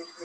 [0.00, 0.20] Thank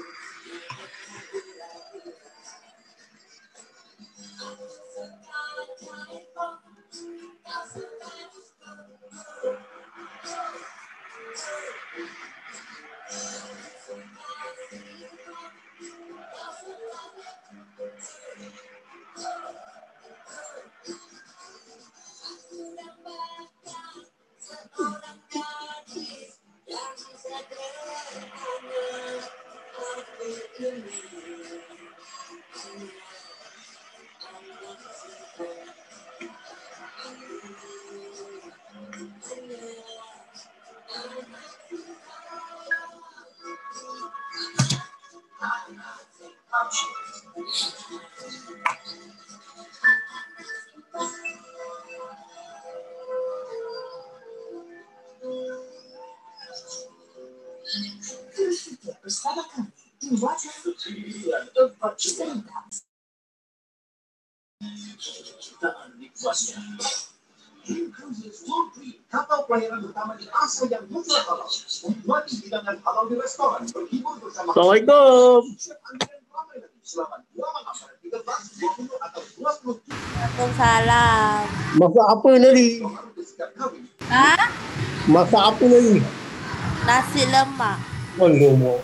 [8.34, 8.34] you.
[58.99, 59.71] Bersama kami
[60.01, 60.51] di Wajah
[61.55, 62.59] Empat Cerita.
[65.39, 66.59] Ciptaan nikmatnya.
[69.09, 74.53] Kapal pelayaran utama di Asia yang mutlak halal, menikmati hidangan halal di restoran, berhibur bersama
[74.53, 75.41] Assalamualaikum.
[80.15, 81.43] Waalaikumsalam.
[81.75, 82.67] Masak apa tadi?
[84.07, 84.31] Ha?
[85.11, 85.99] Masak apa tadi?
[86.87, 87.77] Nasi lemak.
[88.15, 88.79] Alamak.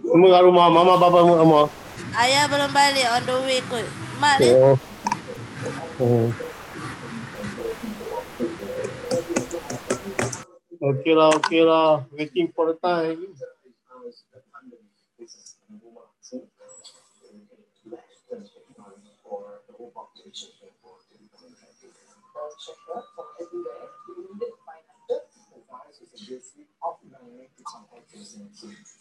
[0.00, 1.68] Semua kat rumah mama bapa mama.
[2.16, 3.84] Ayah belum balik on the way kot.
[4.16, 4.76] Mak ni Oh.
[6.00, 6.28] Oh.
[10.76, 12.04] Okay lah, okay lah.
[12.16, 13.20] Waiting for the time.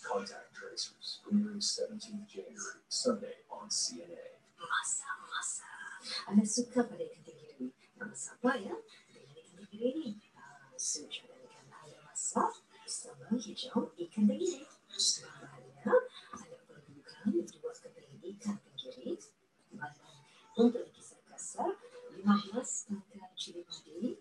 [0.05, 4.37] Contact tracers premiering 17th January, Sunday on CNA.
[4.61, 5.65] Masa, masa.
[6.29, 7.73] Anda suka pada ikan tenggiri?
[7.97, 8.75] Masa apa ya?
[9.09, 10.11] Dengan ikan tenggiri ni.
[10.37, 14.65] Ah, Suja dan ikan ada masak bersama hijau ikan tenggiri.
[15.25, 15.95] Bahannya,
[16.37, 19.17] anda perlukan dua keping ikan tenggiri.
[19.73, 20.15] Bahan
[20.55, 21.73] untuk kisar kasar,
[22.13, 23.04] 15 tangkai
[23.45, 24.17] cili padi,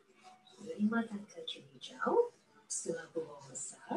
[0.61, 2.29] 5 tangkai cili hijau,
[2.69, 3.97] setengah bawang besar,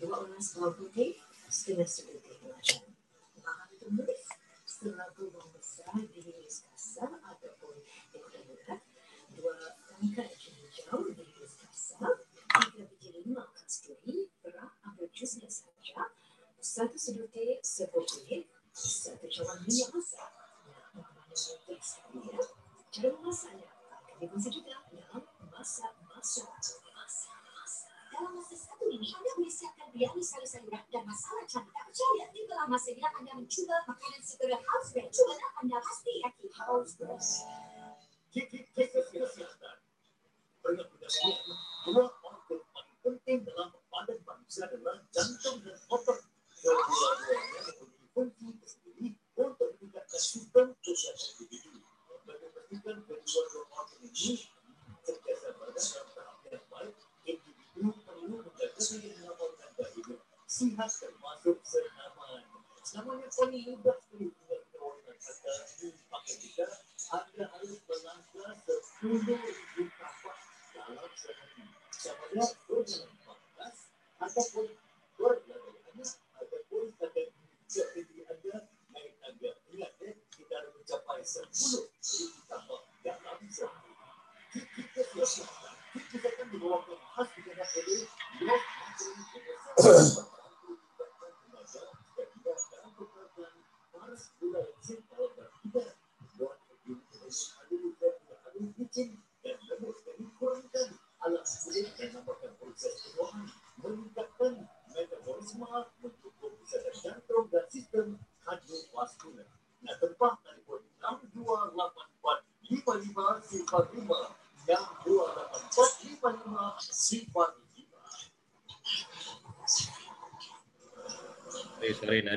[0.00, 1.20] dua oras bawang putih,
[1.52, 2.88] setengah sebutir kacang.
[3.44, 4.24] Bahan tumis,
[4.64, 7.84] setengah bawang besar diiris kasar ataupun
[8.16, 8.80] dikulit
[9.36, 16.08] dua tangkai cili hijau diiris kasar, tiga biji lima kasturi, berat ambil jusnya saja,
[16.64, 18.41] satu sedutir serbuk kulit,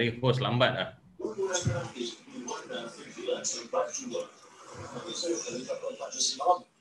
[0.05, 0.89] dari host lambat lah.
[1.17, 1.81] Terima
[6.13, 6.74] kasih.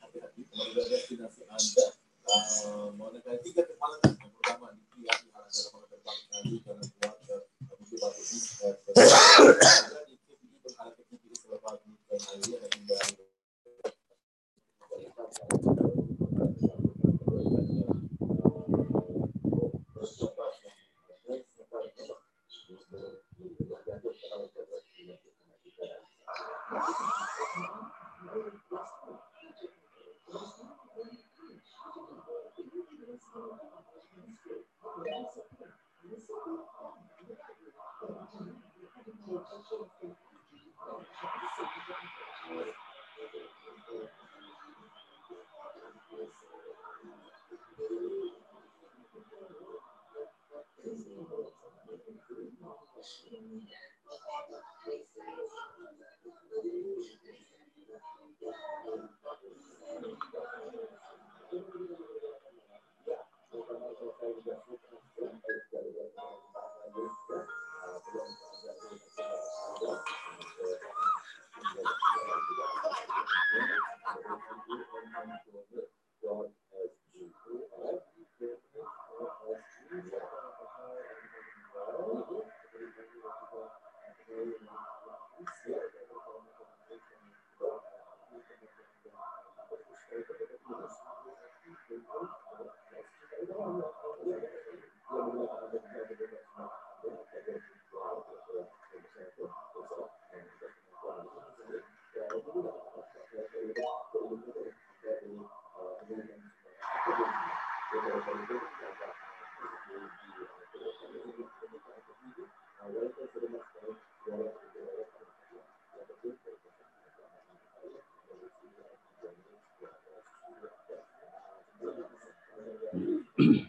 [123.36, 123.66] 嗯。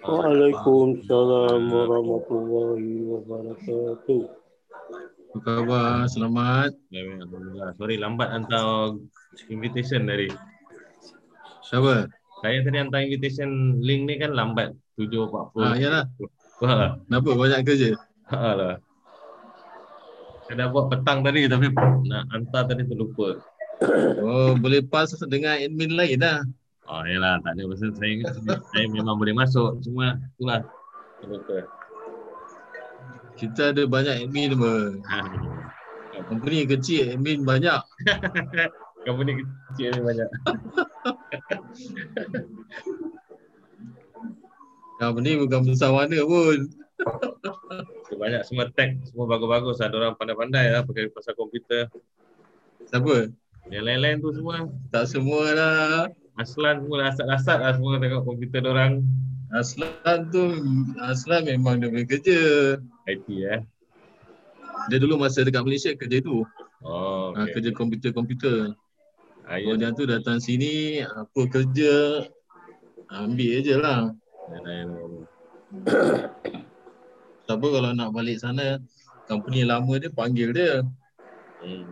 [0.00, 4.22] Waalaikumsalam warahmatullahi wabarakatuh.
[5.36, 6.08] Apa khabar?
[6.08, 6.72] Selamat.
[6.88, 7.76] Baik, Alhamdulillah.
[7.76, 8.96] Sorry lambat hantar
[9.52, 10.32] invitation tadi.
[11.68, 12.08] Siapa?
[12.40, 14.72] Saya tadi hantar invitation link ni kan lambat.
[14.96, 15.60] 7.40.
[15.60, 16.04] Ah, yalah.
[16.64, 17.88] Wah, Kenapa banyak kerja?
[18.32, 18.76] ha lah.
[20.48, 21.68] Saya dah buat petang tadi tapi
[22.08, 23.36] nak hantar tadi terlupa.
[24.24, 26.40] Oh, boleh pas dengan admin lain dah.
[26.90, 28.34] Oh, yalah, tak ada pasal saya ingat
[28.74, 29.78] saya memang boleh masuk.
[29.86, 30.66] Cuma itulah.
[33.38, 34.98] Kita ada banyak admin apa.
[35.06, 35.18] Ha.
[36.26, 37.78] Company kecil, admin banyak.
[39.06, 40.28] Company kecil ni banyak.
[45.00, 46.68] Company bukan besar mana pun.
[48.18, 49.80] Banyak semua tag, semua bagus-bagus.
[49.80, 51.88] Ada orang pandai-pandai lah pakai pasal komputer.
[52.90, 53.32] Siapa?
[53.70, 56.10] Yang lain-lain tu semua Tak semua lah.
[56.40, 59.04] Aslan semua lasat-lasat lah semua tengok komputer orang
[59.50, 60.46] Aslan tu,
[61.02, 62.40] Aslan memang dia punya kerja.
[63.10, 63.60] IT eh.
[64.86, 66.46] Dia dulu masa dekat Malaysia kerja tu.
[66.86, 67.50] Oh, Okay.
[67.50, 67.52] okay.
[67.58, 68.72] kerja komputer-komputer.
[69.50, 72.22] Ayah Kemudian tu datang sini, apa kerja,
[73.10, 74.14] ambil je lah.
[77.50, 78.78] Siapa kalau nak balik sana,
[79.26, 80.86] company lama dia panggil dia.
[81.58, 81.90] Hmm.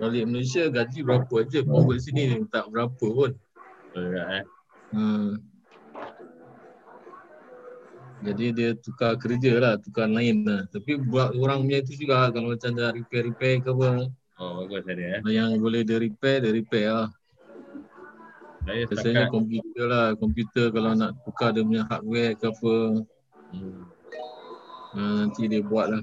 [0.00, 3.36] Balik Malaysia gaji berapa je, forward sini tak berapa pun.
[3.94, 4.44] Betul juga eh.
[4.90, 5.38] Hmm.
[8.26, 10.66] Jadi dia tukar kerja lah, tukar lain lah.
[10.74, 14.10] Tapi buat orang punya itu juga kalau macam dah repair-repair ke apa.
[14.42, 15.20] Oh, bagus tadi eh.
[15.30, 17.10] Yang boleh dia repair, dia repair lah.
[18.64, 22.74] Saya Biasanya setakat komputer lah, komputer kalau nak tukar dia punya hardware ke apa,
[23.54, 23.82] hmm.
[24.96, 26.02] ha, nanti dia buat lah.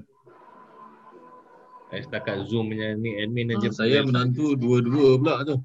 [1.91, 3.67] saya setakat Zoom punya ni admin Ha, aja.
[3.75, 5.57] saya menantu dua-dua pula tu.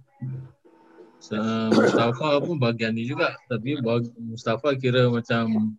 [1.26, 3.34] Sa- Mustafa pun bahagian ni juga.
[3.50, 3.82] Tapi
[4.22, 5.74] Mustafa kira macam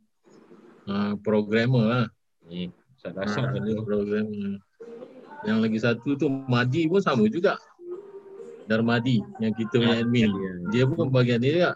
[0.84, 2.06] uh, programmer lah.
[2.44, 2.68] Hmm.
[3.00, 3.88] Saya Ha, rasa dia tu.
[3.88, 4.60] programmer.
[5.48, 7.56] Yang lagi satu tu Madi pun sama juga.
[8.68, 10.28] Darmadi yang kita punya admin.
[10.68, 11.72] Dia pun bahagian dia juga.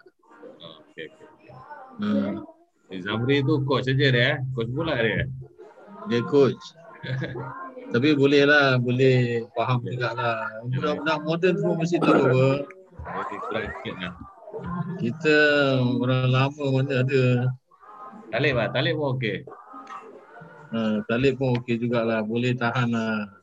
[0.92, 1.28] Okay, okay.
[2.04, 2.36] Ha,
[3.00, 4.38] Zamri tu coach saja dia eh.
[4.52, 5.24] Coach bola dia.
[6.12, 6.60] dia coach.
[7.92, 10.60] Tapi boleh lah, boleh faham juga lah.
[10.68, 12.48] Budak-budak moden tu mesti tahu apa.
[15.02, 15.36] Kita
[15.82, 17.24] orang lama mana ada.
[18.32, 19.44] Talib lah, Talib pun okey.
[20.72, 23.42] Uh, Talib pun okey jugalah, boleh tahan lah.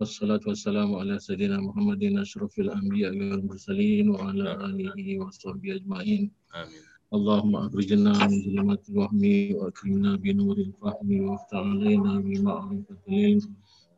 [0.00, 6.30] والصلاة والسلام على سيدنا محمد أشرف الأنبياء والمرسلين وعلى آله وصحبه أجمعين.
[6.54, 6.82] آمين.
[7.14, 9.22] اللهم أخرجنا من ظلمات الوهم
[9.54, 13.54] وأكرمنا بنور الفهم وافتح علينا بمعرفة العلم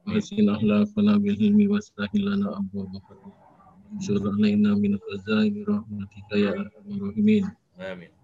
[0.07, 3.33] وحسن أخلاقنا بالعلم واستهل لنا أبواب الخير
[3.93, 7.45] انشر علينا من خزائن رحمتك يا أرحم الراحمين.
[7.81, 8.16] آمين.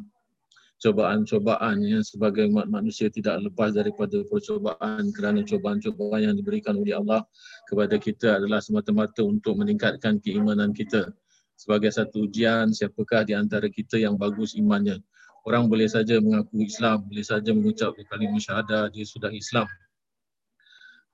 [0.84, 7.24] cobaan-cobaan yang sebagai umat manusia tidak lepas daripada percobaan kerana cobaan-cobaan yang diberikan oleh Allah
[7.72, 11.16] kepada kita adalah semata-mata untuk meningkatkan keimanan kita.
[11.56, 15.00] Sebagai satu ujian siapakah di antara kita yang bagus imannya?
[15.48, 19.70] Orang boleh saja mengaku Islam boleh saja mengucap kalimah syahadah dia sudah Islam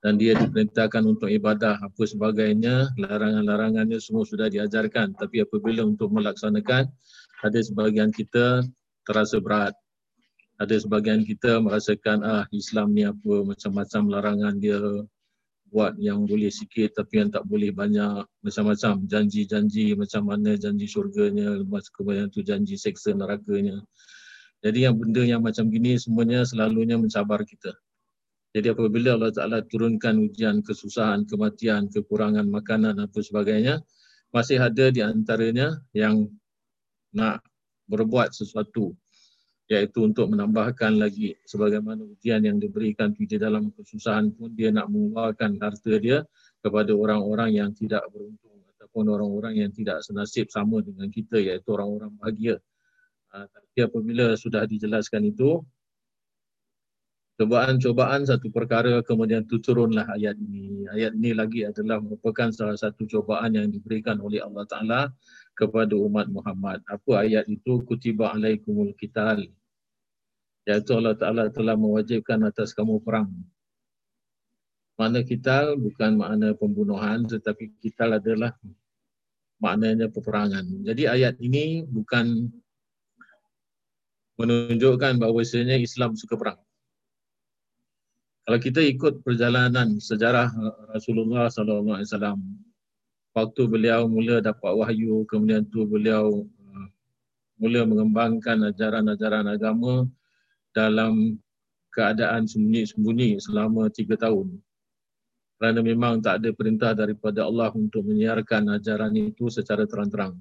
[0.02, 2.90] dan dia diperintahkan untuk ibadah apa sebagainya.
[2.98, 5.14] Larangan-larangannya semua sudah diajarkan.
[5.14, 6.90] Tapi apabila untuk melaksanakan
[7.46, 8.66] ada sebahagian kita
[9.06, 9.78] terasa berat.
[10.58, 14.78] Ada sebahagian kita merasakan ah Islam ni apa macam-macam larangan dia
[15.72, 18.26] buat yang boleh sikit tapi yang tak boleh banyak.
[18.42, 19.06] Macam-macam.
[19.06, 23.78] Janji-janji macam mana janji syurganya lepas kemudian tu janji seksa nerakanya.
[24.66, 27.74] Jadi yang benda yang macam gini semuanya selalunya mencabar kita
[28.52, 33.80] jadi apabila Allah Ta'ala turunkan ujian kesusahan, kematian, kekurangan makanan apa sebagainya,
[34.28, 36.28] masih ada di antaranya yang
[37.16, 37.40] nak
[37.88, 38.92] berbuat sesuatu
[39.72, 45.56] iaitu untuk menambahkan lagi sebagaimana ujian yang diberikan di dalam kesusahan pun dia nak mengeluarkan
[45.56, 46.20] harta dia
[46.60, 52.12] kepada orang-orang yang tidak beruntung ataupun orang-orang yang tidak senasib sama dengan kita iaitu orang-orang
[52.20, 52.60] bahagia.
[53.32, 55.64] Uh, tapi apabila sudah dijelaskan itu,
[57.42, 60.86] cobaan-cobaan satu perkara kemudian tu turunlah ayat ini.
[60.94, 65.00] Ayat ini lagi adalah merupakan salah satu cobaan yang diberikan oleh Allah Ta'ala
[65.58, 66.86] kepada umat Muhammad.
[66.86, 67.82] Apa ayat itu?
[67.82, 69.42] Kutiba alaikumul kital.
[70.70, 73.26] Iaitu Allah Ta'ala telah mewajibkan atas kamu perang.
[74.94, 78.54] Makna kital bukan makna pembunuhan tetapi kital adalah
[79.58, 80.62] maknanya peperangan.
[80.86, 82.54] Jadi ayat ini bukan
[84.38, 86.62] menunjukkan bahawasanya Islam suka perang
[88.42, 90.50] kalau kita ikut perjalanan sejarah
[90.90, 92.38] Rasulullah sallallahu alaihi wasallam
[93.32, 96.86] waktu beliau mula dapat wahyu kemudian tu beliau uh,
[97.62, 100.10] mula mengembangkan ajaran-ajaran agama
[100.74, 101.38] dalam
[101.92, 104.58] keadaan sembunyi-sembunyi selama tiga tahun
[105.62, 110.34] kerana memang tak ada perintah daripada Allah untuk menyiarkan ajaran itu secara terang-terang.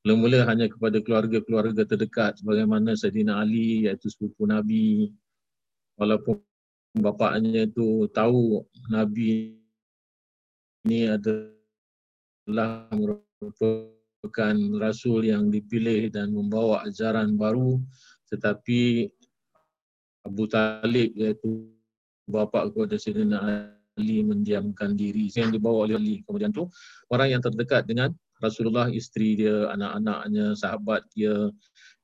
[0.00, 5.12] Mula-mula hanya kepada keluarga-keluarga terdekat sebagaimana Sayyidina Ali iaitu sepupu Nabi
[6.00, 6.40] walaupun
[6.94, 9.58] bapaknya itu tahu Nabi
[10.86, 17.82] ini adalah merupakan Rasul yang dipilih dan membawa ajaran baru
[18.30, 19.10] tetapi
[20.24, 21.68] Abu Talib iaitu
[22.24, 26.16] bapa kepada Sayyidina Ali mendiamkan diri yang dibawa oleh Ali.
[26.24, 26.66] Kemudian tu
[27.12, 28.10] orang yang terdekat dengan
[28.42, 31.52] Rasulullah, isteri dia, anak-anaknya, sahabat dia.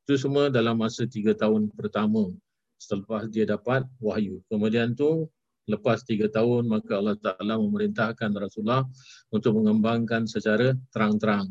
[0.07, 2.31] Itu semua dalam masa tiga tahun pertama
[2.80, 4.40] selepas dia dapat wahyu.
[4.48, 5.28] Kemudian tu
[5.68, 8.88] lepas tiga tahun maka Allah Ta'ala memerintahkan Rasulullah
[9.28, 11.46] untuk mengembangkan secara terang-terang.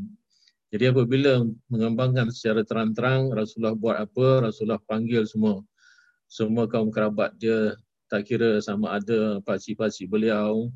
[0.69, 4.49] Jadi apabila mengembangkan secara terang-terang, Rasulullah buat apa?
[4.49, 5.61] Rasulullah panggil semua.
[6.29, 7.73] Semua kaum kerabat dia,
[8.05, 10.69] tak kira sama ada pakcik-pakcik beliau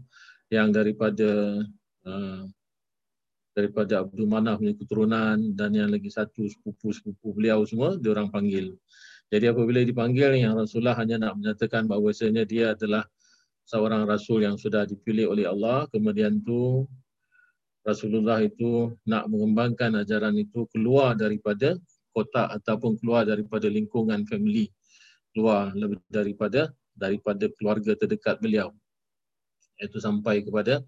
[0.49, 1.61] yang daripada
[2.05, 2.45] uh,
[3.53, 8.73] daripada Abdul Manaf punya keturunan dan yang lagi satu sepupu-sepupu beliau semua, dia orang panggil.
[9.33, 13.01] Jadi apabila dipanggil yang Rasulullah hanya nak menyatakan bahawasanya dia adalah
[13.65, 16.85] seorang rasul yang sudah dipilih oleh Allah, kemudian tu
[17.81, 21.73] Rasulullah itu nak mengembangkan ajaran itu keluar daripada
[22.13, 24.69] kotak ataupun keluar daripada lingkungan family,
[25.33, 28.69] keluar lebih daripada daripada keluarga terdekat beliau.
[29.81, 30.85] Itu sampai kepada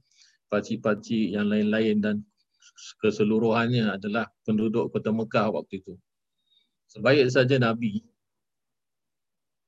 [0.54, 2.16] pakcik-pakcik yang lain-lain dan
[3.02, 5.98] keseluruhannya adalah penduduk kota Mekah waktu itu.
[6.94, 8.06] Sebaik saja Nabi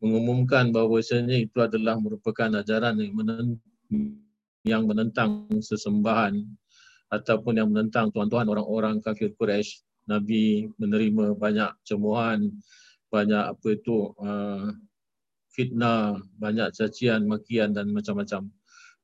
[0.04, 3.60] mengumumkan bahawasanya itu adalah merupakan ajaran yang, menentang,
[4.64, 6.38] yang menentang sesembahan
[7.10, 12.52] ataupun yang menentang tuan-tuan orang-orang kafir Quraisy Nabi menerima banyak cemuhan
[13.08, 14.76] banyak apa itu uh,
[15.56, 18.52] fitnah banyak cacian makian dan macam-macam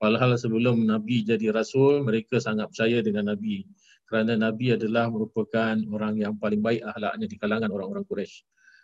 [0.03, 3.63] Walhal sebelum Nabi jadi Rasul, mereka sangat percaya dengan Nabi.
[4.03, 8.43] Kerana Nabi adalah merupakan orang yang paling baik ahlaknya di kalangan orang-orang Quraisy.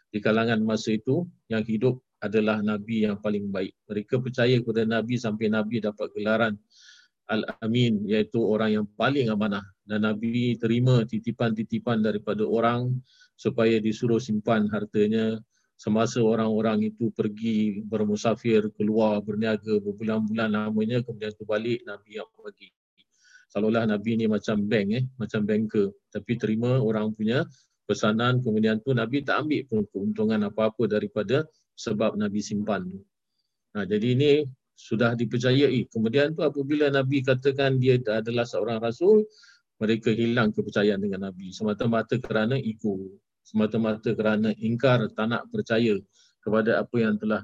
[0.10, 3.74] Di kalangan masa itu, yang hidup adalah Nabi yang paling baik.
[3.88, 6.60] Mereka percaya kepada Nabi sampai Nabi dapat gelaran
[7.30, 9.64] Al-Amin iaitu orang yang paling amanah.
[9.86, 12.98] Dan Nabi terima titipan-titipan daripada orang
[13.38, 15.38] supaya disuruh simpan hartanya.
[15.80, 22.68] Semasa orang-orang itu pergi bermusafir keluar berniaga berbulan-bulan lamanya kemudian tu balik Nabi yang bagi.
[23.48, 25.96] Seolah Nabi ni macam bank eh macam banker.
[26.12, 27.48] Tapi terima orang punya
[27.90, 33.02] pesanan kemudian tu Nabi tak ambil pun keuntungan apa-apa daripada sebab Nabi simpan tu.
[33.74, 34.32] Nah, jadi ini
[34.78, 35.90] sudah dipercayai.
[35.90, 39.26] Kemudian tu apabila Nabi katakan dia adalah seorang rasul,
[39.82, 45.98] mereka hilang kepercayaan dengan Nabi semata-mata kerana ego, semata-mata kerana ingkar tak nak percaya
[46.46, 47.42] kepada apa yang telah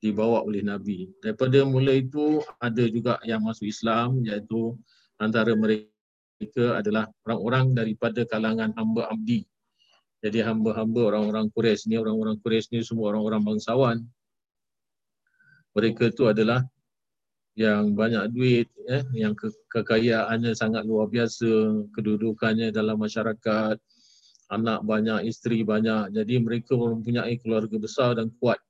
[0.00, 1.08] dibawa oleh Nabi.
[1.20, 4.76] Daripada mula itu ada juga yang masuk Islam iaitu
[5.16, 9.44] antara mereka adalah orang-orang daripada kalangan hamba abdi.
[10.24, 13.98] Jadi hamba-hamba orang-orang Quraisy ni, orang-orang Quraisy ni semua orang-orang bangsawan
[15.76, 16.64] mereka tu adalah
[17.52, 23.76] yang banyak duit, eh, yang ke- kekayaannya sangat luar biasa, kedudukannya dalam masyarakat,
[24.48, 26.16] anak banyak, isteri banyak.
[26.16, 28.60] Jadi mereka mempunyai keluarga besar dan kuat.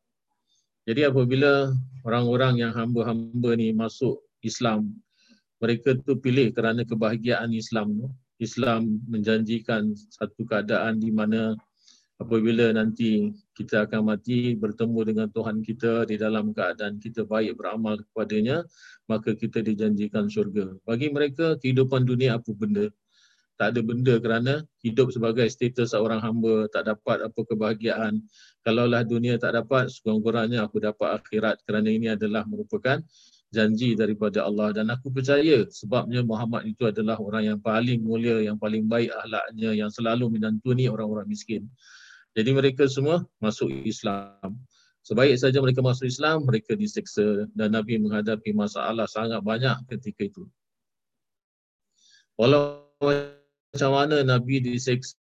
[0.87, 1.75] Jadi apabila
[2.07, 4.95] orang-orang yang hamba-hamba ni masuk Islam,
[5.59, 8.09] mereka tu pilih kerana kebahagiaan Islam tu.
[8.37, 11.57] Islam menjanjikan satu keadaan di mana
[12.17, 18.01] apabila nanti kita akan mati bertemu dengan Tuhan kita di dalam keadaan kita baik beramal
[18.01, 18.65] kepadanya
[19.09, 20.73] maka kita dijanjikan syurga.
[20.85, 22.89] Bagi mereka kehidupan dunia apa benda?
[23.57, 28.21] Tak ada benda kerana hidup sebagai status seorang hamba tak dapat apa kebahagiaan.
[28.61, 33.01] Kalaulah dunia tak dapat sekurang-kurangnya aku dapat akhirat kerana ini adalah merupakan
[33.55, 38.59] janji daripada Allah dan aku percaya sebabnya Muhammad itu adalah orang yang paling mulia yang
[38.59, 41.71] paling baik akhlaknya yang selalu menyantuni orang-orang miskin
[42.37, 44.61] jadi mereka semua masuk Islam.
[45.01, 50.45] Sebaik saja mereka masuk Islam, mereka diseksa dan Nabi menghadapi masalah sangat banyak ketika itu.
[52.37, 55.17] Walau macam mana Nabi diseksa,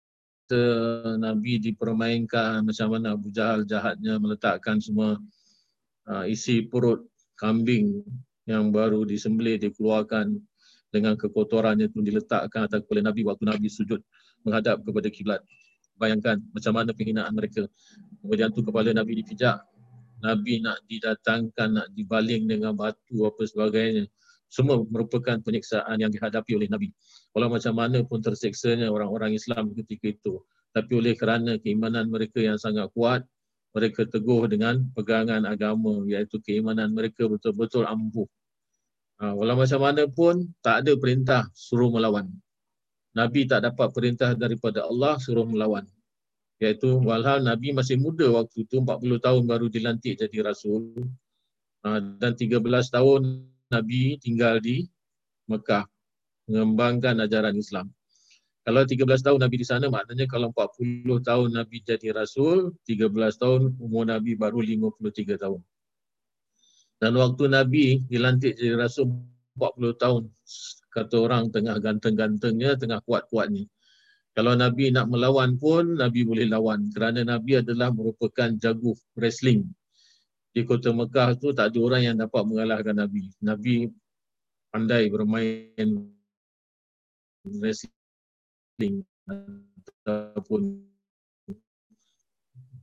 [1.16, 5.16] Nabi dipermainkan, macam mana Abu Jahal jahatnya meletakkan semua
[6.12, 8.04] uh, isi perut kambing
[8.46, 10.38] yang baru disembelih dikeluarkan
[10.90, 14.00] dengan kekotorannya itu diletakkan atas kepala Nabi waktu Nabi sujud
[14.46, 15.42] menghadap kepada kiblat
[16.00, 17.68] bayangkan macam mana penghinaan mereka.
[18.22, 19.64] Kemudian tu kepala Nabi dipijak.
[20.24, 24.08] Nabi nak didatangkan, nak dibaling dengan batu apa sebagainya.
[24.48, 26.90] Semua merupakan penyiksaan yang dihadapi oleh Nabi.
[27.36, 30.40] Walau macam mana pun terseksanya orang-orang Islam ketika itu.
[30.72, 33.24] Tapi oleh kerana keimanan mereka yang sangat kuat,
[33.76, 38.24] mereka teguh dengan pegangan agama iaitu keimanan mereka betul-betul ampuh.
[39.20, 42.32] Ha, walau macam mana pun tak ada perintah suruh melawan.
[43.16, 45.84] Nabi tak dapat perintah daripada Allah suruh melawan.
[46.64, 50.96] Iaitu walhal Nabi masih muda waktu itu 40 tahun baru dilantik jadi Rasul.
[51.84, 54.88] Ha, dan 13 tahun Nabi tinggal di
[55.52, 55.84] Mekah
[56.48, 57.92] mengembangkan ajaran Islam.
[58.66, 63.78] Kalau 13 tahun Nabi di sana maknanya kalau 40 tahun Nabi jadi Rasul, 13 tahun
[63.78, 65.62] umur Nabi baru 53 tahun.
[66.98, 69.14] Dan waktu Nabi dilantik jadi rasul
[69.54, 70.24] 40 tahun,
[70.90, 73.70] kata orang tengah ganteng-gantengnya, tengah kuat-kuatnya.
[74.34, 76.92] Kalau Nabi nak melawan pun, Nabi boleh lawan.
[76.92, 79.64] Kerana Nabi adalah merupakan jago wrestling.
[80.52, 83.32] Di kota Mekah tu tak ada orang yang dapat mengalahkan Nabi.
[83.46, 83.88] Nabi
[84.74, 85.88] pandai bermain
[87.48, 87.95] wrestling
[90.06, 90.62] ataupun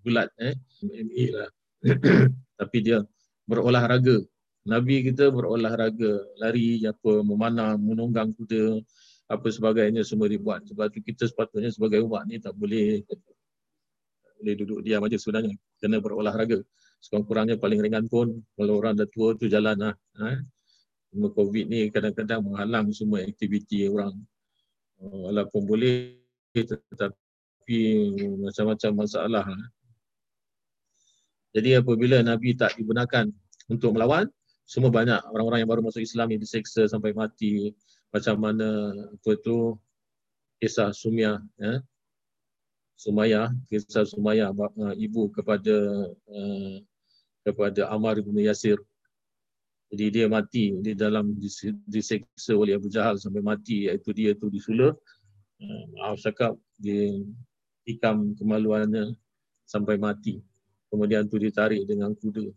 [0.02, 1.50] gulat eh MMA lah.
[2.58, 2.98] Tapi dia
[3.46, 4.22] berolahraga.
[4.62, 8.78] Nabi kita berolahraga, lari apa memanah, menunggang kuda,
[9.26, 10.62] apa sebagainya semua dibuat.
[10.70, 15.54] Sebab tu kita sepatutnya sebagai umat ni tak boleh tak boleh duduk diam aja sebenarnya.
[15.82, 16.62] Kena berolahraga.
[17.02, 19.94] Sekurang-kurangnya paling ringan pun kalau orang dah tua tu jalan lah.
[20.22, 20.38] Ha?
[21.12, 24.14] COVID ni kadang-kadang menghalang semua aktiviti orang.
[25.02, 26.22] Walaupun boleh
[26.54, 27.80] tetapi
[28.38, 29.44] macam-macam masalah.
[29.44, 29.58] Ha?
[31.52, 33.26] Jadi apabila Nabi tak digunakan
[33.66, 34.30] untuk melawan,
[34.62, 37.74] semua banyak orang-orang yang baru masuk Islam yang diseksa sampai mati.
[38.14, 39.76] Macam mana apa tu
[40.62, 41.82] kisah Sumia, ya.
[42.94, 46.74] Sumaya, kisah Sumaya uh, ibu kepada uh,
[47.42, 48.78] kepada Ammar bin Yasir.
[49.92, 51.36] Jadi dia mati di dalam
[51.84, 54.96] diseksa oleh Abu Jahal sampai mati iaitu dia tu disula.
[55.60, 57.12] Uh, maaf cakap dia
[57.84, 59.12] ikam kemaluannya
[59.68, 60.40] sampai mati
[60.92, 62.52] kemudian tu ditarik dengan kuda.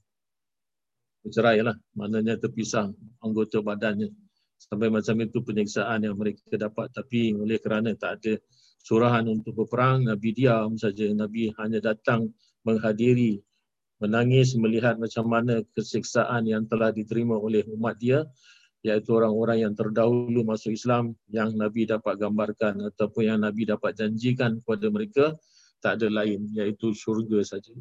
[1.24, 2.92] Bercerai lah, maknanya terpisah
[3.24, 4.12] anggota badannya.
[4.60, 6.92] Sampai macam itu penyiksaan yang mereka dapat.
[6.92, 8.34] Tapi oleh kerana tak ada
[8.84, 11.08] surahan untuk berperang, Nabi diam saja.
[11.16, 12.30] Nabi hanya datang
[12.68, 13.40] menghadiri,
[14.04, 18.28] menangis melihat macam mana kesiksaan yang telah diterima oleh umat dia
[18.86, 24.62] iaitu orang-orang yang terdahulu masuk Islam yang Nabi dapat gambarkan ataupun yang Nabi dapat janjikan
[24.62, 25.26] kepada mereka
[25.82, 27.74] tak ada lain iaitu syurga saja.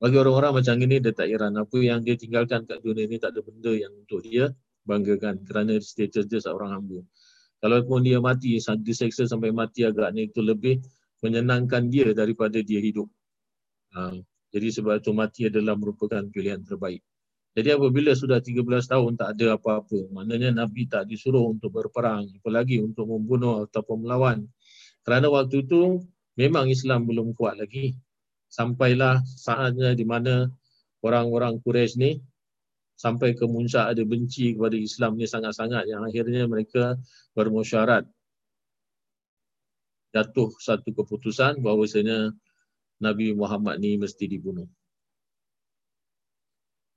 [0.00, 1.60] Bagi orang-orang macam ini, dia tak heran.
[1.60, 4.48] Apa yang dia tinggalkan kat dunia ini tak ada benda yang untuk dia
[4.88, 7.04] banggakan kerana status dia seorang hamba.
[7.60, 10.80] Kalau pun dia mati, diseksa sampai mati agaknya itu lebih
[11.20, 13.12] menyenangkan dia daripada dia hidup.
[13.94, 14.14] Ha.
[14.50, 17.02] Jadi sebab itu mati adalah merupakan pilihan terbaik.
[17.50, 22.78] Jadi apabila sudah 13 tahun tak ada apa-apa, maknanya Nabi tak disuruh untuk berperang, apalagi
[22.78, 24.46] untuk membunuh ataupun melawan.
[25.02, 25.98] Kerana waktu itu
[26.38, 27.98] memang Islam belum kuat lagi
[28.50, 30.50] sampailah saatnya di mana
[31.06, 32.10] orang-orang Quraisy ni
[32.98, 36.98] sampai ke muncak ada benci kepada Islam ni sangat-sangat yang akhirnya mereka
[37.32, 38.04] bermusyarat
[40.10, 42.34] jatuh satu keputusan bahawasanya
[43.00, 44.68] Nabi Muhammad ni mesti dibunuh.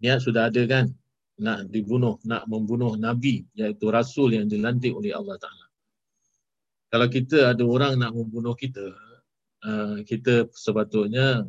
[0.04, 0.92] Niat sudah ada kan
[1.40, 5.66] nak dibunuh, nak membunuh Nabi iaitu Rasul yang dilantik oleh Allah Ta'ala.
[6.94, 8.94] Kalau kita ada orang nak membunuh kita,
[9.64, 11.48] Uh, kita sepatutnya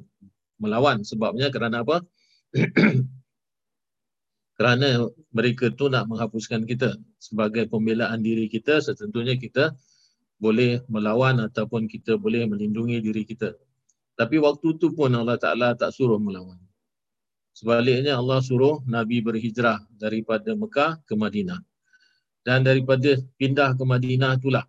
[0.62, 1.98] melawan sebabnya kerana apa?
[4.54, 9.74] kerana mereka tu nak menghapuskan kita sebagai pembelaan diri kita setentunya kita
[10.38, 13.58] boleh melawan ataupun kita boleh melindungi diri kita.
[14.14, 16.58] Tapi waktu tu pun Allah Ta'ala tak suruh melawan.
[17.54, 21.62] Sebaliknya Allah suruh Nabi berhijrah daripada Mekah ke Madinah.
[22.42, 24.66] Dan daripada pindah ke Madinah itulah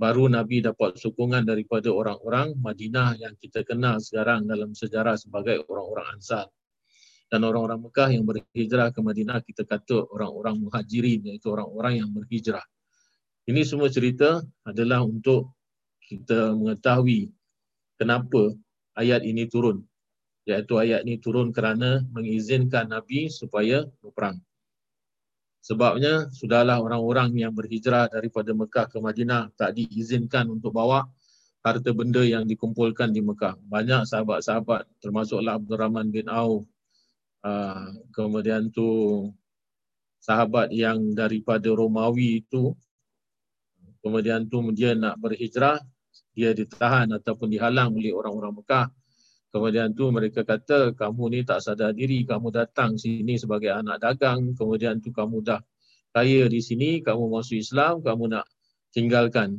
[0.00, 6.16] baru Nabi dapat sokongan daripada orang-orang Madinah yang kita kenal sekarang dalam sejarah sebagai orang-orang
[6.16, 6.48] Ansar.
[7.30, 12.64] Dan orang-orang Mekah yang berhijrah ke Madinah kita kata orang-orang muhajirin iaitu orang-orang yang berhijrah.
[13.46, 15.54] Ini semua cerita adalah untuk
[16.02, 17.30] kita mengetahui
[17.98, 18.54] kenapa
[19.00, 19.80] ayat ini turun.
[20.44, 24.40] Iaitu ayat ini turun kerana mengizinkan Nabi supaya berperang.
[25.60, 31.04] Sebabnya sudahlah orang-orang yang berhijrah daripada Mekah ke Madinah tak diizinkan untuk bawa
[31.60, 33.60] harta benda yang dikumpulkan di Mekah.
[33.68, 36.64] Banyak sahabat-sahabat termasuklah Abdul Rahman bin Auf.
[37.44, 39.28] Uh, kemudian tu
[40.20, 42.76] sahabat yang daripada Romawi itu
[44.04, 45.80] kemudian tu dia nak berhijrah
[46.36, 48.86] dia ditahan ataupun dihalang oleh orang-orang Mekah
[49.50, 54.54] Kemudian tu mereka kata kamu ni tak sadar diri, kamu datang sini sebagai anak dagang,
[54.54, 55.58] kemudian tu kamu dah
[56.14, 58.46] kaya di sini, kamu masuk Islam, kamu nak
[58.94, 59.58] tinggalkan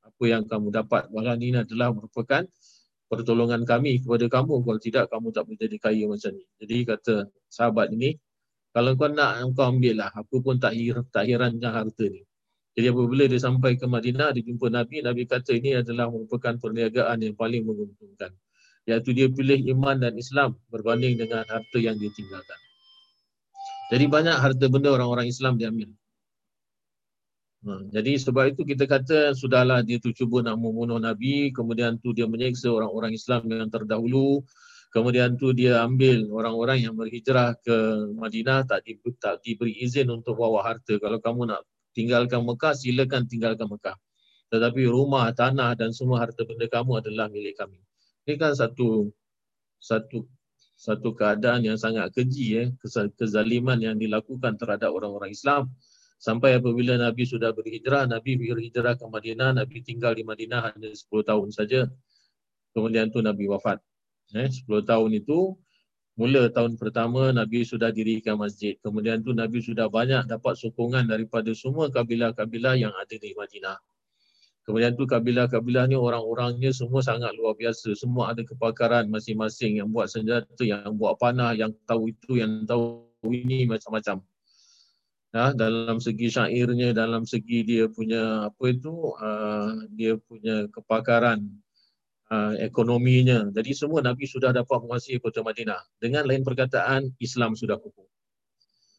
[0.00, 1.12] apa yang kamu dapat.
[1.12, 2.48] Bahkan ini adalah merupakan
[3.12, 4.64] pertolongan kami kepada kamu.
[4.64, 6.44] Kalau tidak, kamu tak boleh jadi kaya macam ni.
[6.56, 7.14] Jadi kata
[7.52, 8.16] sahabat ini,
[8.72, 10.10] kalau kau nak, kau ambil lah.
[10.16, 12.24] Aku pun tak, hir, tak herankan harta ni.
[12.76, 17.24] Jadi apabila dia sampai ke Madinah, dia jumpa Nabi, Nabi kata ini adalah merupakan perniagaan
[17.24, 18.36] yang paling menguntungkan
[18.86, 22.60] iaitu dia pilih iman dan Islam berbanding dengan harta yang dia tinggalkan.
[23.90, 25.90] Jadi banyak harta benda orang-orang Islam diambil.
[27.66, 32.14] Ha, jadi sebab itu kita kata sudahlah dia tu cuba nak membunuh Nabi, kemudian tu
[32.14, 34.46] dia menyeksa orang-orang Islam yang terdahulu,
[34.96, 37.76] Kemudian tu dia ambil orang-orang yang berhijrah ke
[38.16, 40.96] Madinah tak, di, tak diberi izin untuk bawa harta.
[40.96, 43.96] Kalau kamu nak tinggalkan Mekah, silakan tinggalkan Mekah.
[44.52, 47.80] Tetapi rumah, tanah dan semua harta benda kamu adalah milik kami.
[48.28, 49.08] Ini kan satu
[49.80, 50.28] satu
[50.76, 52.68] satu keadaan yang sangat keji eh
[53.16, 55.72] kezaliman yang dilakukan terhadap orang-orang Islam
[56.20, 61.08] sampai apabila Nabi sudah berhijrah Nabi berhijrah ke Madinah Nabi tinggal di Madinah hanya 10
[61.24, 61.88] tahun saja
[62.76, 63.80] kemudian tu Nabi wafat
[64.36, 65.56] eh 10 tahun itu
[66.16, 68.74] mula tahun pertama Nabi sudah dirikan masjid.
[68.80, 73.76] Kemudian tu Nabi sudah banyak dapat sokongan daripada semua kabilah-kabilah yang ada di Madinah.
[74.66, 77.94] Kemudian tu kabilah-kabilah ni orang-orangnya semua sangat luar biasa.
[77.94, 79.78] Semua ada kepakaran masing-masing.
[79.78, 84.24] Yang buat senjata yang buat panah yang tahu itu yang tahu ini macam-macam.
[85.36, 91.44] Ya, dalam segi syairnya dalam segi dia punya apa itu uh, dia punya kepakaran
[92.30, 93.50] uh, ekonominya.
[93.54, 95.80] Jadi semua Nabi sudah dapat menguasai kota Madinah.
[95.98, 98.06] Dengan lain perkataan, Islam sudah kukuh.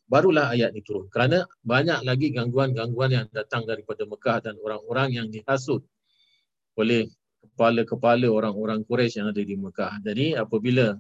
[0.08, 1.12] Barulah ayat ini turun.
[1.12, 5.84] Kerana banyak lagi gangguan-gangguan yang datang daripada Mekah dan orang-orang yang dihasut
[6.80, 7.12] oleh
[7.44, 10.00] kepala-kepala orang-orang Quraisy yang ada di Mekah.
[10.00, 10.96] Jadi apabila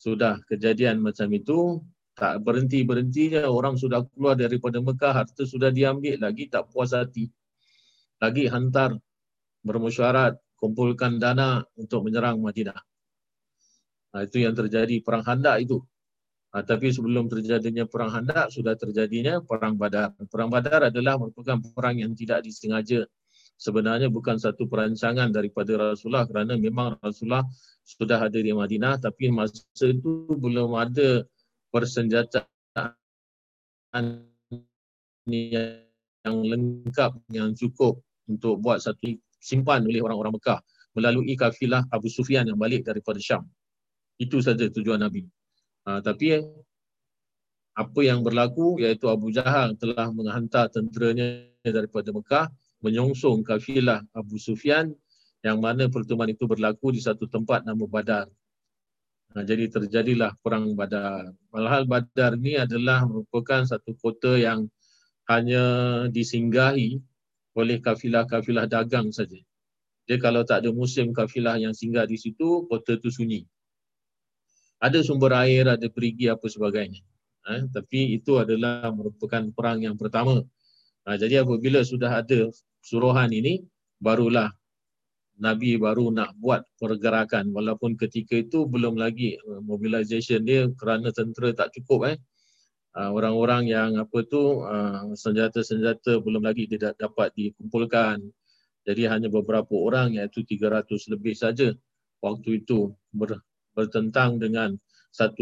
[0.00, 1.84] sudah kejadian macam itu,
[2.16, 7.28] tak berhenti-berhentinya orang sudah keluar daripada Mekah, harta sudah diambil lagi tak puas hati.
[8.18, 8.96] Lagi hantar
[9.62, 12.76] bermusyarat kumpulkan dana untuk menyerang Madinah.
[14.12, 15.78] Ha, itu yang terjadi perang Handak itu.
[16.50, 20.18] Ha, tapi sebelum terjadinya perang Handak sudah terjadinya perang Badar.
[20.26, 23.06] Perang Badar adalah merupakan perang yang tidak disengaja.
[23.58, 27.42] Sebenarnya bukan satu perancangan daripada Rasulullah kerana memang Rasulullah
[27.82, 31.26] sudah ada di Madinah tapi masa itu belum ada
[31.74, 32.94] persenjataan
[35.26, 37.98] yang lengkap yang cukup
[38.30, 40.60] untuk buat satu simpan oleh orang-orang Mekah
[40.98, 43.46] melalui kafilah Abu Sufyan yang balik daripada Syam.
[44.18, 45.22] Itu saja tujuan Nabi.
[45.86, 46.42] Ha, tapi
[47.78, 52.50] apa yang berlaku iaitu Abu Jahal telah menghantar tenteranya daripada Mekah
[52.82, 54.90] menyongsong kafilah Abu Sufyan
[55.46, 58.26] yang mana pertemuan itu berlaku di satu tempat nama Badar.
[59.38, 61.30] Ha, jadi terjadilah perang Badar.
[61.54, 64.66] Walhal Badar ini adalah merupakan satu kota yang
[65.30, 65.64] hanya
[66.10, 66.98] disinggahi
[67.58, 69.42] oleh kafilah-kafilah dagang saja.
[70.06, 73.42] Dia kalau tak ada musim kafilah yang singgah di situ, kota itu sunyi.
[74.78, 77.02] Ada sumber air, ada perigi apa sebagainya.
[77.50, 80.38] Ha, tapi itu adalah merupakan perang yang pertama.
[81.04, 82.46] Ha, jadi apabila sudah ada
[82.78, 83.66] suruhan ini,
[83.98, 84.54] barulah
[85.38, 91.54] Nabi baru nak buat pergerakan walaupun ketika itu belum lagi uh, mobilization dia kerana tentera
[91.54, 92.16] tak cukup eh
[92.98, 98.18] uh, orang-orang yang apa tu uh, senjata-senjata belum lagi tidak dapat dikumpulkan.
[98.82, 101.70] Jadi hanya beberapa orang iaitu 300 lebih saja
[102.18, 103.38] waktu itu ber,
[103.78, 104.74] bertentang dengan
[105.14, 105.38] 1000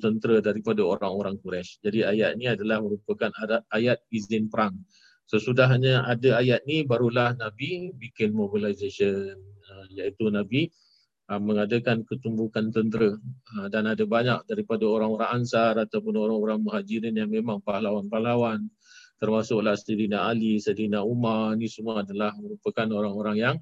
[0.00, 1.82] tentera daripada orang-orang Quraisy.
[1.82, 3.30] Jadi ayat ini adalah merupakan
[3.74, 4.78] ayat izin perang.
[5.26, 9.38] Sesudahnya ada ayat ni barulah Nabi bikin mobilization
[9.70, 10.89] uh, iaitu Nabi Ah,
[11.38, 13.14] mengadakan ketumbukan tentera
[13.60, 18.66] ah, dan ada banyak daripada orang-orang Ansar ataupun orang-orang Muhajirin yang memang pahlawan-pahlawan
[19.20, 23.56] termasuklah Sayyidina Ali, Sayyidina Umar ni semua adalah merupakan orang-orang yang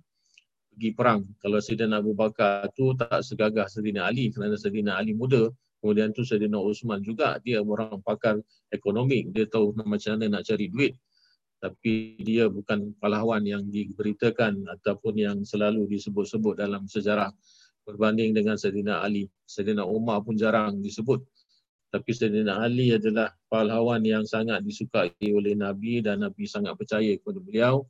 [0.71, 1.27] pergi perang.
[1.43, 5.51] Kalau Sayyidina Abu Bakar tu tak segagah Sayyidina Ali kerana Sayyidina Ali muda.
[5.83, 8.39] Kemudian tu Sayyidina Uthman juga dia orang pakar
[8.71, 9.27] ekonomi.
[9.35, 10.95] Dia tahu macam mana nak cari duit.
[11.59, 17.35] Tapi dia bukan pahlawan yang diberitakan ataupun yang selalu disebut-sebut dalam sejarah
[17.89, 19.33] berbanding dengan Sayyidina Ali.
[19.49, 21.25] Sayyidina Umar pun jarang disebut.
[21.89, 27.41] Tapi Sayyidina Ali adalah pahlawan yang sangat disukai oleh Nabi dan Nabi sangat percaya kepada
[27.41, 27.89] beliau.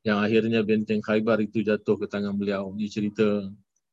[0.00, 2.72] Yang akhirnya benteng Khaybar itu jatuh ke tangan beliau.
[2.72, 3.44] Ini cerita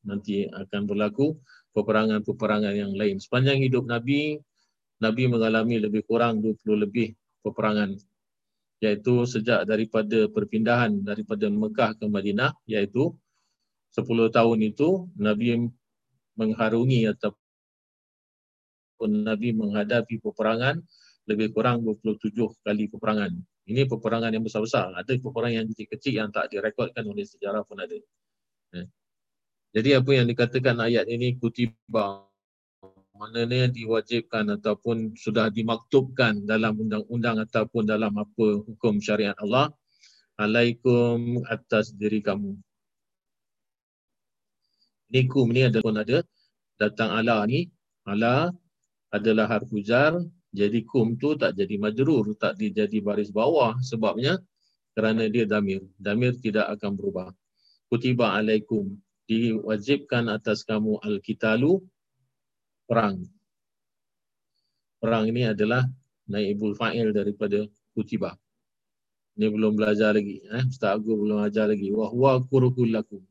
[0.07, 1.35] nanti akan berlaku
[1.75, 3.19] peperangan-peperangan yang lain.
[3.19, 4.39] Sepanjang hidup Nabi,
[5.03, 7.11] Nabi mengalami lebih kurang 20 lebih
[7.43, 7.99] peperangan
[8.77, 13.09] iaitu sejak daripada perpindahan daripada Mekah ke Madinah iaitu
[13.95, 15.69] 10 tahun itu Nabi
[16.37, 17.37] mengharungi ataupun
[19.25, 20.81] Nabi menghadapi peperangan
[21.27, 22.31] lebih kurang 27
[22.63, 23.35] kali peperangan.
[23.67, 24.95] Ini peperangan yang besar-besar.
[24.95, 27.99] Ada peperangan yang kecil-kecil yang tak direkodkan oleh sejarah pun ada.
[28.71, 28.87] Ya.
[29.75, 32.23] Jadi apa yang dikatakan ayat ini kutiba
[33.17, 39.73] maknanya diwajibkan ataupun sudah dimaktubkan dalam undang-undang ataupun dalam apa hukum syariat Allah
[40.37, 42.55] alaikum atas diri kamu
[45.07, 46.23] Nikum ni ada pun ada
[46.75, 47.71] datang ala ni
[48.03, 48.51] ala
[49.09, 50.19] adalah harfu jar
[50.51, 54.35] jadi kum tu tak jadi majrur tak jadi baris bawah sebabnya
[54.91, 57.29] kerana dia damir damir tidak akan berubah
[57.87, 61.83] kutiba alaikum diwajibkan atas kamu al-kitalu
[62.87, 63.27] perang.
[64.97, 65.83] Perang ini adalah
[66.25, 68.33] naibul fa'il daripada kutiba.
[69.37, 70.41] Ini belum belajar lagi.
[70.41, 70.65] Eh?
[70.65, 71.93] Ustaz Agu belum ajar lagi.
[71.93, 73.21] Wahwa kurukul lakum.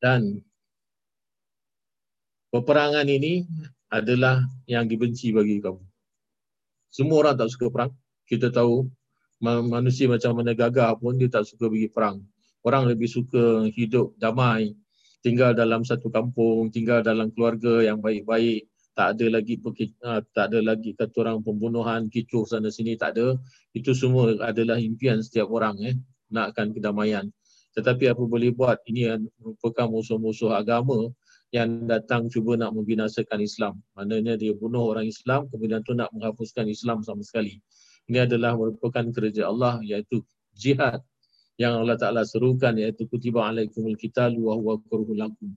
[0.00, 0.40] Dan
[2.52, 3.48] peperangan ini
[3.88, 5.80] adalah yang dibenci bagi kamu.
[6.92, 7.92] Semua orang tak suka perang.
[8.28, 8.84] Kita tahu
[9.40, 12.20] ma- manusia macam mana gagah pun dia tak suka pergi perang.
[12.62, 14.76] Orang lebih suka hidup damai,
[15.24, 19.56] tinggal dalam satu kampung, tinggal dalam keluarga yang baik-baik, tak ada lagi
[20.04, 23.40] ah, tak ada lagi kata orang pembunuhan, kicuh sana sini tak ada.
[23.72, 25.96] Itu semua adalah impian setiap orang eh
[26.28, 27.32] nakkan kedamaian.
[27.72, 29.08] Tetapi apa boleh buat ini
[29.40, 31.08] merupakan musuh-musuh agama
[31.52, 33.76] yang datang cuba nak membinasakan Islam.
[33.92, 37.60] Maknanya dia bunuh orang Islam kemudian tu nak menghapuskan Islam sama sekali.
[38.08, 40.24] Ini adalah merupakan kerja Allah iaitu
[40.56, 41.04] jihad
[41.60, 45.52] yang Allah Taala serukan iaitu kutiba alaikumul qital wa huwa kurhul lakum.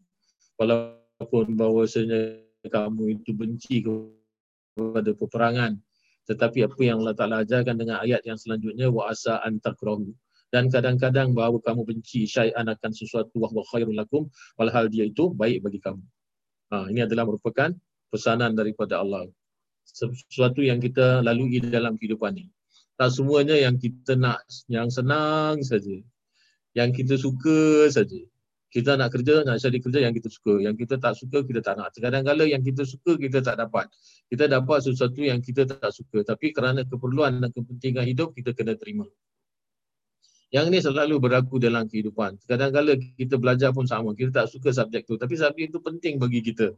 [0.59, 5.79] Walaupun bahawasanya kamu itu benci kepada peperangan
[6.25, 10.11] tetapi apa yang Allah Taala ajarkan dengan ayat yang selanjutnya wa asa an takrahu
[10.55, 15.67] dan kadang-kadang bahawa kamu benci syai'an akan sesuatu wa khairul lakum walhal dia itu baik
[15.67, 15.99] bagi kamu.
[16.71, 17.75] Ha, ini adalah merupakan
[18.07, 19.27] pesanan daripada Allah.
[19.83, 22.55] Sesuatu yang kita lalui dalam kehidupan ini.
[22.95, 25.99] Tak semuanya yang kita nak yang senang saja.
[26.71, 28.23] Yang kita suka saja.
[28.71, 30.63] Kita nak kerja, nak cari kerja yang kita suka.
[30.63, 31.91] Yang kita tak suka, kita tak nak.
[31.95, 33.91] Kadang-kadang yang kita suka, kita tak dapat.
[34.31, 36.23] Kita dapat sesuatu yang kita tak suka.
[36.23, 39.07] Tapi kerana keperluan dan kepentingan hidup, kita kena terima.
[40.53, 42.37] Yang ini selalu berlaku dalam kehidupan.
[42.45, 44.13] Kadang-kadang kita belajar pun sama.
[44.13, 45.17] Kita tak suka subjek tu.
[45.17, 46.71] Tapi subjek itu penting bagi kita.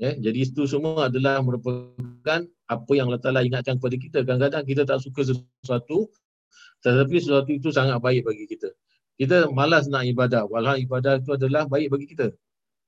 [0.00, 4.18] Ya, jadi itu semua adalah merupakan apa yang Allah Ta'ala ingatkan kepada kita.
[4.26, 6.10] Kadang-kadang kita tak suka sesuatu,
[6.82, 8.74] tetapi sesuatu itu sangat baik bagi kita.
[9.14, 12.34] Kita malas nak ibadah, walau ibadah itu adalah baik bagi kita.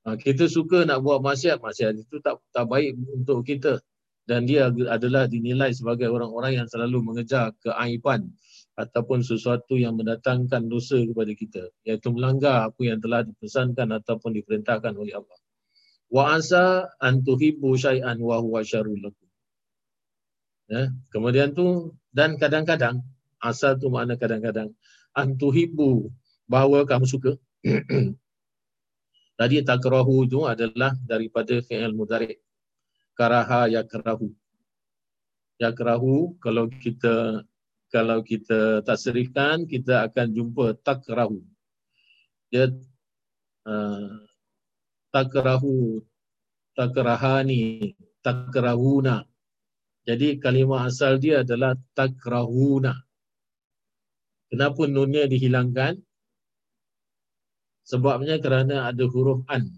[0.05, 3.79] Ha, kita suka nak buat maksiat, maksiat itu tak tak baik untuk kita.
[4.25, 8.33] Dan dia adalah dinilai sebagai orang-orang yang selalu mengejar keaiban
[8.75, 11.63] ataupun sesuatu yang mendatangkan dosa kepada kita.
[11.85, 15.39] Iaitu melanggar apa yang telah dipesankan ataupun diperintahkan oleh Allah.
[16.09, 19.29] Wa asa an tuhibbu syai'an wa huwa syarrul lakum.
[20.73, 23.05] Ya, kemudian tu dan kadang-kadang
[23.37, 24.73] asa tu makna kadang-kadang
[25.13, 26.09] antuhibbu
[26.49, 27.33] bahawa kamu suka.
[29.39, 32.39] Tadi takrahu itu adalah daripada fi'il mudhari.
[33.15, 34.35] Karaha yakrahu.
[35.63, 37.47] Yakrahu kalau kita
[37.95, 41.47] kalau kita tasrifkan kita akan jumpa takrahu.
[42.51, 42.75] Dia
[43.67, 44.19] uh,
[45.15, 46.03] takrahu
[46.75, 49.23] takrahani takrahuna.
[50.05, 52.99] Jadi kalimah asal dia adalah takrahuna.
[54.51, 56.03] Kenapa nunnya dihilangkan?
[57.85, 59.71] Sebabnya kerana ada huruf an.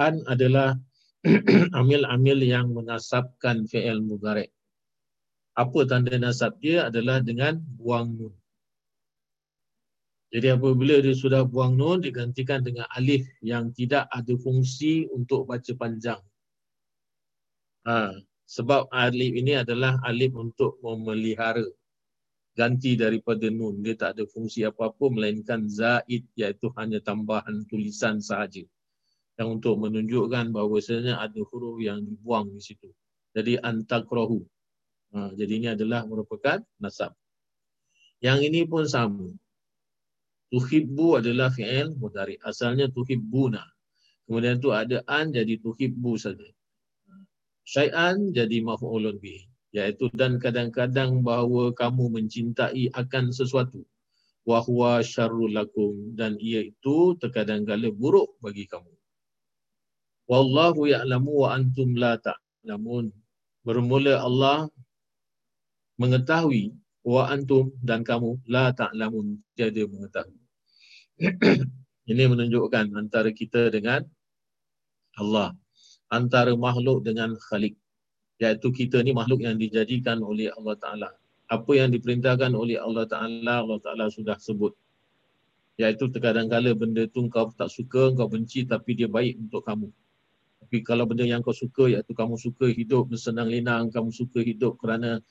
[0.00, 0.78] An adalah
[1.78, 4.48] amil-amil yang menasabkan fi'il mudhari.
[5.52, 8.34] Apa tanda nasab dia adalah dengan buang nun.
[10.30, 15.72] Jadi apabila dia sudah buang nun digantikan dengan alif yang tidak ada fungsi untuk baca
[15.74, 16.22] panjang.
[17.84, 18.14] Ha,
[18.46, 21.66] sebab alif ini adalah alif untuk memelihara
[22.54, 23.82] ganti daripada nun.
[23.84, 28.64] Dia tak ada fungsi apa-apa melainkan zaid iaitu hanya tambahan tulisan sahaja.
[29.38, 32.90] Yang untuk menunjukkan bahawasanya ada huruf yang dibuang di situ.
[33.36, 34.42] Jadi antakrohu.
[35.14, 37.14] Ha, jadi ini adalah merupakan nasab.
[38.20, 39.30] Yang ini pun sama.
[40.50, 42.36] Tuhibbu adalah fi'il mudari.
[42.42, 43.62] Asalnya tuhibbuna.
[44.26, 46.46] Kemudian tu ada an jadi tuhibbu saja.
[47.66, 53.86] Syai'an jadi maf'ulun bih iaitu dan kadang-kadang bahawa kamu mencintai akan sesuatu
[54.42, 58.90] wahwa syarrul lakum dan ia itu terkadang-kala buruk bagi kamu
[60.30, 63.10] wallahu ya'lamu wa antum la ta'lamun
[63.66, 64.70] bermula Allah
[65.98, 66.70] mengetahui
[67.02, 70.38] wa antum dan kamu la ta'lamun tiada mengetahui
[72.10, 74.06] ini menunjukkan antara kita dengan
[75.18, 75.58] Allah
[76.14, 77.74] antara makhluk dengan khalik
[78.40, 81.08] iaitu kita ni makhluk yang dijadikan oleh Allah Ta'ala.
[81.52, 84.72] Apa yang diperintahkan oleh Allah Ta'ala, Allah Ta'ala sudah sebut.
[85.76, 89.92] Iaitu terkadang-kala benda tu kau tak suka, kau benci tapi dia baik untuk kamu.
[90.60, 94.76] Tapi kalau benda yang kau suka, iaitu kamu suka hidup bersenang lenang, kamu suka hidup
[94.76, 95.24] kerana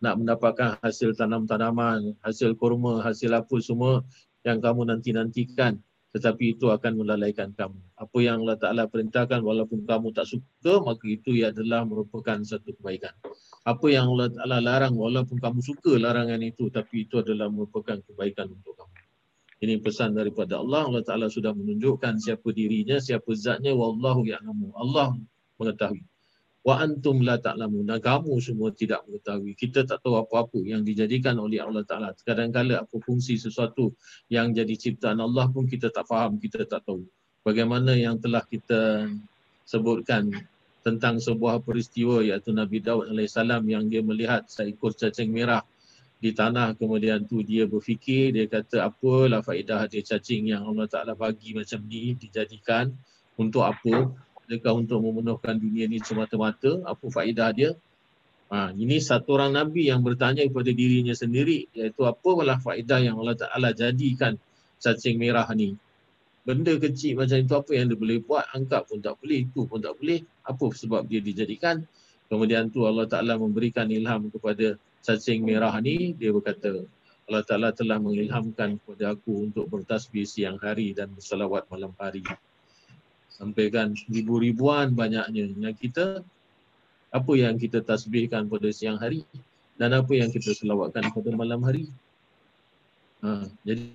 [0.00, 4.00] nak mendapatkan hasil tanam-tanaman, hasil kurma, hasil apa semua
[4.42, 5.76] yang kamu nanti-nantikan
[6.10, 7.78] tetapi itu akan melalaikan kamu.
[7.94, 13.14] Apa yang Allah Ta'ala perintahkan walaupun kamu tak suka, maka itu adalah merupakan satu kebaikan.
[13.62, 18.50] Apa yang Allah Ta'ala larang walaupun kamu suka larangan itu, tapi itu adalah merupakan kebaikan
[18.50, 18.99] untuk kamu.
[19.60, 20.88] Ini pesan daripada Allah.
[20.88, 23.76] Allah Ta'ala sudah menunjukkan siapa dirinya, siapa zatnya.
[23.76, 24.72] Wallahu ya'lamu.
[24.72, 25.12] Allah
[25.60, 26.00] mengetahui.
[26.64, 27.84] Wa antum la ta'lamun.
[27.84, 29.52] Dan kamu semua tidak mengetahui.
[29.56, 32.16] Kita tak tahu apa-apa yang dijadikan oleh Allah Ta'ala.
[32.24, 33.92] Kadang-kadang apa fungsi sesuatu
[34.32, 37.04] yang jadi ciptaan Allah pun kita tak faham, kita tak tahu.
[37.44, 39.08] Bagaimana yang telah kita
[39.68, 40.32] sebutkan
[40.80, 43.36] tentang sebuah peristiwa iaitu Nabi Daud AS
[43.68, 45.60] yang dia melihat seekor cacing merah
[46.20, 51.16] di tanah kemudian tu dia berfikir dia kata apalah faedah dia cacing yang Allah Taala
[51.16, 52.92] bagi macam ni dijadikan
[53.40, 54.12] untuk apa?
[54.44, 56.84] Adakah untuk memenuhkan dunia ni semata-mata?
[56.84, 57.72] Apa faedah dia?
[58.52, 63.40] Ha, ini satu orang Nabi yang bertanya kepada dirinya sendiri iaitu apalah faedah yang Allah
[63.40, 64.36] Taala jadikan
[64.76, 65.72] cacing merah ni?
[66.44, 68.44] Benda kecil macam itu apa yang dia boleh buat?
[68.52, 70.20] Angkat pun tak boleh itu pun tak boleh.
[70.44, 71.86] Apa sebab dia dijadikan?
[72.28, 76.84] Kemudian tu Allah Taala memberikan ilham kepada cacing merah ni dia berkata
[77.30, 82.26] Allah Ta'ala telah mengilhamkan kepada aku untuk bertasbih siang hari dan bersalawat malam hari.
[83.30, 85.46] Sampaikan ribu-ribuan banyaknya.
[85.54, 86.26] Yang kita,
[87.14, 89.22] apa yang kita tasbihkan pada siang hari
[89.78, 91.86] dan apa yang kita selawatkan pada malam hari.
[93.22, 93.94] Ha, jadi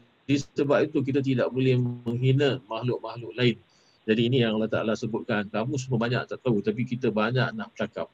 [0.55, 3.59] sebab itu kita tidak boleh menghina makhluk-makhluk lain.
[4.07, 5.51] Jadi ini yang Allah Ta'ala sebutkan.
[5.51, 8.07] Kamu semua banyak tak tahu tapi kita banyak nak cakap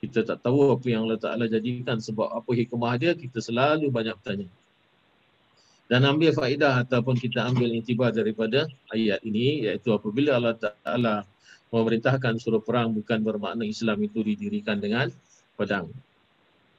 [0.00, 4.16] kita tak tahu apa yang Allah Ta'ala jadikan sebab apa hikmah dia, kita selalu banyak
[4.20, 4.48] bertanya.
[5.86, 11.22] Dan ambil faedah ataupun kita ambil intibar daripada ayat ini iaitu apabila Allah Ta'ala
[11.70, 15.14] memerintahkan suruh perang bukan bermakna Islam itu didirikan dengan
[15.54, 15.86] pedang.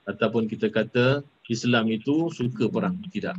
[0.03, 2.99] Ataupun kita kata Islam itu suka perang.
[2.99, 3.35] Tidak.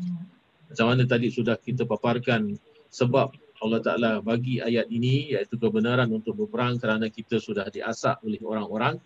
[0.73, 2.57] Macam mana tadi sudah kita paparkan
[2.89, 8.41] sebab Allah Ta'ala bagi ayat ini iaitu kebenaran untuk berperang kerana kita sudah diasak oleh
[8.41, 8.97] orang-orang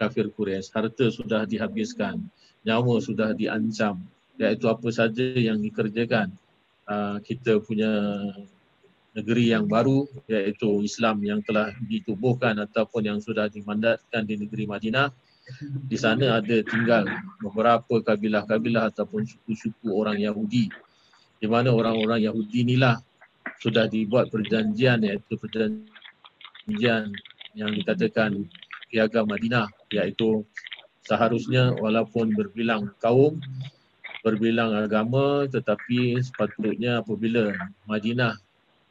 [0.00, 0.72] kafir Quraisy.
[0.72, 2.24] Harta sudah dihabiskan,
[2.64, 4.00] nyawa sudah diancam.
[4.40, 6.32] Iaitu apa saja yang dikerjakan
[6.88, 7.92] uh, kita punya
[9.12, 15.12] negeri yang baru iaitu Islam yang telah ditubuhkan ataupun yang sudah dimandatkan di negeri Madinah.
[15.60, 17.10] Di sana ada tinggal
[17.42, 20.70] beberapa kabilah-kabilah ataupun suku-suku orang Yahudi.
[21.42, 23.02] Di mana orang-orang Yahudi inilah
[23.58, 27.10] sudah dibuat perjanjian iaitu perjanjian
[27.58, 28.46] yang dikatakan
[28.90, 30.44] piagam Madinah iaitu
[31.06, 33.38] seharusnya walaupun berbilang kaum
[34.20, 37.56] berbilang agama tetapi sepatutnya apabila
[37.88, 38.36] Madinah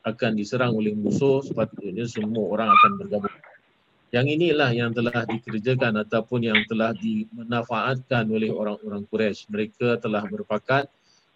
[0.07, 3.37] akan diserang oleh musuh sepatutnya semua orang akan bergabung.
[4.09, 9.53] Yang inilah yang telah dikerjakan ataupun yang telah dimanfaatkan oleh orang-orang Quraisy.
[9.53, 10.89] Mereka telah berpakat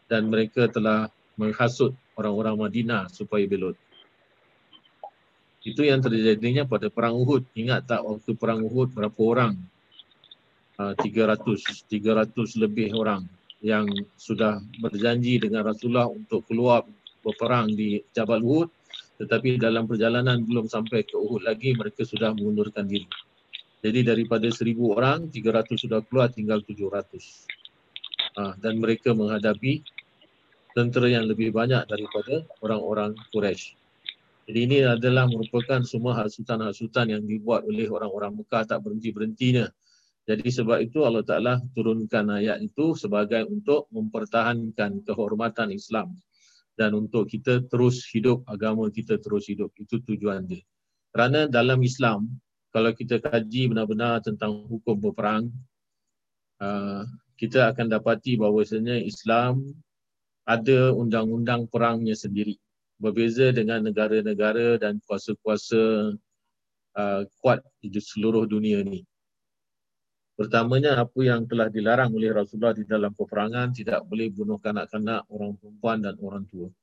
[0.09, 1.05] dan mereka telah
[1.38, 3.78] menghasut orang-orang Madinah supaya belot
[5.64, 7.47] itu yang terjadinya pada perang Uhud.
[7.55, 9.55] Ingat tak waktu perang Uhud berapa orang?
[10.76, 13.24] Uh, 300, 300 lebih orang
[13.64, 13.88] yang
[14.20, 16.84] sudah berjanji dengan Rasulullah untuk keluar
[17.24, 18.68] berperang di Jabal Uhud.
[19.24, 23.07] Tetapi dalam perjalanan belum sampai ke Uhud lagi mereka sudah mengundurkan diri.
[23.80, 27.47] Jadi daripada 1000 orang, 300 sudah keluar tinggal 700.
[28.36, 29.80] Uh, dan mereka menghadapi
[30.76, 33.82] tentera yang lebih banyak daripada orang-orang Quraisy.
[34.44, 39.72] Jadi ini adalah merupakan semua hasutan-hasutan yang dibuat oleh orang-orang Mekah tak berhenti-berhentinya.
[40.28, 46.12] Jadi sebab itu Allah Ta'ala turunkan ayat itu sebagai untuk mempertahankan kehormatan Islam.
[46.76, 49.72] Dan untuk kita terus hidup, agama kita terus hidup.
[49.80, 50.64] Itu tujuan dia.
[51.16, 52.28] Kerana dalam Islam,
[52.76, 55.54] kalau kita kaji benar-benar tentang hukum berperang,
[56.60, 57.08] uh,
[57.39, 59.72] kita akan dapati bahawasanya Islam
[60.44, 62.60] ada undang-undang perangnya sendiri
[62.98, 66.14] berbeza dengan negara-negara dan kuasa-kuasa
[66.98, 69.02] uh, kuat di seluruh dunia ini.
[70.34, 75.54] Pertamanya apa yang telah dilarang oleh Rasulullah di dalam peperangan tidak boleh bunuh kanak-kanak, orang
[75.62, 76.74] perempuan dan orang tua.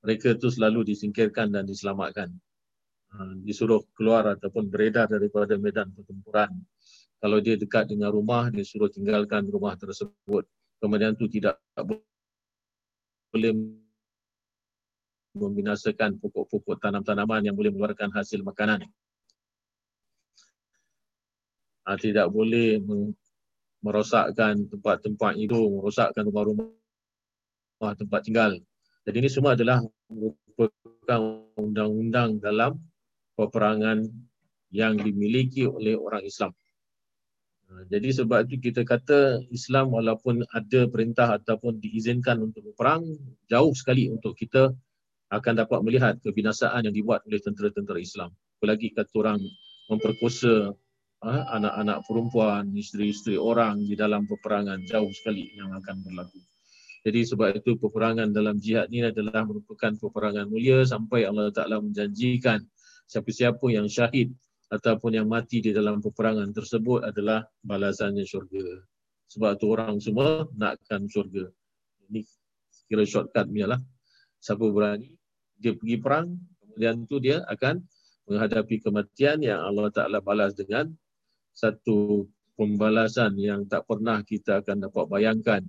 [0.00, 2.32] Mereka itu selalu disingkirkan dan diselamatkan.
[3.10, 6.48] Uh, disuruh keluar ataupun beredar daripada medan pertempuran.
[7.20, 10.48] Kalau dia dekat dengan rumah, disuruh tinggalkan rumah tersebut.
[10.80, 11.60] Kemudian itu tidak
[13.36, 13.52] boleh
[15.34, 18.82] membinasakan pokok-pokok tanam-tanaman yang boleh mengeluarkan hasil makanan.
[21.86, 22.82] Ha, tidak boleh
[23.80, 26.70] merosakkan tempat-tempat itu, merosakkan rumah-rumah
[27.96, 28.52] tempat tinggal.
[29.08, 31.20] Jadi ini semua adalah merupakan
[31.56, 32.76] undang-undang dalam
[33.38, 34.04] peperangan
[34.70, 36.52] yang dimiliki oleh orang Islam.
[37.70, 43.06] Ha, jadi sebab itu kita kata Islam walaupun ada perintah ataupun diizinkan untuk berperang,
[43.48, 44.74] jauh sekali untuk kita
[45.30, 48.30] akan dapat melihat kebinasaan yang dibuat oleh tentera-tentera Islam.
[48.58, 49.38] Apalagi kata orang
[49.86, 50.74] memperkosa
[51.22, 56.38] ha, anak-anak perempuan, isteri-isteri orang di dalam peperangan jauh sekali yang akan berlaku.
[57.00, 62.60] Jadi sebab itu peperangan dalam jihad ni adalah merupakan peperangan mulia sampai Allah Ta'ala menjanjikan
[63.08, 64.36] siapa-siapa yang syahid
[64.68, 68.84] ataupun yang mati di dalam peperangan tersebut adalah balasannya syurga.
[69.32, 71.48] Sebab tu orang semua nakkan syurga.
[72.10, 72.20] Ini
[72.90, 73.80] kira shortcut punya lah.
[74.40, 75.19] Siapa berani,
[75.60, 76.26] dia pergi perang,
[76.64, 77.84] kemudian tu dia akan
[78.26, 80.88] menghadapi kematian yang Allah Ta'ala balas dengan
[81.52, 82.24] satu
[82.56, 85.62] pembalasan yang tak pernah kita akan dapat bayangkan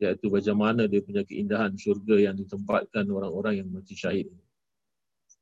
[0.00, 4.32] iaitu bagaimana dia punya keindahan syurga yang ditempatkan orang-orang yang mati syahid.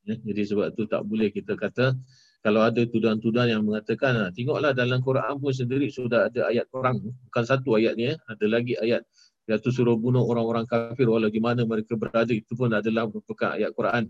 [0.02, 1.94] Ya, jadi sebab tu tak boleh kita kata
[2.42, 7.02] kalau ada tuduhan-tuduhan yang mengatakan ah, tengoklah dalam Quran pun sendiri sudah ada ayat perang
[7.02, 9.04] bukan satu ayat ni ada lagi ayat
[9.48, 13.72] iaitu suruh bunuh orang-orang kafir walau di mana mereka berada itu pun adalah merupakan ayat
[13.72, 14.04] Quran.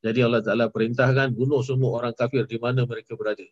[0.00, 3.44] Jadi Allah Taala perintahkan bunuh semua orang kafir di mana mereka berada.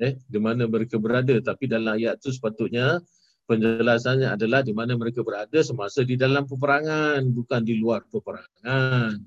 [0.00, 3.04] Eh, di mana mereka berada tapi dalam ayat itu sepatutnya
[3.44, 9.20] penjelasannya adalah di mana mereka berada semasa di dalam peperangan bukan di luar peperangan.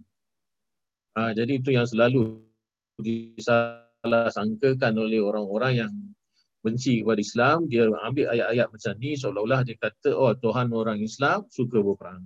[1.13, 2.41] Ha, jadi itu yang selalu
[2.97, 5.93] disalah sangkakan oleh orang-orang yang
[6.63, 11.43] benci kepada Islam, dia ambil ayat-ayat macam ni seolah-olah dia kata oh Tuhan orang Islam
[11.51, 12.23] suka berperang.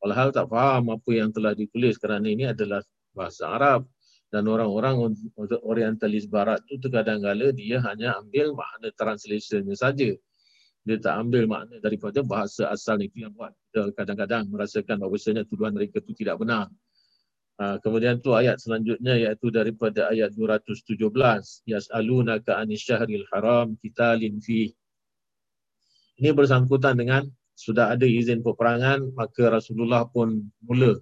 [0.00, 3.90] Walhal tak faham apa yang telah ditulis kerana ini adalah bahasa Arab
[4.30, 5.14] dan orang-orang
[5.66, 10.14] orientalis barat tu terkadang kala dia hanya ambil makna translationnya saja
[10.86, 15.74] dia tak ambil makna daripada bahasa asal itu yang buat kita kadang-kadang merasakan bahawasanya tuduhan
[15.74, 16.70] mereka itu tidak benar.
[17.56, 20.92] Ha, kemudian tu ayat selanjutnya iaitu daripada ayat 217
[21.64, 24.76] yas'alunaka anisyahril haram qitalin fi
[26.20, 27.24] ini bersangkutan dengan
[27.56, 31.00] sudah ada izin peperangan maka Rasulullah pun mula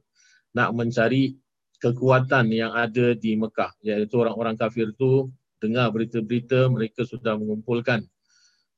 [0.55, 1.35] nak mencari
[1.83, 3.75] kekuatan yang ada di Mekah.
[3.85, 5.29] Iaitu orang-orang kafir tu
[5.61, 8.07] dengar berita-berita mereka sudah mengumpulkan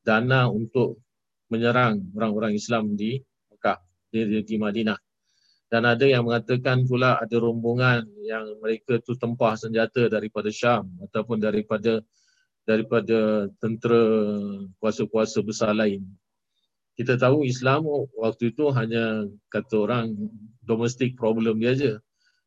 [0.03, 0.99] dana untuk
[1.53, 3.23] menyerang orang-orang Islam di
[3.53, 3.79] Mekah,
[4.11, 4.99] di, di, di Madinah.
[5.67, 11.43] Dan ada yang mengatakan pula ada rombongan yang mereka tu tempah senjata daripada Syam ataupun
[11.43, 11.99] daripada
[12.63, 14.03] daripada tentera
[14.79, 16.07] kuasa-kuasa besar lain.
[16.95, 20.15] Kita tahu Islam waktu itu hanya kata orang
[20.63, 21.93] domestic problem dia aja.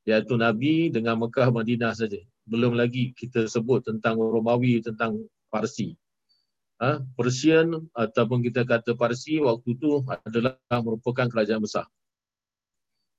[0.07, 2.17] Iaitu Nabi dengan Mekah Madinah saja.
[2.47, 5.93] Belum lagi kita sebut tentang Romawi, tentang Parsi
[6.80, 11.86] ha, Persian ataupun kita kata Parsi waktu itu adalah merupakan kerajaan besar.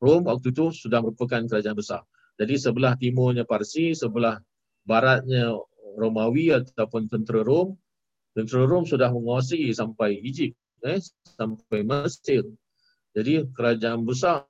[0.01, 2.03] Rom waktu itu sudah merupakan kerajaan besar.
[2.41, 4.41] Jadi sebelah timurnya Parsi, sebelah
[4.89, 5.53] baratnya
[6.01, 7.77] Romawi ataupun tentera Rom,
[8.33, 10.57] tentera Rom sudah menguasai sampai Egypt,
[10.89, 11.05] eh,
[11.37, 12.49] sampai Mesir.
[13.13, 14.49] Jadi kerajaan besar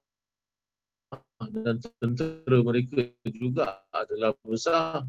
[1.51, 5.09] dan tentera mereka juga adalah besar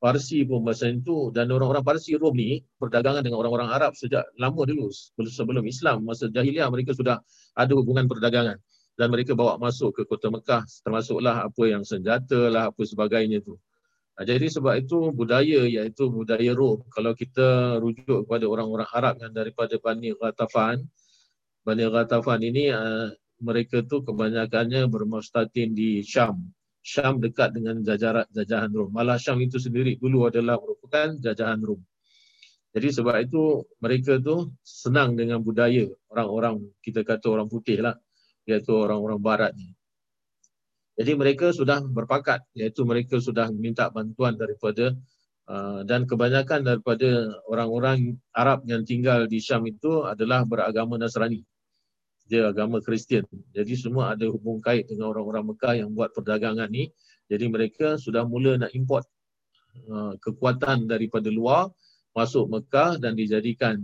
[0.00, 4.64] Parsi pun masa itu dan orang-orang Parsi Rom ni perdagangan dengan orang-orang Arab sejak lama
[4.64, 4.88] dulu
[5.28, 7.20] sebelum Islam masa jahiliah mereka sudah
[7.52, 8.56] ada hubungan perdagangan
[9.00, 13.56] dan mereka bawa masuk ke kota Mekah termasuklah apa yang senjata lah apa sebagainya tu.
[14.20, 19.80] Jadi sebab itu budaya iaitu budaya Rom kalau kita rujuk kepada orang-orang Arab yang daripada
[19.80, 20.84] Bani Ghatafan
[21.64, 23.08] Bani Ghatafan ini uh,
[23.40, 26.52] mereka tu kebanyakannya bermustatin di Syam
[26.84, 28.92] Syam dekat dengan jajaran jajahan Rom.
[28.92, 31.80] Malah Syam itu sendiri dulu adalah merupakan jajahan Rom.
[32.76, 37.96] Jadi sebab itu mereka tu senang dengan budaya orang-orang kita kata orang putih lah
[38.48, 39.72] iaitu orang-orang barat ni.
[41.00, 44.92] Jadi mereka sudah berpakat iaitu mereka sudah minta bantuan daripada
[45.48, 51.40] uh, dan kebanyakan daripada orang-orang Arab yang tinggal di Syam itu adalah beragama Nasrani
[52.30, 53.26] dia agama Kristian.
[53.50, 56.94] Jadi semua ada hubung kait dengan orang-orang Mekah yang buat perdagangan ni.
[57.26, 59.02] Jadi mereka sudah mula nak import
[59.90, 61.74] uh, kekuatan daripada luar
[62.14, 63.82] masuk Mekah dan dijadikan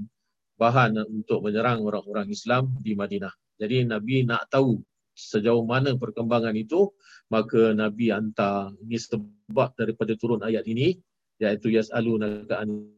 [0.57, 3.33] bahan untuk menyerang orang-orang Islam di Madinah.
[3.57, 4.81] Jadi Nabi nak tahu
[5.17, 6.93] sejauh mana perkembangan itu,
[7.33, 10.97] maka Nabi hantar ini sebab daripada turun ayat ini
[11.41, 12.89] iaitu yas'alunaka an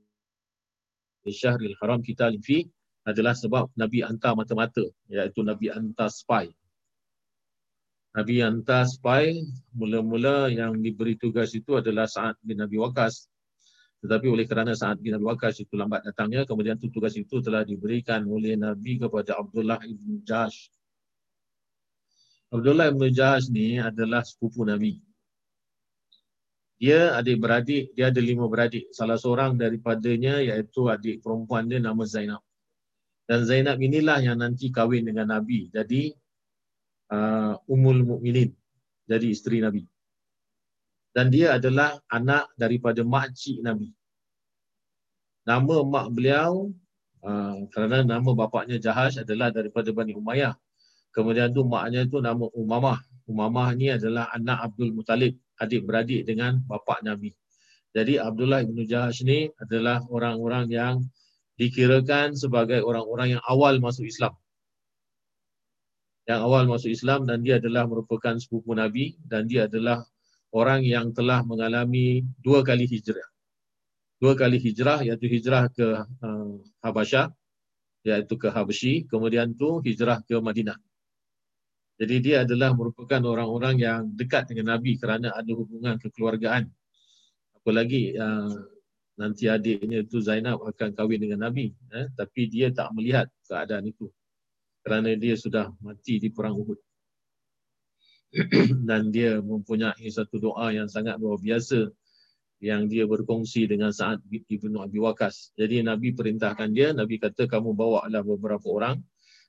[1.27, 2.67] syahril haram kita fi
[3.07, 6.51] adalah sebab Nabi hantar mata-mata iaitu Nabi hantar spy.
[8.19, 9.39] Nabi hantar spy
[9.77, 13.31] mula-mula yang diberi tugas itu adalah Sa'ad bin Nabi Waqas.
[13.99, 18.23] Tetapi oleh kerana bin Nabi Waqas itu lambat datangnya, kemudian tu tugas itu telah diberikan
[18.31, 20.71] oleh Nabi kepada Abdullah bin Jash.
[22.55, 25.03] Abdullah bin Jash ni adalah sepupu Nabi.
[26.79, 28.95] Dia adik-beradik, dia ada lima beradik.
[28.95, 32.39] Salah seorang daripadanya iaitu adik perempuan dia nama Zainab.
[33.27, 35.75] Dan Zainab inilah yang nanti kahwin dengan Nabi.
[35.75, 36.15] Jadi
[37.11, 38.55] uh, Ummul Mukminin.
[39.11, 39.83] Jadi isteri Nabi.
[41.19, 43.91] Dan dia adalah anak daripada makcik Nabi.
[45.43, 46.71] Nama mak beliau
[47.27, 50.55] uh, kerana nama bapaknya Jahash adalah daripada Bani Umayyah.
[51.11, 53.03] Kemudian tu maknya tu nama Umamah.
[53.27, 57.35] Umamah ni adalah anak Abdul Muttalib, adik-beradik dengan bapa Nabi.
[57.91, 61.03] Jadi Abdullah bin Jahash ni adalah orang-orang yang
[61.59, 64.39] dikirakan sebagai orang-orang yang awal masuk Islam.
[66.31, 70.07] Yang awal masuk Islam dan dia adalah merupakan sepupu Nabi dan dia adalah
[70.53, 73.27] orang yang telah mengalami dua kali hijrah.
[74.19, 77.31] Dua kali hijrah iaitu hijrah ke uh, Habasyah
[78.07, 80.79] iaitu ke Habsyi, kemudian tu hijrah ke Madinah.
[81.99, 86.71] Jadi dia adalah merupakan orang-orang yang dekat dengan Nabi kerana ada hubungan kekeluargaan.
[87.59, 88.55] Apalagi uh,
[89.19, 91.75] nanti adiknya tu Zainab akan kahwin dengan Nabi.
[91.91, 92.07] Eh?
[92.15, 94.07] Tapi dia tak melihat keadaan itu.
[94.87, 96.79] Kerana dia sudah mati di perang Uhud.
[98.89, 101.89] Dan dia mempunyai satu doa yang sangat luar biasa
[102.59, 105.55] yang dia berkongsi dengan Sa'ad ibn Abi Waqas.
[105.55, 108.99] Jadi Nabi perintahkan dia, Nabi kata kamu bawa lah beberapa orang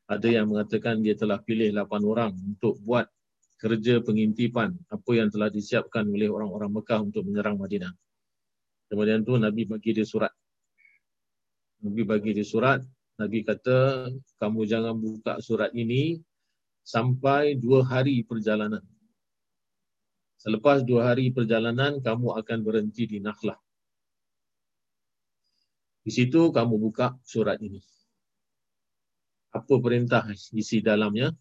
[0.09, 3.05] ada yang mengatakan dia telah pilih 8 orang untuk buat
[3.61, 7.93] kerja pengintipan apa yang telah disiapkan oleh orang-orang Mekah untuk menyerang Madinah.
[8.89, 10.33] Kemudian tu Nabi bagi dia surat.
[11.85, 12.81] Nabi bagi dia surat.
[13.19, 14.07] Nabi kata,
[14.39, 16.23] kamu jangan buka surat ini
[16.83, 18.83] sampai dua hari perjalanan.
[20.39, 23.59] Selepas dua hari perjalanan, kamu akan berhenti di Nakhlah.
[26.03, 27.83] Di situ kamu buka surat ini
[29.49, 31.33] apa perintah isi dalamnya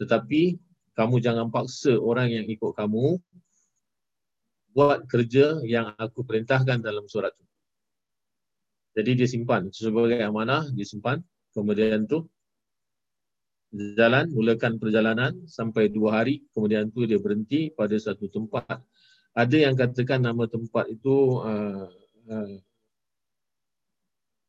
[0.00, 0.56] tetapi
[0.96, 3.20] kamu jangan paksa orang yang ikut kamu
[4.72, 7.52] buat kerja yang aku perintahkan dalam surat itu.
[8.92, 11.20] Jadi dia simpan sebagai amanah, dia simpan.
[11.52, 12.24] Kemudian tu
[13.72, 16.44] jalan, mulakan perjalanan sampai dua hari.
[16.52, 18.78] Kemudian tu dia berhenti pada satu tempat.
[19.32, 21.88] Ada yang katakan nama tempat itu uh,
[22.28, 22.56] uh,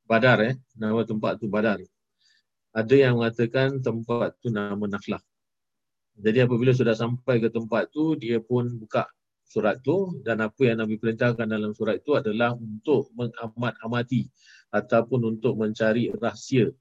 [0.04, 0.56] Badar eh.
[0.76, 1.80] Nama tempat tu Badar
[2.74, 5.22] ada yang mengatakan tempat tu nama Nakhlah.
[6.18, 9.06] Jadi apabila sudah sampai ke tempat tu, dia pun buka
[9.46, 14.26] surat tu dan apa yang Nabi perintahkan dalam surat itu adalah untuk mengamat-amati
[14.74, 16.74] ataupun untuk mencari rahsia.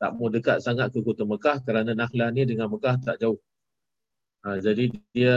[0.00, 3.36] Tak mau dekat sangat ke kota Mekah kerana Nakhlah ni dengan Mekah tak jauh.
[4.40, 5.36] Ha, jadi dia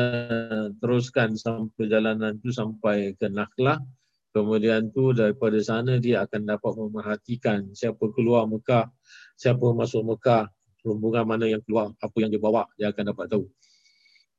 [0.80, 1.36] teruskan
[1.76, 3.84] perjalanan tu sampai ke Nakhlah.
[4.32, 8.88] Kemudian tu daripada sana dia akan dapat memerhatikan siapa keluar Mekah,
[9.36, 10.47] siapa masuk Mekah,
[10.82, 13.45] rombongan mana yang keluar, apa yang dia bawa, dia akan dapat tahu.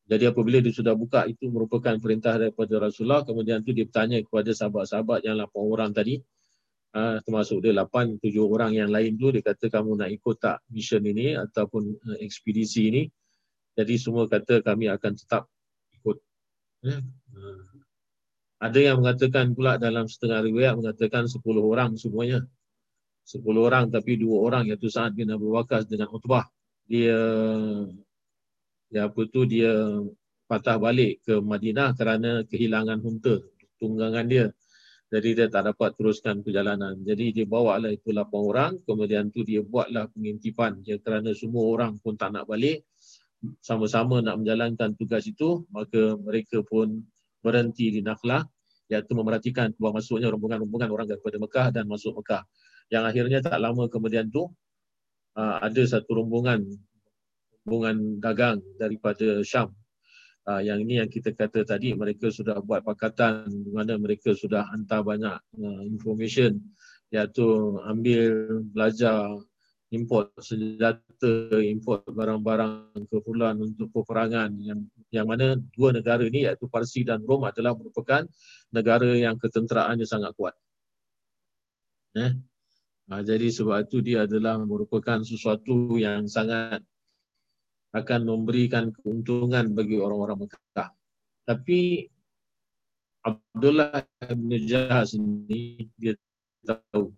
[0.04, 3.24] Jadi apabila dia sudah buka, itu merupakan perintah daripada Rasulullah.
[3.24, 6.20] Kemudian tu dia bertanya kepada sahabat-sahabat yang 8 orang tadi,
[6.94, 10.62] uh, termasuk dia 8, 7 orang yang lain tu, dia kata kamu nak ikut tak
[10.70, 13.02] mission ini ataupun uh, ekspedisi ini.
[13.74, 15.50] Jadi semua kata kami akan tetap
[15.98, 16.16] ikut.
[16.86, 17.02] Uh,
[18.62, 22.46] ada yang mengatakan pula dalam setengah riwayat mengatakan 10 orang semuanya.
[23.24, 26.44] 10 orang tapi dua orang iaitu Sa'ad bin Abu Waqas dengan Utbah.
[26.84, 27.16] Dia
[28.92, 29.72] ya apa tu dia
[30.44, 33.40] patah balik ke Madinah kerana kehilangan hunta
[33.80, 34.46] tunggangan dia.
[35.14, 36.98] Jadi dia tak dapat teruskan perjalanan.
[37.06, 38.72] Jadi dia bawa lah itu 8 orang.
[38.82, 40.82] Kemudian tu dia buatlah pengintipan.
[40.82, 42.82] Ya, kerana semua orang pun tak nak balik.
[43.62, 45.62] Sama-sama nak menjalankan tugas itu.
[45.70, 47.06] Maka mereka pun
[47.46, 48.42] berhenti di Nakhlah
[48.90, 52.42] iaitu memerhatikan keluar masuknya rombongan-rombongan orang daripada Mekah dan masuk Mekah.
[52.90, 54.50] Yang akhirnya tak lama kemudian tu
[55.38, 56.66] uh, ada satu rombongan
[57.64, 59.72] rombongan dagang daripada Syam.
[60.44, 64.68] Uh, yang ini yang kita kata tadi mereka sudah buat pakatan di mana mereka sudah
[64.68, 66.60] hantar banyak uh, information
[67.08, 69.40] iaitu ambil belajar
[69.94, 74.84] import senjata, import barang-barang keperluan untuk peperangan yang
[75.14, 78.26] yang mana dua negara ini iaitu Parsi dan Rom adalah merupakan
[78.74, 80.52] negara yang ketenteraannya sangat kuat.
[82.18, 82.34] Eh?
[83.04, 86.80] Ha, jadi sebab itu dia adalah merupakan sesuatu yang sangat
[87.94, 90.90] akan memberikan keuntungan bagi orang-orang Mekah.
[91.46, 92.10] Tapi
[93.22, 96.18] Abdullah bin Jahaz ini dia
[96.66, 97.14] tahu.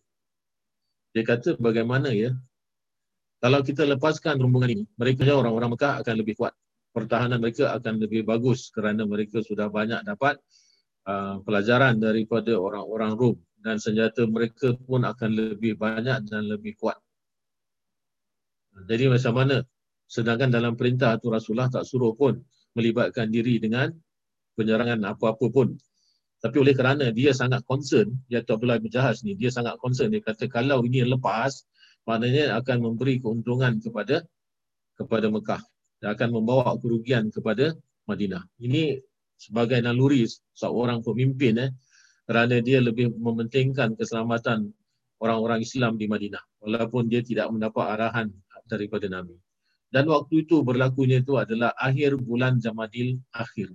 [1.16, 2.36] Dia kata bagaimana ya
[3.36, 6.56] kalau kita lepaskan rombongan ini, mereka orang-orang Mekah akan lebih kuat.
[6.90, 10.40] Pertahanan mereka akan lebih bagus kerana mereka sudah banyak dapat
[11.04, 16.96] uh, pelajaran daripada orang-orang Rom dan senjata mereka pun akan lebih banyak dan lebih kuat.
[18.88, 19.56] Jadi macam mana?
[20.06, 22.38] Sedangkan dalam perintah tu Rasulullah tak suruh pun
[22.78, 23.90] melibatkan diri dengan
[24.54, 25.74] penyerangan apa-apa pun.
[26.36, 30.12] Tapi oleh kerana dia sangat concern, iaitu Abdullah bin Jahaz ni, dia sangat concern.
[30.12, 31.64] Dia kata kalau ini lepas,
[32.06, 34.22] maknanya akan memberi keuntungan kepada
[34.96, 35.62] kepada Mekah
[36.00, 37.74] dan akan membawa kerugian kepada
[38.06, 38.46] Madinah.
[38.62, 39.00] Ini
[39.36, 40.24] sebagai naluri
[40.56, 41.70] seorang pemimpin eh
[42.24, 44.72] kerana dia lebih mementingkan keselamatan
[45.20, 48.28] orang-orang Islam di Madinah walaupun dia tidak mendapat arahan
[48.66, 49.36] daripada Nabi.
[49.96, 53.72] Dan waktu itu berlakunya itu adalah akhir bulan Jamadil akhir.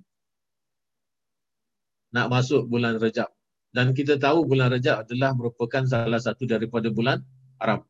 [2.14, 3.34] Nak masuk bulan Rejab.
[3.74, 7.26] Dan kita tahu bulan Rejab adalah merupakan salah satu daripada bulan
[7.58, 7.82] haram.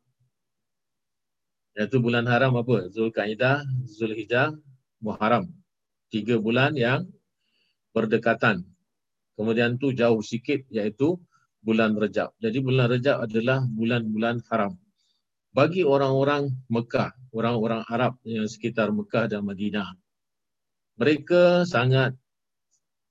[1.75, 2.88] Iaitu bulan haram apa?
[2.88, 4.55] Zulkaidah, Zulhijjah,
[5.03, 5.51] Muharram.
[6.07, 7.11] Tiga bulan yang
[7.91, 8.63] berdekatan.
[9.36, 11.19] Kemudian tu jauh sikit iaitu
[11.59, 12.32] bulan Rejab.
[12.39, 14.79] Jadi bulan Rejab adalah bulan-bulan haram.
[15.51, 19.95] Bagi orang-orang Mekah, orang-orang Arab yang sekitar Mekah dan Madinah.
[20.99, 22.13] Mereka sangat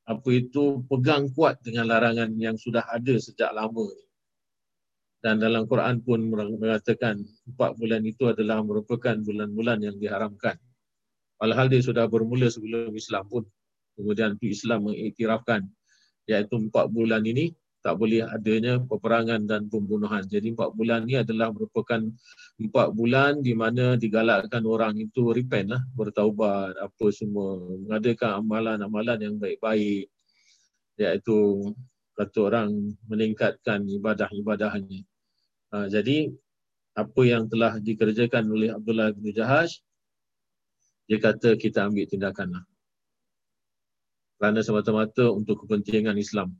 [0.04, 3.88] apa itu pegang kuat dengan larangan yang sudah ada sejak lama.
[5.20, 7.20] Dan dalam Quran pun mengatakan
[7.52, 10.56] empat bulan itu adalah merupakan bulan-bulan yang diharamkan.
[11.36, 13.44] Walhal dia sudah bermula sebelum Islam pun.
[14.00, 15.68] Kemudian Islam mengiktirafkan
[16.24, 20.20] iaitu empat bulan ini tak boleh adanya peperangan dan pembunuhan.
[20.28, 22.00] Jadi empat bulan ini adalah merupakan
[22.60, 29.34] empat bulan di mana digalakkan orang itu repent lah, bertaubat, apa semua, mengadakan amalan-amalan yang
[29.40, 30.12] baik-baik,
[31.00, 31.72] iaitu
[32.12, 35.00] kata orang meningkatkan ibadah-ibadahnya.
[35.72, 36.28] Ha, jadi
[36.92, 39.80] apa yang telah dikerjakan oleh Abdullah bin Jahash,
[41.08, 42.64] dia kata kita ambil tindakan lah.
[44.36, 46.52] Kerana semata-mata untuk kepentingan Islam.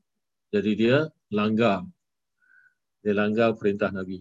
[0.50, 1.86] Jadi dia langgar.
[3.00, 4.20] Dia langgar perintah Nabi.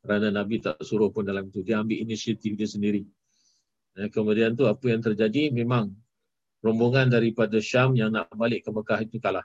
[0.00, 1.66] Kerana Nabi tak suruh pun dalam itu.
[1.66, 3.02] Dia ambil inisiatif dia sendiri.
[3.98, 5.90] Dan kemudian tu apa yang terjadi memang
[6.62, 9.44] rombongan daripada Syam yang nak balik ke Mekah itu kalah.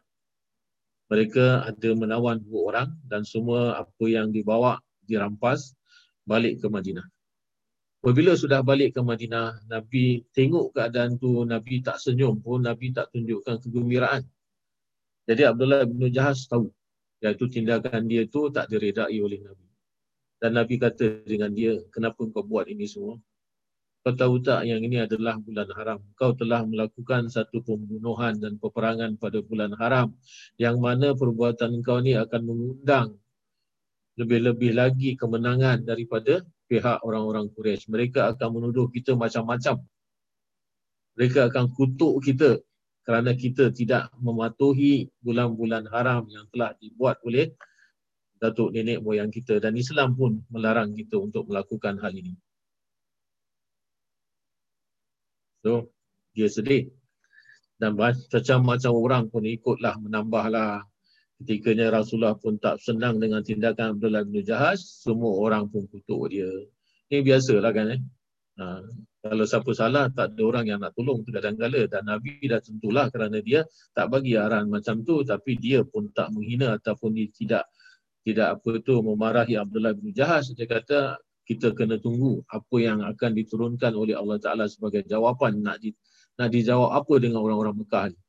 [1.10, 5.74] Mereka ada menawan dua orang dan semua apa yang dibawa dirampas
[6.24, 7.06] balik ke Madinah.
[8.04, 13.16] Apabila sudah balik ke Madinah, Nabi tengok keadaan tu, Nabi tak senyum pun, Nabi tak
[13.16, 14.28] tunjukkan kegembiraan.
[15.24, 16.68] Jadi Abdullah bin Jahaz tahu
[17.24, 19.68] iaitu tindakan dia tu tak diredai oleh Nabi.
[20.44, 23.16] Dan Nabi kata dengan dia, kenapa kau buat ini semua?
[24.04, 26.04] Kau tahu tak yang ini adalah bulan haram.
[26.20, 30.12] Kau telah melakukan satu pembunuhan dan peperangan pada bulan haram
[30.60, 33.16] yang mana perbuatan kau ni akan mengundang
[34.20, 37.88] lebih-lebih lagi kemenangan daripada pihak orang-orang Quraisy.
[37.88, 39.80] Mereka akan menuduh kita macam-macam.
[41.16, 42.60] Mereka akan kutuk kita
[43.04, 47.52] kerana kita tidak mematuhi bulan-bulan haram yang telah dibuat oleh
[48.40, 52.36] datuk nenek moyang kita dan Islam pun melarang kita untuk melakukan hal ini.
[55.64, 55.92] So,
[56.36, 56.92] dia sedih.
[57.80, 60.84] Dan macam-macam orang pun ikutlah menambahlah
[61.40, 66.48] ketikanya Rasulullah pun tak senang dengan tindakan Abdullah bin Jahaz, semua orang pun kutuk dia.
[67.12, 68.02] Ini biasalah kan eh.
[68.54, 68.86] Ha,
[69.26, 73.10] kalau siapa salah tak ada orang yang nak tolong tu kadang-kala dan Nabi dah tentulah
[73.10, 73.66] kerana dia
[73.98, 77.66] tak bagi arahan macam tu tapi dia pun tak menghina ataupun dia tidak
[78.22, 83.32] tidak apa tu memarahi Abdullah bin Jahaz dia kata kita kena tunggu apa yang akan
[83.36, 85.92] diturunkan oleh Allah Taala sebagai jawapan nak di,
[86.40, 88.20] nak dijawab apa dengan orang-orang Mekah ni.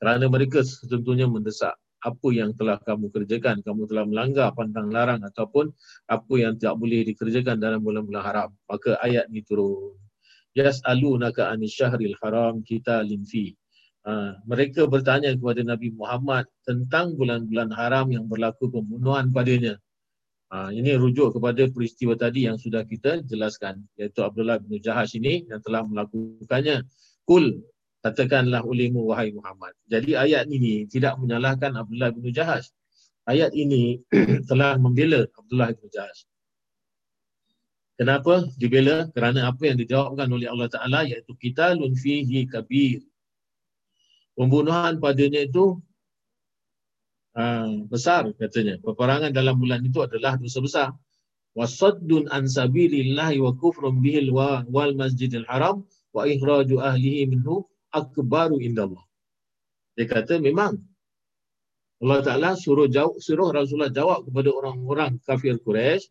[0.00, 5.70] Kerana mereka tentunya mendesak apa yang telah kamu kerjakan, kamu telah melanggar pantang larang ataupun
[6.10, 8.50] apa yang tidak boleh dikerjakan dalam bulan-bulan haram.
[8.66, 9.94] Maka ayat ni turun
[10.52, 13.56] yas'alunaka anis syahril haram kita linfi.
[14.02, 19.78] Uh, mereka bertanya kepada Nabi Muhammad tentang bulan-bulan haram yang berlaku pembunuhan padanya.
[20.52, 23.86] Uh, ini rujuk kepada peristiwa tadi yang sudah kita jelaskan.
[23.96, 26.82] Iaitu Abdullah bin Jahash ini yang telah melakukannya.
[27.22, 27.62] Kul,
[28.02, 29.72] katakanlah ulimu wahai Muhammad.
[29.86, 32.74] Jadi ayat ini tidak menyalahkan Abdullah bin Jahash.
[33.24, 34.02] Ayat ini
[34.50, 36.26] telah membela Abdullah bin Jahash.
[37.94, 39.06] Kenapa dibela?
[39.14, 42.98] Kerana apa yang dijawabkan oleh Allah Ta'ala iaitu kita lunfihi kabir.
[44.34, 45.78] Pembunuhan padanya itu
[47.38, 48.82] uh, besar katanya.
[48.82, 50.88] Peperangan dalam bulan itu adalah dosa besar.
[51.54, 58.58] Wasaddun an sabilillahi wa kufrun bihil wa wal masjidil haram wa ikhraju ahlihi minhu akbaru
[58.64, 59.04] indallah.
[59.94, 60.80] Dia kata memang
[62.02, 66.10] Allah Ta'ala suruh, jawab, suruh Rasulullah jawab kepada orang-orang kafir Quraisy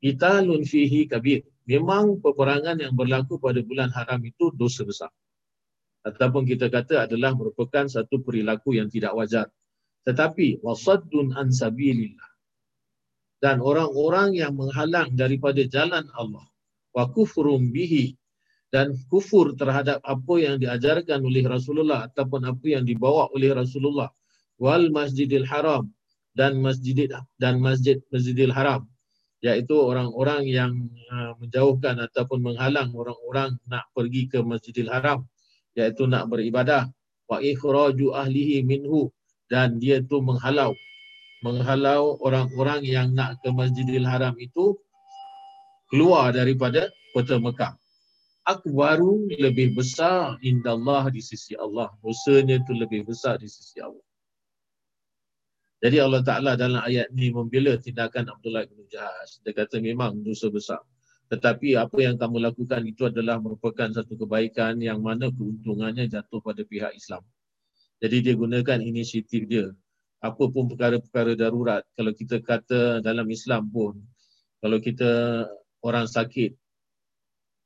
[0.00, 1.44] Qitalun fihi kabir.
[1.68, 5.12] Memang peperangan yang berlaku pada bulan haram itu dosa besar.
[6.02, 9.52] Ataupun kita kata adalah merupakan satu perilaku yang tidak wajar.
[10.08, 12.30] Tetapi wasaddun an sabilillah.
[13.40, 16.48] Dan orang-orang yang menghalang daripada jalan Allah.
[16.96, 18.16] Wa kufrum bihi.
[18.70, 24.14] Dan kufur terhadap apa yang diajarkan oleh Rasulullah ataupun apa yang dibawa oleh Rasulullah.
[24.62, 25.90] Wal masjidil haram.
[26.30, 27.10] Dan masjid
[27.42, 28.86] dan masjid masjidil haram.
[29.40, 30.72] Iaitu orang-orang yang
[31.10, 35.24] uh, menjauhkan ataupun menghalang orang-orang nak pergi ke Masjidil Haram.
[35.72, 36.92] Iaitu nak beribadah.
[37.24, 39.08] Wa ikhraju ahlihi minhu.
[39.48, 40.76] Dan dia tu menghalau.
[41.40, 44.76] Menghalau orang-orang yang nak ke Masjidil Haram itu
[45.88, 47.79] keluar daripada kota Mekah
[48.44, 51.92] akbaru lebih besar indallah di sisi Allah.
[52.00, 54.04] Dosanya itu lebih besar di sisi Allah.
[55.80, 59.40] Jadi Allah Ta'ala dalam ayat ni membela tindakan Abdullah bin Jahash.
[59.40, 60.84] Dia kata memang dosa besar.
[61.32, 66.66] Tetapi apa yang kamu lakukan itu adalah merupakan satu kebaikan yang mana keuntungannya jatuh pada
[66.66, 67.24] pihak Islam.
[68.02, 69.72] Jadi dia gunakan inisiatif dia.
[70.20, 71.80] Apa pun perkara-perkara darurat.
[71.96, 74.04] Kalau kita kata dalam Islam pun,
[74.60, 75.46] kalau kita
[75.80, 76.52] orang sakit,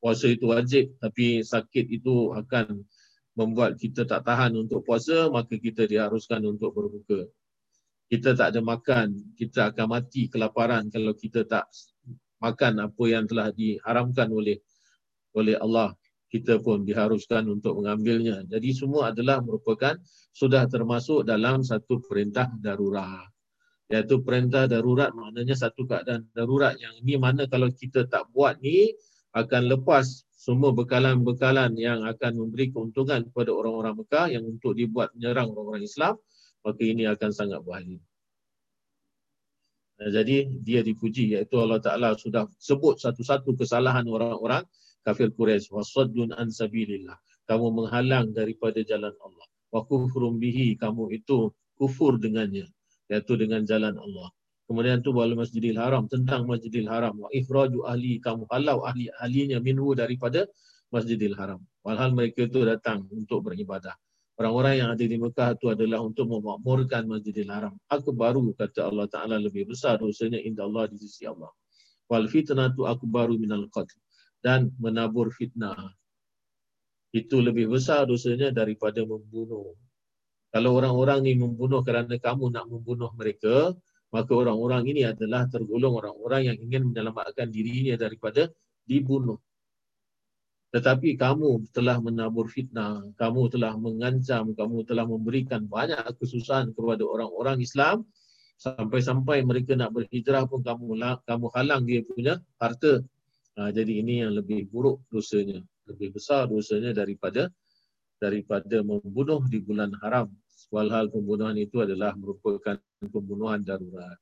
[0.04, 2.84] puasa itu wajib tapi sakit itu akan
[3.32, 7.24] membuat kita tak tahan untuk puasa, maka kita diharuskan untuk berbuka
[8.08, 11.66] kita tak ada makan, kita akan mati kelaparan kalau kita tak
[12.38, 14.60] makan apa yang telah diharamkan oleh
[15.34, 15.96] oleh Allah.
[16.28, 18.42] Kita pun diharuskan untuk mengambilnya.
[18.50, 19.94] Jadi semua adalah merupakan
[20.34, 23.30] sudah termasuk dalam satu perintah darurat.
[23.86, 28.90] Iaitu perintah darurat maknanya satu keadaan darurat yang ini mana kalau kita tak buat ni
[29.34, 35.50] akan lepas semua bekalan-bekalan yang akan memberi keuntungan kepada orang-orang Mekah yang untuk dibuat menyerang
[35.50, 36.14] orang-orang Islam
[36.64, 38.00] maka ini akan sangat bahaya.
[39.94, 44.66] Nah, jadi dia dipuji iaitu Allah Taala sudah sebut satu-satu kesalahan orang-orang
[45.06, 47.14] kafir Quraisy wasaddun an sabilillah.
[47.44, 49.46] Kamu menghalang daripada jalan Allah.
[49.70, 52.66] Wa kufrum bihi kamu itu kufur dengannya
[53.12, 54.32] iaitu dengan jalan Allah.
[54.64, 59.60] Kemudian tu wal Masjidil Haram tentang Masjidil Haram wa ikhraju ahli kamu halau ahli ahlinya
[59.60, 60.48] minhu daripada
[60.88, 61.60] Masjidil Haram.
[61.84, 63.92] Walhal mereka itu datang untuk beribadah.
[64.34, 67.76] Orang-orang yang ada di Mekah itu adalah untuk memakmurkan Masjidil Haram.
[67.86, 71.52] Aku baru kata Allah Ta'ala lebih besar dosanya indah Allah di sisi Allah.
[72.10, 73.94] Wal fitnah tu aku baru minal qatl.
[74.42, 75.76] Dan menabur fitnah.
[77.14, 79.78] Itu lebih besar dosanya daripada membunuh.
[80.50, 83.70] Kalau orang-orang ni membunuh kerana kamu nak membunuh mereka,
[84.14, 88.46] maka orang-orang ini adalah tergolong orang-orang yang ingin menyelamatkan dirinya daripada
[88.86, 89.42] dibunuh.
[90.70, 97.58] Tetapi kamu telah menabur fitnah, kamu telah mengancam, kamu telah memberikan banyak kesusahan kepada orang-orang
[97.62, 98.06] Islam
[98.58, 100.94] sampai-sampai mereka nak berhijrah pun kamu
[101.26, 103.02] kamu halang dia punya harta.
[103.54, 107.50] Ha, jadi ini yang lebih buruk dosanya, lebih besar dosanya daripada
[108.18, 110.26] daripada membunuh di bulan haram.
[110.70, 114.18] Walhal pembunuhan itu adalah merupakan pembunuhan darurat.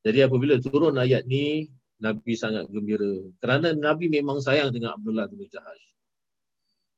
[0.00, 1.68] Jadi apabila turun ayat ni
[2.00, 3.28] Nabi sangat gembira.
[3.44, 5.84] Kerana Nabi memang sayang dengan Abdullah bin Jahash.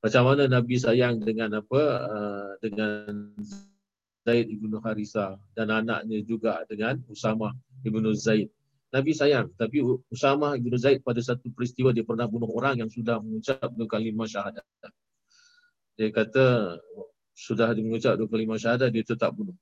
[0.03, 1.83] Macam mana Nabi sayang dengan apa?
[2.07, 3.35] Uh, dengan
[4.23, 7.51] Zaid ibnu Harisa dan anaknya juga dengan Usama
[7.83, 8.47] ibnu Zaid.
[8.95, 9.51] Nabi sayang.
[9.59, 13.91] Tapi Usama ibnu Zaid pada satu peristiwa dia pernah bunuh orang yang sudah mengucap dua
[13.91, 14.63] kalimah syahadat.
[15.99, 16.79] Dia kata
[17.33, 19.57] sudah mengucap dua kalimah syahadat dia tetap bunuh.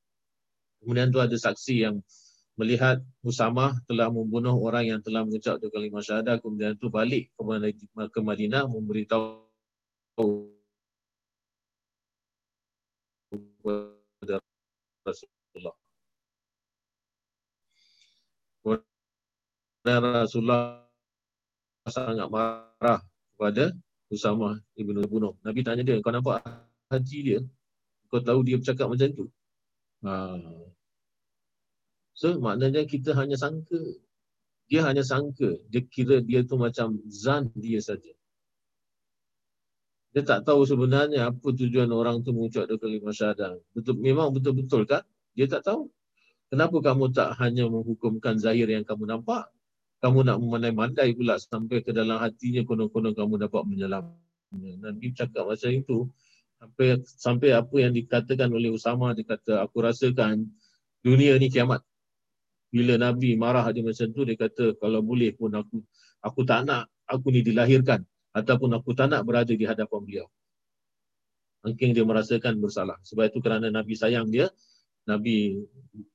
[0.82, 2.02] Kemudian tu ada saksi yang
[2.58, 7.32] melihat Usamah telah membunuh orang yang telah mengucap dua kalimah syahadah kemudian itu balik
[8.12, 9.48] ke Madinah memberitahu
[13.30, 14.36] kepada
[15.06, 15.76] Rasulullah.
[19.80, 20.84] Dan Rasulullah
[21.88, 23.00] sangat marah
[23.32, 23.72] kepada
[24.12, 25.38] Usamah ibnu bunuh.
[25.40, 26.44] Nabi tanya dia, kau nampak
[26.92, 27.40] hati dia?
[28.10, 29.26] Kau tahu dia bercakap macam tu?
[30.02, 30.36] Ha,
[32.20, 33.80] So maknanya kita hanya sangka.
[34.68, 35.56] Dia hanya sangka.
[35.72, 38.12] Dia kira dia tu macam zan dia saja.
[40.12, 43.56] Dia tak tahu sebenarnya apa tujuan orang tu mengucap dua kalimah syahadah.
[43.72, 45.06] Betul, memang betul-betul kan?
[45.32, 45.88] Dia tak tahu.
[46.50, 49.46] Kenapa kamu tak hanya menghukumkan zahir yang kamu nampak?
[50.02, 54.72] Kamu nak memandai-mandai pula sampai ke dalam hatinya konon-konon kamu dapat menyelamatnya.
[54.82, 56.10] Nabi cakap macam itu.
[56.60, 60.44] Sampai sampai apa yang dikatakan oleh Usama, dia kata, aku rasakan
[61.00, 61.80] dunia ni kiamat
[62.70, 65.82] bila Nabi marah dia macam tu dia kata kalau boleh pun aku
[66.22, 70.26] aku tak nak aku ni dilahirkan ataupun aku tak nak berada di hadapan beliau.
[71.66, 72.96] Mungkin dia merasakan bersalah.
[73.04, 74.48] Sebab itu kerana Nabi sayang dia,
[75.04, 75.60] Nabi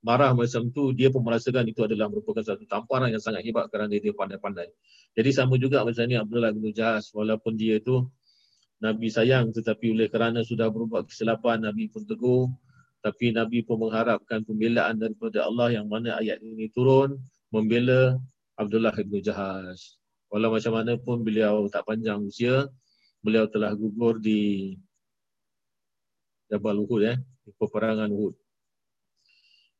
[0.01, 3.93] marah macam tu, dia pun merasakan itu adalah merupakan satu tamparan yang sangat hebat kerana
[3.93, 4.71] dia pandai-pandai.
[5.13, 8.09] Jadi sama juga macam ni Abdullah bin Jahaz, walaupun dia tu
[8.85, 12.53] Nabi sayang tetapi oleh kerana sudah berbuat kesilapan, Nabi pun tegur,
[13.01, 17.17] tapi Nabi pun mengharapkan pembelaan daripada Allah yang mana ayat ini turun
[17.49, 18.21] membela
[18.53, 19.97] Abdullah bin Jahaz.
[20.29, 22.69] Walau macam mana pun beliau tak panjang usia,
[23.25, 24.73] beliau telah gugur di
[26.49, 28.37] Jabal Uhud eh, di peperangan Uhud.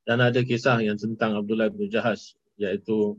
[0.05, 3.17] Dan ada kisah yang tentang Abdullah bin Jahaz iaitu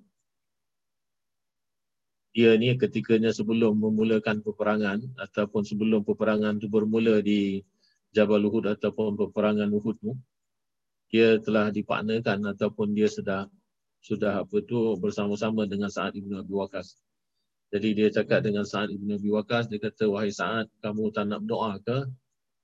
[2.36, 7.64] dia ni ketikanya sebelum memulakan peperangan ataupun sebelum peperangan itu bermula di
[8.12, 10.12] Jabal Uhud ataupun peperangan Uhud tu
[11.08, 13.48] dia telah dipartnerkan ataupun dia sudah
[14.04, 17.00] sudah apa tu bersama-sama dengan Sa'ad Ibn Abi Waqas.
[17.74, 21.42] Jadi dia cakap dengan Sa'ad ibn Abi Waqas, dia kata, wahai Sa'ad, kamu tak nak
[21.42, 21.98] berdoa ke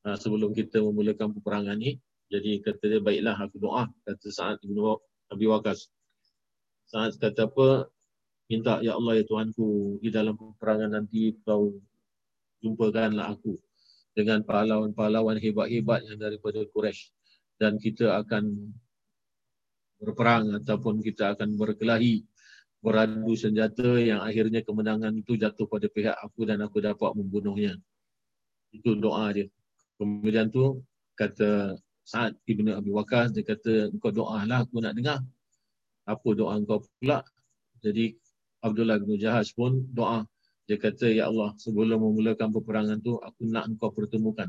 [0.06, 1.98] uh, sebelum kita memulakan peperangan ni?
[2.30, 4.78] Jadi kata dia, baiklah aku doa, kata Sa'ad ibn
[5.34, 5.90] Abi Waqas.
[6.86, 7.90] Sa'ad kata apa?
[8.51, 11.72] Minta, ya Allah ya Tuhanku, di dalam peperangan nanti kau
[12.62, 13.59] jumpakanlah aku
[14.12, 17.11] dengan pahlawan-pahlawan hebat-hebat yang daripada Quraisy
[17.57, 18.74] dan kita akan
[20.03, 22.26] berperang ataupun kita akan berkelahi
[22.82, 27.78] beradu senjata yang akhirnya kemenangan itu jatuh pada pihak aku dan aku dapat membunuhnya.
[28.74, 29.47] Itu doa dia.
[29.97, 30.82] Kemudian tu
[31.14, 35.22] kata Sa'ad ibn Abi Waqas dia kata engkau doalah aku nak dengar.
[36.03, 37.22] Apa doa engkau pula?
[37.78, 38.18] Jadi
[38.62, 40.22] Abdullah bin Jahaz pun doa.
[40.70, 44.46] Dia kata, Ya Allah, sebelum memulakan peperangan tu, aku nak engkau pertemukan.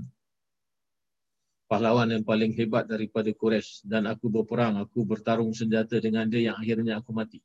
[1.65, 6.55] Pahlawan yang paling hebat daripada Quraisy dan aku berperang, aku bertarung senjata dengan dia yang
[6.61, 7.41] akhirnya aku mati.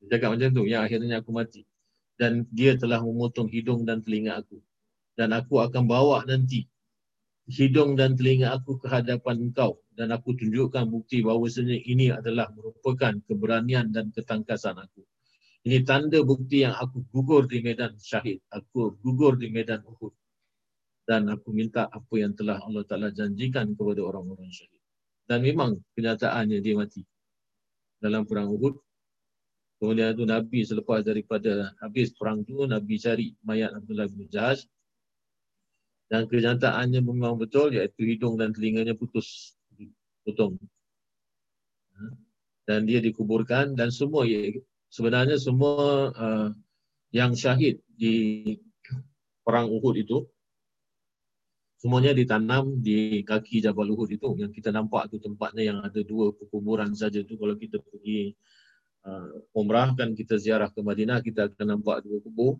[0.00, 1.68] Dia cakap macam tu, yang akhirnya aku mati.
[2.16, 4.56] Dan dia telah memotong hidung dan telinga aku.
[5.12, 6.64] Dan aku akan bawa nanti
[7.46, 13.16] hidung dan telinga aku ke hadapan engkau dan aku tunjukkan bukti bahawasanya ini adalah merupakan
[13.24, 15.00] keberanian dan ketangkasan aku.
[15.66, 18.38] Ini tanda bukti yang aku gugur di medan syahid.
[18.52, 20.14] Aku gugur di medan Uhud.
[21.02, 24.78] Dan aku minta apa yang telah Allah Ta'ala janjikan kepada orang-orang syahid.
[25.26, 27.02] Dan memang kenyataannya dia mati.
[27.98, 28.78] Dalam perang Uhud.
[29.82, 34.68] Kemudian tu Nabi selepas daripada habis perang tu, Nabi cari mayat Abdullah bin Jahash.
[36.06, 39.55] Dan kenyataannya memang betul iaitu hidung dan telinganya putus.
[40.26, 40.58] Potong.
[41.94, 42.02] Ha?
[42.66, 44.26] Dan dia dikuburkan dan semua
[44.90, 46.50] sebenarnya semua uh,
[47.14, 48.42] yang syahid di
[49.46, 50.26] perang Uhud itu
[51.78, 56.34] semuanya ditanam di kaki Jabal Uhud itu yang kita nampak tu tempatnya yang ada dua
[56.34, 58.34] perkuburan saja tu kalau kita pergi
[59.06, 62.58] uh, umrah kan kita ziarah ke Madinah kita akan nampak dua kubur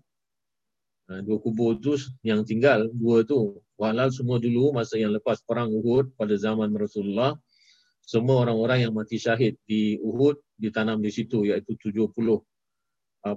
[1.11, 5.73] uh, dua kubur tu yang tinggal dua tu walau semua dulu masa yang lepas perang
[5.75, 7.35] Uhud pada zaman Rasulullah
[8.07, 12.39] semua orang-orang yang mati syahid di Uhud ditanam di situ iaitu 70 uh,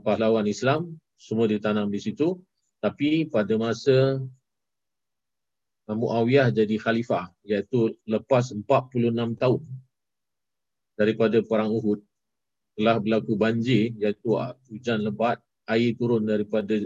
[0.06, 2.38] pahlawan Islam semua ditanam di situ.
[2.78, 4.22] Tapi pada masa
[5.90, 9.62] uh, Muawiyah jadi khalifah iaitu lepas 46 tahun
[10.94, 12.06] daripada perang Uhud
[12.78, 16.78] telah berlaku banjir iaitu uh, hujan lebat air turun daripada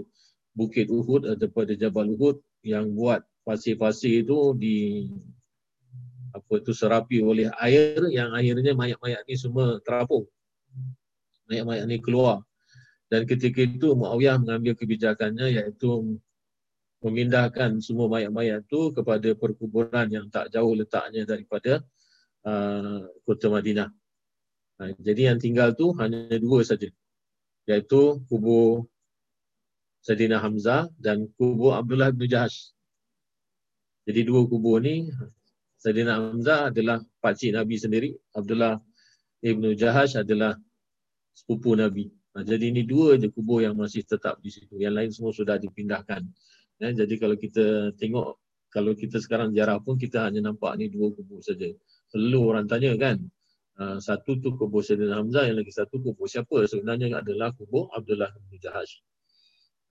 [0.55, 5.11] bukit Uhud atau daripada Jabal Uhud yang buat pasir-pasir itu di
[6.33, 10.25] apa itu serapi oleh air yang akhirnya mayat-mayat ni semua terapung.
[11.45, 12.41] Mayat-mayat ni keluar.
[13.05, 16.17] Dan ketika itu Muawiyah mengambil kebijakannya iaitu
[17.05, 21.85] memindahkan semua mayat-mayat itu kepada perkuburan yang tak jauh letaknya daripada
[22.49, 23.93] uh, kota Madinah.
[24.81, 26.89] Uh, jadi yang tinggal tu hanya dua saja.
[27.69, 28.89] Iaitu kubur
[30.01, 32.73] Sayyidina Hamzah dan kubur Abdullah bin Jahash.
[34.09, 35.13] Jadi dua kubur ni
[35.83, 38.09] Sayyidina Hamzah adalah pakcik Nabi sendiri.
[38.31, 38.79] Abdullah
[39.43, 40.55] Ibnu Jahash adalah
[41.35, 42.07] sepupu Nabi.
[42.33, 44.79] Nah, jadi ini dua je kubur yang masih tetap di situ.
[44.79, 46.23] Yang lain semua sudah dipindahkan.
[46.79, 48.39] Ya, jadi kalau kita tengok,
[48.71, 51.67] kalau kita sekarang jarah pun kita hanya nampak ni dua kubur saja.
[52.09, 53.19] Selalu orang tanya kan,
[53.77, 56.63] uh, satu tu kubur Sayyidina Hamzah, yang lagi satu kubur siapa?
[56.63, 59.03] Sebenarnya adalah kubur Abdullah Ibnu Jahash.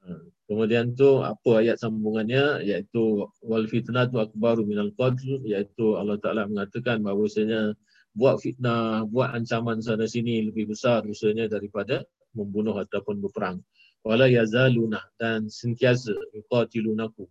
[0.03, 0.19] Ha,
[0.53, 7.01] kemudian tu apa ayat sambungannya iaitu wal fitnatu akbaru minal qatl iaitu Allah Taala mengatakan
[7.01, 7.73] bahawasanya
[8.13, 12.05] buat fitnah, buat ancaman sana sini lebih besar dosanya daripada
[12.37, 13.65] membunuh ataupun berperang.
[14.05, 17.25] Wala yazaluna dan sentiasa yuqatilunakum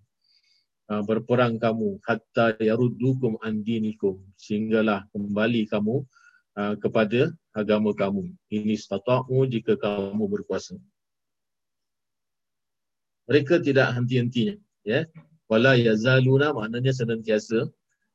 [0.89, 6.01] ha, berperang kamu hatta yaruddukum an dinikum sehinggalah kembali kamu
[6.57, 8.33] ha, kepada agama kamu.
[8.49, 10.81] Ini stata'u jika kamu berkuasa
[13.29, 14.55] mereka tidak henti-hentinya
[14.85, 15.05] ya.
[15.51, 17.67] Wala yazaluna maknanya senantiasa.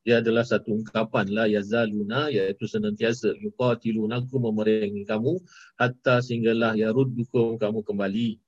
[0.06, 3.36] Dia adalah satu ungkapan la yazaluna iaitu senantiasa.
[3.42, 5.36] Yuqatilunakum memerangi kamu
[5.76, 8.40] hatta sehinggalah yaruddukum kamu kembali.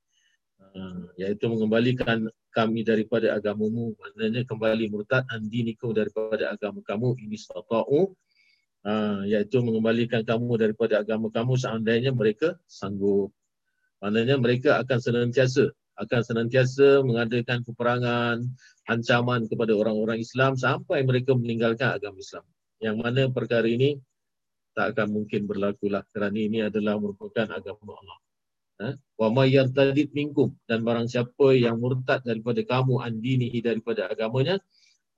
[0.73, 3.93] Uh, iaitu mengembalikan kami daripada agamamu.
[3.99, 7.19] Maknanya kembali murtad andinikum daripada agama kamu.
[7.29, 8.17] Ini stata'u
[8.89, 11.61] uh, iaitu mengembalikan kamu daripada agama kamu.
[11.61, 13.35] Seandainya mereka sanggup.
[14.01, 18.47] Maknanya mereka akan senantiasa akan senantiasa mengadakan peperangan,
[18.87, 22.47] ancaman kepada orang-orang Islam sampai mereka meninggalkan agama Islam.
[22.79, 23.99] Yang mana perkara ini
[24.79, 28.19] tak akan mungkin berlaku lah kerana ini adalah merupakan agama Allah.
[28.79, 28.89] Ha?
[29.19, 34.63] Wa may yartadid minkum dan barang siapa yang murtad daripada kamu andinihi daripada agamanya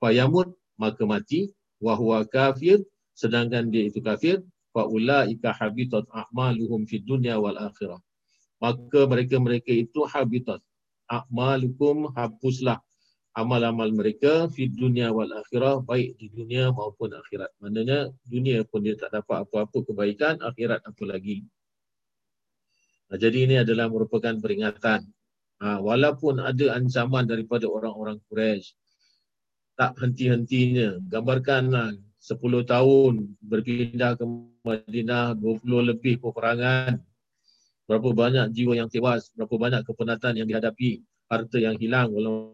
[0.00, 2.80] fayamut maka mati wa huwa kafir
[3.12, 4.40] sedangkan dia itu kafir
[4.72, 8.00] fa ulaika habitat a'maluhum fid dunya wal akhirah
[8.60, 10.60] maka mereka-mereka itu habitat.
[11.10, 12.78] A'malukum hapuslah
[13.34, 17.50] amal-amal mereka fi dunia wal akhirah baik di dunia maupun akhirat.
[17.62, 21.46] Maknanya dunia pun dia tak dapat apa-apa kebaikan, akhirat apa lagi.
[23.10, 25.02] Nah, jadi ini adalah merupakan peringatan.
[25.60, 28.72] Ha, walaupun ada ancaman daripada orang-orang Quraisy,
[29.74, 31.02] tak henti-hentinya.
[31.10, 34.24] Gambarkanlah 10 tahun berpindah ke
[34.62, 37.00] Madinah, 20 lebih peperangan,
[37.90, 42.50] berapa banyak jiwa yang tewas, berapa banyak kepenatan yang dihadapi, harta yang hilang, walau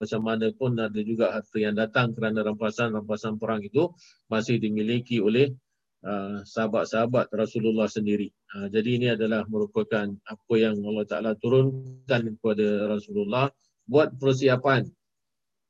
[0.00, 3.94] macam mana pun ada juga harta yang datang kerana rampasan-rampasan perang itu
[4.26, 5.54] masih dimiliki oleh
[6.02, 8.32] uh, sahabat-sahabat Rasulullah sendiri.
[8.56, 13.52] Uh, jadi ini adalah merupakan apa yang Allah Ta'ala turunkan kepada Rasulullah
[13.86, 14.90] buat persiapan.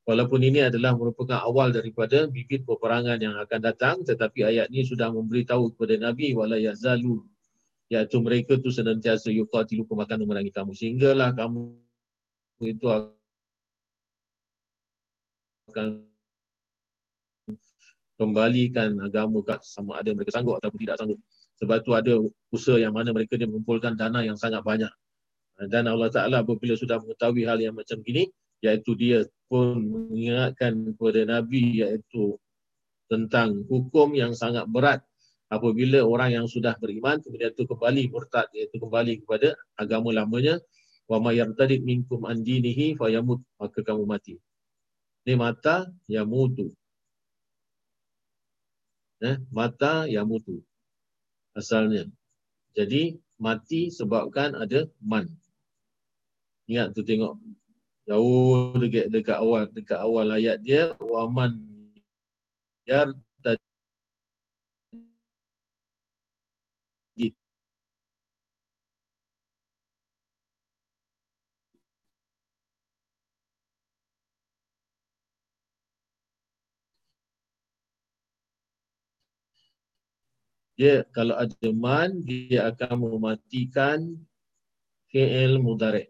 [0.01, 5.13] Walaupun ini adalah merupakan awal daripada bibit peperangan yang akan datang tetapi ayat ini sudah
[5.13, 7.21] memberitahu kepada Nabi wala yazalu
[7.93, 11.77] iaitu mereka tu senantiasa yuqatilukum akan memerangi kamu sehinggalah kamu
[12.67, 12.85] itu
[15.71, 16.05] akan
[18.21, 21.19] kembalikan agama kat sama ada mereka sanggup ataupun tidak sanggup.
[21.57, 22.13] Sebab tu ada
[22.53, 24.89] usaha yang mana mereka dia mengumpulkan dana yang sangat banyak.
[25.69, 28.29] Dan Allah Ta'ala apabila sudah mengetahui hal yang macam gini
[28.61, 32.37] iaitu dia pun mengingatkan kepada Nabi iaitu
[33.09, 35.01] tentang hukum yang sangat berat.
[35.51, 40.61] Apabila orang yang sudah beriman kemudian itu kembali murtad iaitu kembali kepada agama lamanya
[41.11, 44.39] wa may yartadid minkum an dinihi fayamut maka kamu mati.
[45.27, 46.71] Ni mata yamutu.
[49.19, 50.63] Eh mata yamutu.
[51.51, 52.07] Asalnya.
[52.71, 55.27] Jadi mati sebabkan ada man.
[56.71, 57.35] Ingat tu tengok.
[58.07, 61.59] Jauh dekat dekat awal dekat awal ayat dia wa man
[80.81, 84.17] dia kalau ada man dia akan mematikan
[85.13, 86.09] fi'il mudhari.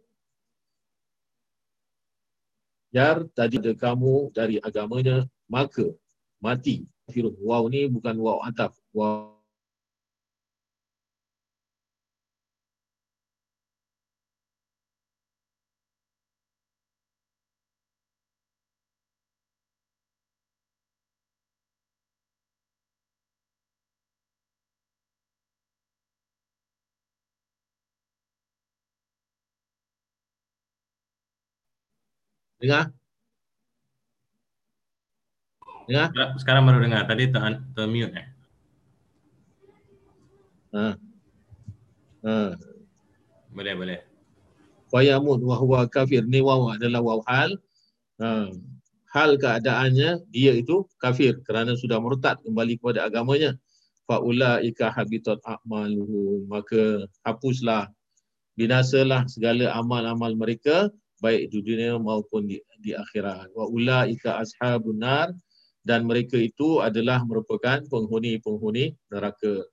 [2.96, 5.92] Yar tadi ada kamu dari agamanya maka
[6.40, 6.88] mati.
[7.12, 7.36] Firun.
[7.44, 8.72] Wow ni bukan wow ataf.
[8.96, 9.31] Wow
[32.62, 32.86] dengar?
[35.90, 36.14] Dengar?
[36.38, 37.04] Sekarang baru dengar.
[37.10, 37.42] Tadi ter,
[37.76, 38.28] ter mute eh.
[40.72, 40.88] Ha.
[42.24, 42.56] Ha.
[43.52, 44.00] Boleh, boleh.
[44.88, 46.24] Fayamut wa huwa kafir.
[46.24, 47.60] Ni waw adalah waw hal.
[48.22, 48.48] Ha.
[49.12, 53.60] Hal keadaannya dia itu kafir kerana sudah murtad kembali kepada agamanya.
[54.08, 56.48] Faulaika habitat a'maluhum.
[56.48, 57.92] Maka hapuslah
[58.56, 60.88] binasalah segala amal-amal mereka
[61.22, 63.54] baik di dunia maupun di, di akhirat.
[63.54, 65.30] Wa ulaika ashabun nar
[65.86, 69.66] dan mereka itu adalah merupakan penghuni-penghuni neraka.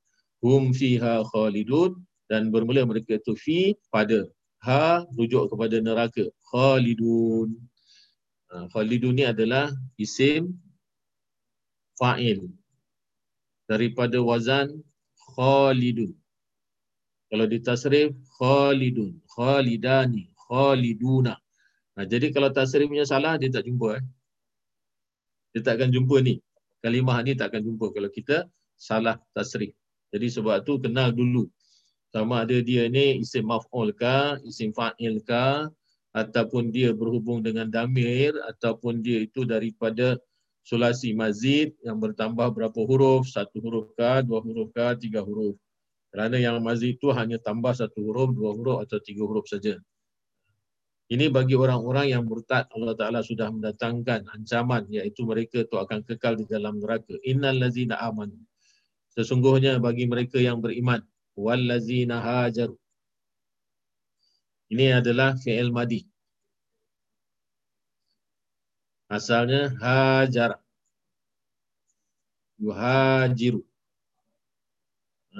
[0.45, 1.99] Hum fiha khalidun
[2.31, 4.29] dan bermula mereka itu fi pada
[4.63, 6.29] ha rujuk kepada neraka.
[6.53, 7.57] Khalidun.
[8.53, 10.53] Ha, khalidun ni adalah isim
[11.99, 12.49] fa'il
[13.69, 14.73] daripada wazan
[15.37, 16.17] khalidun.
[17.29, 21.37] Kalau ditasrif khalidun, khalidani, khaliduna.
[21.95, 24.05] Nah, jadi kalau tasrifnya salah dia tak jumpa eh.
[25.53, 26.41] Dia tak akan jumpa ni.
[26.79, 28.47] Kalimah ni tak akan jumpa kalau kita
[28.79, 29.75] salah tasrif.
[30.15, 31.51] Jadi sebab tu kenal dulu.
[32.09, 35.69] Sama ada dia ni isim maf'ul ka, isim fa'il ka
[36.17, 40.17] ataupun dia berhubung dengan damir ataupun dia itu daripada
[40.65, 45.57] sulasi mazid yang bertambah berapa huruf, satu huruf ka, dua huruf ka, tiga huruf.
[46.09, 49.77] Kerana yang mazid itu hanya tambah satu huruf, dua huruf atau tiga huruf saja.
[51.09, 56.37] Ini bagi orang-orang yang murtad Allah Taala sudah mendatangkan ancaman iaitu mereka itu akan kekal
[56.37, 57.17] di dalam neraka.
[57.25, 58.37] Innal ladzina amanu.
[59.17, 61.01] Sesungguhnya bagi mereka yang beriman
[61.33, 62.69] wal ladzina hajar.
[64.69, 66.05] Ini adalah fi'il madi.
[69.09, 70.61] Asalnya hajar.
[72.61, 73.65] Yuhajiru.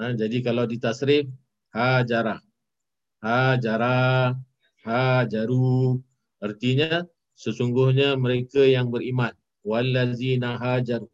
[0.01, 1.29] Ha, jadi kalau ditasrif
[1.69, 2.41] hajara.
[3.21, 4.33] Hajara
[4.89, 6.01] hajaru
[6.41, 7.05] artinya
[7.37, 11.05] sesungguhnya mereka yang beriman wallazina hajaru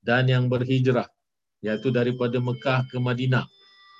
[0.00, 1.06] dan yang berhijrah
[1.60, 3.44] iaitu daripada Mekah ke Madinah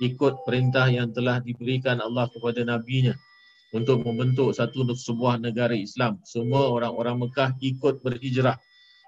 [0.00, 3.18] ikut perintah yang telah diberikan Allah kepada Nabi-Nya
[3.74, 6.22] untuk membentuk satu sebuah negara Islam.
[6.24, 8.56] Semua orang-orang Mekah ikut berhijrah.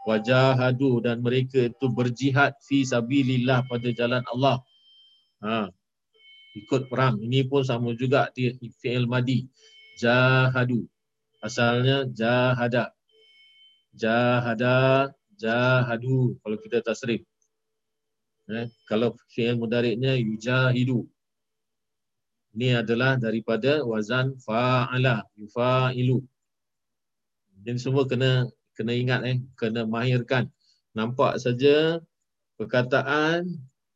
[0.09, 4.57] Wajahadu dan mereka itu berjihad fi sabilillah pada jalan Allah.
[5.45, 5.69] Ha.
[6.57, 7.21] Ikut perang.
[7.21, 8.49] Ini pun sama juga di
[8.81, 9.45] fi'il madi.
[10.01, 10.89] Jahadu.
[11.45, 12.97] Asalnya jahada.
[13.93, 16.41] Jahada, jahadu.
[16.41, 17.21] Kalau kita tasrif.
[18.51, 21.07] Eh, kalau fi'il mudariknya yujahidu.
[22.51, 26.19] Ini adalah daripada wazan fa'ala, yufa'ilu.
[27.63, 30.51] Jadi semua kena kena ingat eh, kena mahirkan.
[30.97, 32.03] Nampak saja
[32.59, 33.47] perkataan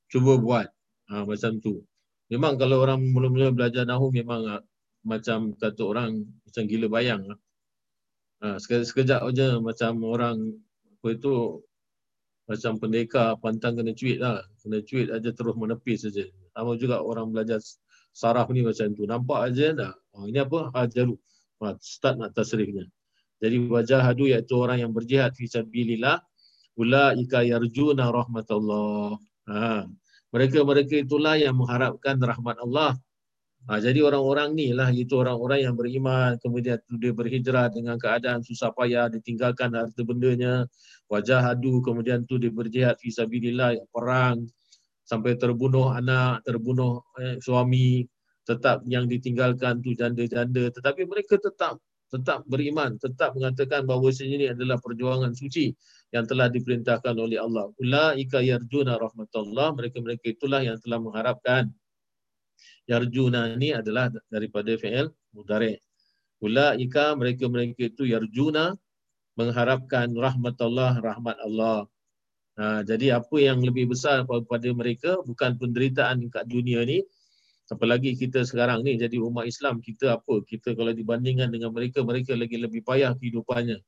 [0.06, 0.68] cuba buat.
[1.10, 1.82] Ha, macam tu.
[2.30, 4.62] Memang kalau orang mula-mula belajar nahu memang
[5.04, 7.22] macam kata orang macam gila bayang.
[8.42, 10.36] Ha, sekejap, sekejap aja macam orang
[10.98, 11.60] apa itu
[12.44, 14.40] macam pendekar pantang kena cuit lah.
[14.60, 16.24] Kena cuit aja terus menepis saja.
[16.52, 17.60] Sama juga orang belajar
[18.12, 19.04] saraf ni macam tu.
[19.04, 19.92] Nampak aja dah.
[20.16, 20.72] Oh, ini apa?
[20.72, 21.16] Hajaru.
[21.60, 22.84] Ha, start nak tasrifnya.
[23.40, 26.20] Jadi wajah hadu iaitu orang yang berjihad fi sabilillah.
[26.80, 29.20] Ulaika yarjuna rahmatullah.
[29.48, 29.86] Ha.
[30.34, 32.98] Mereka-mereka itulah yang mengharapkan rahmat Allah.
[33.64, 38.68] Ha, jadi orang-orang ni lah itu orang-orang yang beriman kemudian dia berhijrah dengan keadaan susah
[38.76, 40.68] payah ditinggalkan harta bendanya
[41.08, 44.44] wajah hadu kemudian tu dia berjihad fi sabilillah perang
[45.08, 48.04] sampai terbunuh anak, terbunuh eh, suami,
[48.44, 51.80] tetap yang ditinggalkan tu janda-janda tetapi mereka tetap
[52.12, 55.74] tetap beriman, tetap mengatakan bahawa ini adalah perjuangan suci
[56.14, 57.74] yang telah diperintahkan oleh Allah.
[57.80, 61.74] Ulaika yarjuna rahmatullah, mereka-mereka itulah yang telah mengharapkan.
[62.84, 65.80] Yarjuna ini adalah daripada fi'il mudhari'.
[66.44, 68.76] Ulaika mereka-mereka itu yarjuna
[69.40, 71.88] mengharapkan rahmatullah, rahmat Allah.
[72.54, 77.02] Ha, jadi apa yang lebih besar pada mereka bukan penderitaan kat dunia ni.
[77.72, 80.44] Apalagi kita sekarang ni jadi umat Islam, kita apa?
[80.44, 83.80] Kita kalau dibandingkan dengan mereka, mereka lagi lebih payah kehidupannya.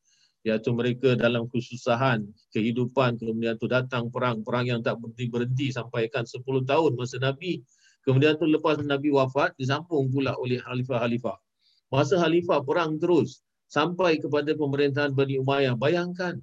[0.49, 2.25] Iaitu mereka dalam kesusahan,
[2.57, 7.61] kehidupan, kemudian tu datang perang, perang yang tak berhenti-berhenti sampaikan 10 tahun masa Nabi.
[8.07, 11.37] Kemudian tu lepas Nabi wafat, disambung pula oleh khalifah-khalifah.
[11.91, 15.75] Masa khalifah perang terus sampai kepada pemerintahan Bani Umayyah.
[15.75, 16.39] Bayangkan,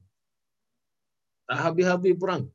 [1.47, 2.51] tak habis-habis perang.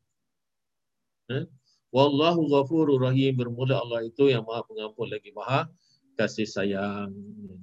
[1.33, 1.49] Eh?
[1.89, 3.33] Wallahu ghafurur rahim.
[3.33, 5.65] Bermula Allah itu yang maha pengampun lagi maha
[6.21, 7.09] kasih sayang.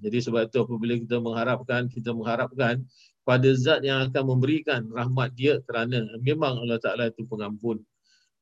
[0.01, 2.81] Jadi sebab itu apabila kita mengharapkan, kita mengharapkan
[3.25, 7.81] pada zat yang akan memberikan rahmat dia kerana memang Allah Ta'ala itu pengampun.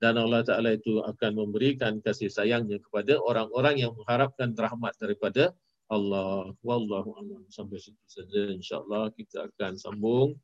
[0.04, 5.56] Dan Allah Ta'ala itu akan memberikan kasih sayangnya kepada orang-orang yang mengharapkan rahmat daripada
[5.88, 6.52] Allah.
[6.60, 7.48] Wallahu a'lam.
[7.48, 10.36] Sampai situ saja insya-Allah kita akan sambung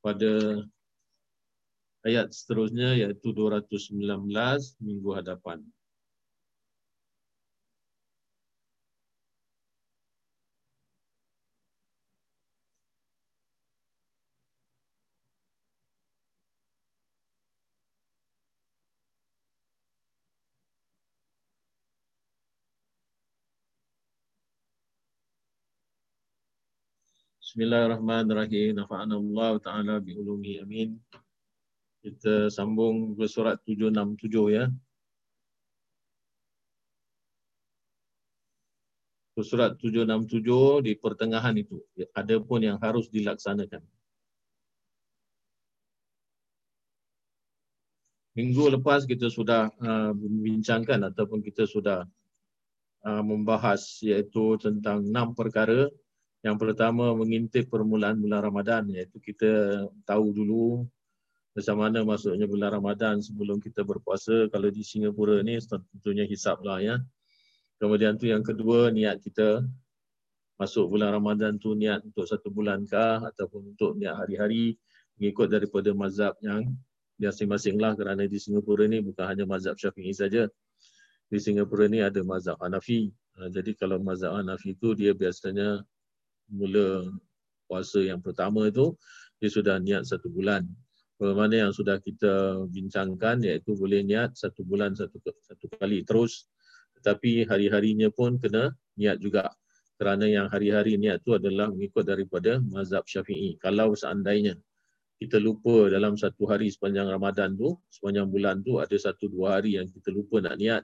[0.00, 0.64] pada
[2.08, 3.92] ayat seterusnya iaitu 219
[4.80, 5.60] minggu hadapan.
[27.52, 28.80] Bismillahirrahmanirrahim.
[28.80, 30.96] Nafa'ana Allah Ta'ala bi'ulumi amin.
[32.00, 34.72] Kita sambung ke surat 767 ya.
[39.36, 41.76] Surat 767 di pertengahan itu.
[42.16, 43.84] Ada pun yang harus dilaksanakan.
[48.32, 52.08] Minggu lepas kita sudah uh, membincangkan ataupun kita sudah
[53.04, 55.92] uh, membahas iaitu tentang enam perkara
[56.42, 60.82] yang pertama mengintip permulaan bulan Ramadan iaitu kita tahu dulu
[61.54, 66.82] macam mana masuknya bulan Ramadan sebelum kita berpuasa kalau di Singapura ni tentunya hisap lah
[66.82, 66.96] ya.
[67.78, 69.62] Kemudian tu yang kedua niat kita
[70.58, 74.78] masuk bulan Ramadan tu niat untuk satu bulan kah ataupun untuk niat hari-hari
[75.20, 76.72] mengikut daripada mazhab yang
[77.20, 80.48] masing-masing lah kerana di Singapura ni bukan hanya mazhab Syafi'i saja.
[81.28, 83.12] Di Singapura ni ada mazhab Hanafi.
[83.38, 85.84] Ha, jadi kalau mazhab Hanafi tu dia biasanya
[86.50, 87.10] mula
[87.68, 88.94] puasa yang pertama itu
[89.38, 90.66] dia sudah niat satu bulan.
[91.18, 96.50] Bagaimana yang sudah kita bincangkan iaitu boleh niat satu bulan satu satu kali terus
[96.98, 99.50] tetapi hari-harinya pun kena niat juga
[100.02, 103.54] kerana yang hari-hari niat itu adalah mengikut daripada mazhab Syafi'i.
[103.62, 104.58] Kalau seandainya
[105.22, 109.78] kita lupa dalam satu hari sepanjang Ramadan tu, sepanjang bulan tu ada satu dua hari
[109.78, 110.82] yang kita lupa nak niat,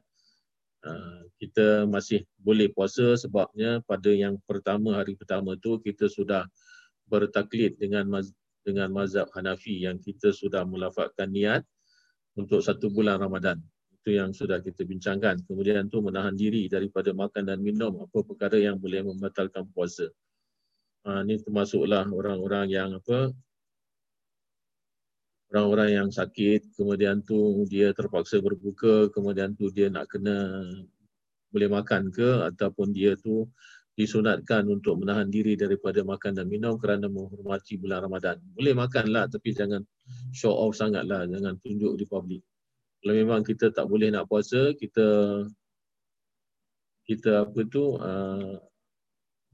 [1.39, 6.47] kita masih boleh puasa sebabnya pada yang pertama hari pertama tu kita sudah
[7.11, 8.07] bertaklid dengan
[8.63, 11.63] dengan mazhab Hanafi yang kita sudah melafazkan niat
[12.37, 13.59] untuk satu bulan Ramadan.
[13.99, 15.43] Itu yang sudah kita bincangkan.
[15.49, 20.07] Kemudian tu menahan diri daripada makan dan minum apa perkara yang boleh membatalkan puasa.
[21.09, 23.33] Ha, ini termasuklah orang-orang yang apa
[25.49, 30.65] orang-orang yang sakit, kemudian tu dia terpaksa berbuka, kemudian tu dia nak kena
[31.49, 33.49] boleh makan ke ataupun dia tu
[33.99, 38.39] disunatkan untuk menahan diri daripada makan dan minum kerana menghormati bulan Ramadan.
[38.55, 39.83] Boleh makanlah tapi jangan
[40.31, 42.45] show off sangatlah, jangan tunjuk di publik.
[43.03, 45.07] Kalau memang kita tak boleh nak puasa, kita
[47.09, 48.61] kita apa tu uh,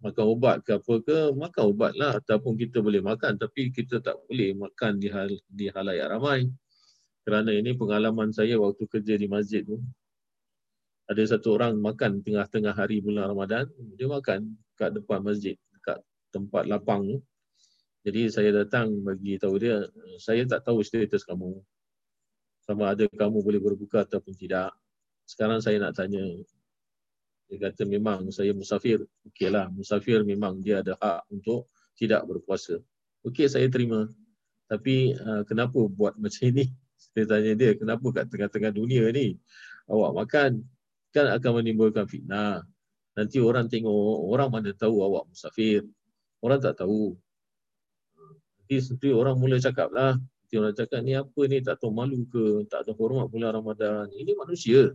[0.04, 4.20] makan ubat ke apa ke, makan ubat lah ataupun kita boleh makan tapi kita tak
[4.28, 6.44] boleh makan di hal di halayak ramai.
[7.24, 9.80] Kerana ini pengalaman saya waktu kerja di masjid tu.
[11.08, 13.64] Ada satu orang makan tengah-tengah hari bulan Ramadan,
[13.96, 16.00] dia makan kat depan masjid, kat
[16.32, 17.18] tempat lapang tu.
[18.04, 19.88] Jadi saya datang bagi tahu dia,
[20.20, 21.64] saya tak tahu status kamu.
[22.68, 24.72] Sama ada kamu boleh berbuka ataupun tidak.
[25.24, 26.20] Sekarang saya nak tanya,
[27.54, 29.06] dia kata memang saya musafir.
[29.30, 32.82] Okeylah, musafir memang dia ada hak untuk tidak berpuasa.
[33.22, 34.10] Okey, saya terima.
[34.66, 36.66] Tapi uh, kenapa buat macam ini?
[36.98, 39.38] Saya tanya dia, kenapa kat tengah-tengah dunia ni
[39.86, 40.50] awak makan
[41.14, 42.66] kan akan menimbulkan fitnah.
[43.14, 45.86] Nanti orang tengok, orang mana tahu awak musafir.
[46.42, 47.14] Orang tak tahu.
[48.58, 50.18] Nanti, nanti orang mula cakap lah.
[50.18, 54.10] Nanti orang cakap ni apa ni tak tahu malu ke, tak tahu hormat bulan Ramadan.
[54.10, 54.90] Ini manusia.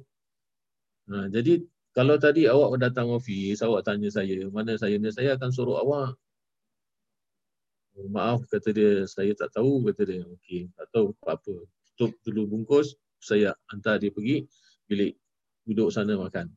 [1.07, 1.63] Ha, jadi
[1.99, 6.15] kalau tadi awak datang ofis, awak tanya saya, mana saya ni, saya akan suruh awak.
[7.99, 10.23] Oh, maaf, kata dia, saya tak tahu, kata dia.
[10.23, 11.67] Okey, tak tahu apa-apa.
[11.99, 14.47] Tutup dulu bungkus, saya hantar dia pergi
[14.87, 15.19] bilik
[15.67, 16.47] duduk sana makan.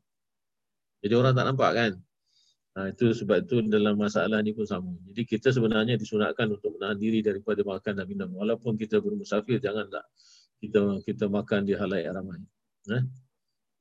[1.03, 1.91] Jadi orang tak nampak kan?
[2.79, 4.95] Ha, itu sebab itu dalam masalah ni pun sama.
[5.11, 8.31] Jadi kita sebenarnya disunatkan untuk menahan diri daripada makan dan minum.
[8.31, 10.07] Walaupun kita bermusafir, janganlah
[10.63, 12.39] kita kita makan di halayak ramai.
[12.95, 13.03] Ha?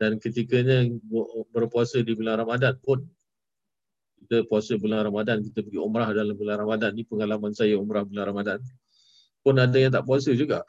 [0.02, 0.90] Dan ketikanya
[1.54, 3.06] berpuasa di bulan Ramadan pun
[4.26, 6.90] kita puasa bulan Ramadan, kita pergi umrah dalam bulan Ramadan.
[6.94, 8.58] Ini pengalaman saya umrah bulan Ramadan.
[9.42, 10.66] Pun ada yang tak puasa juga.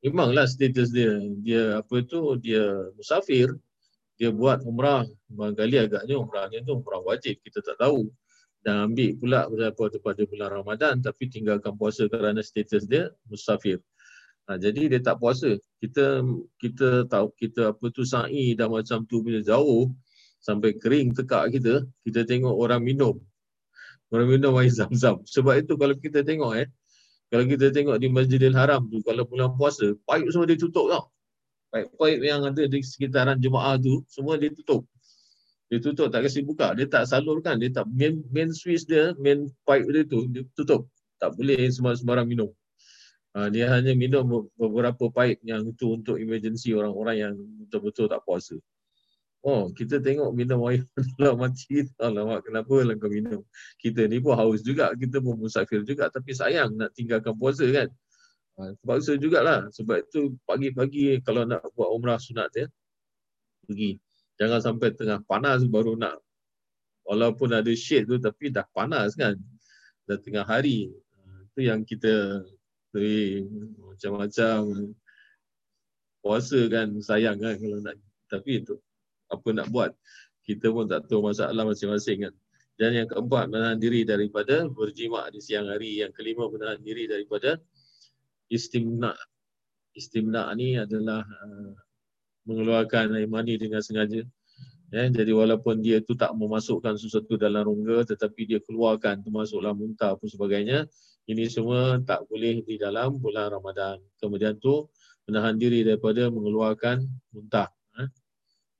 [0.00, 3.52] Memanglah status dia, dia apa tu, dia musafir,
[4.14, 5.04] dia buat umrah.
[5.32, 8.08] Barangkali agaknya umrahnya tu umrah wajib, kita tak tahu.
[8.62, 9.40] Dan ambil pula
[9.74, 13.82] pada, pada bulan Ramadan tapi tinggalkan puasa kerana status dia musafir.
[14.52, 15.56] Ha, jadi dia tak puasa.
[15.80, 16.20] Kita
[16.60, 19.88] kita tahu kita apa tu sa'i dah macam tu bila jauh
[20.44, 23.16] sampai kering tekak kita, kita tengok orang minum.
[24.12, 25.24] Orang minum air zam-zam.
[25.24, 26.68] Sebab itu kalau kita tengok eh,
[27.32, 31.08] kalau kita tengok di Masjidil Haram tu, kalau bulan puasa, paip semua dia tutup tau.
[31.72, 34.84] Paip-paip yang ada di sekitaran jemaah tu, semua dia tutup.
[35.72, 36.76] Dia tutup, tak kasi buka.
[36.76, 37.56] Dia tak salurkan.
[37.56, 40.84] Dia tak, main, main switch dia, main pipe dia tu, dia tutup.
[41.16, 42.52] Tak boleh sembarang minum.
[43.32, 44.28] Uh, dia hanya minum
[44.60, 47.32] beberapa paip yang itu untuk emergency orang-orang yang
[47.64, 48.60] betul-betul tak puasa.
[49.42, 50.86] Oh, kita tengok minum air
[51.18, 51.82] dalam mati.
[51.98, 53.42] Alamak, kenapa lah kau minum?
[53.80, 54.94] Kita ni pun haus juga.
[54.94, 56.06] Kita pun musafir juga.
[56.12, 57.88] Tapi sayang nak tinggalkan puasa kan.
[58.54, 59.66] Uh, terpaksa jugalah.
[59.74, 62.70] Sebab itu pagi-pagi kalau nak buat umrah sunat ya.
[63.66, 63.98] Pergi.
[64.38, 66.22] Jangan sampai tengah panas baru nak.
[67.02, 69.34] Walaupun ada shade tu tapi dah panas kan.
[70.06, 70.94] Dah tengah hari.
[71.50, 72.46] Itu yang kita
[72.92, 73.40] tapi
[73.80, 74.92] macam-macam.
[76.22, 77.96] Puasa kan sayang kan kalau nak.
[78.28, 78.78] Tapi itu
[79.32, 79.90] apa nak buat?
[80.44, 82.34] Kita pun tak tahu masalah masing-masing kan.
[82.76, 86.04] Dan yang keempat menahan diri daripada berjimat di siang hari.
[86.04, 87.58] Yang kelima menahan diri daripada
[88.52, 89.16] istimna.
[89.96, 91.72] Istimna ni adalah uh,
[92.44, 94.22] mengeluarkan air mani dengan sengaja.
[94.92, 100.12] Ya, jadi walaupun dia tu tak memasukkan sesuatu dalam rongga tetapi dia keluarkan termasuklah muntah
[100.20, 100.84] pun sebagainya
[101.30, 104.02] ini semua tak boleh di dalam bulan Ramadan.
[104.18, 104.90] Kemudian tu
[105.30, 107.70] menahan diri daripada mengeluarkan muntah.
[107.94, 108.10] Ha?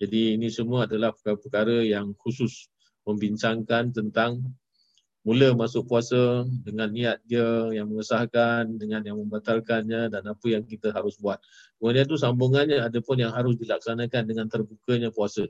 [0.03, 2.67] Jadi ini semua adalah perkara-perkara yang khusus
[3.07, 4.43] membincangkan tentang
[5.23, 10.91] mula masuk puasa dengan niat dia yang mengesahkan, dengan yang membatalkannya dan apa yang kita
[10.91, 11.39] harus buat.
[11.79, 15.47] Kemudian tu sambungannya ada pun yang harus dilaksanakan dengan terbukanya puasa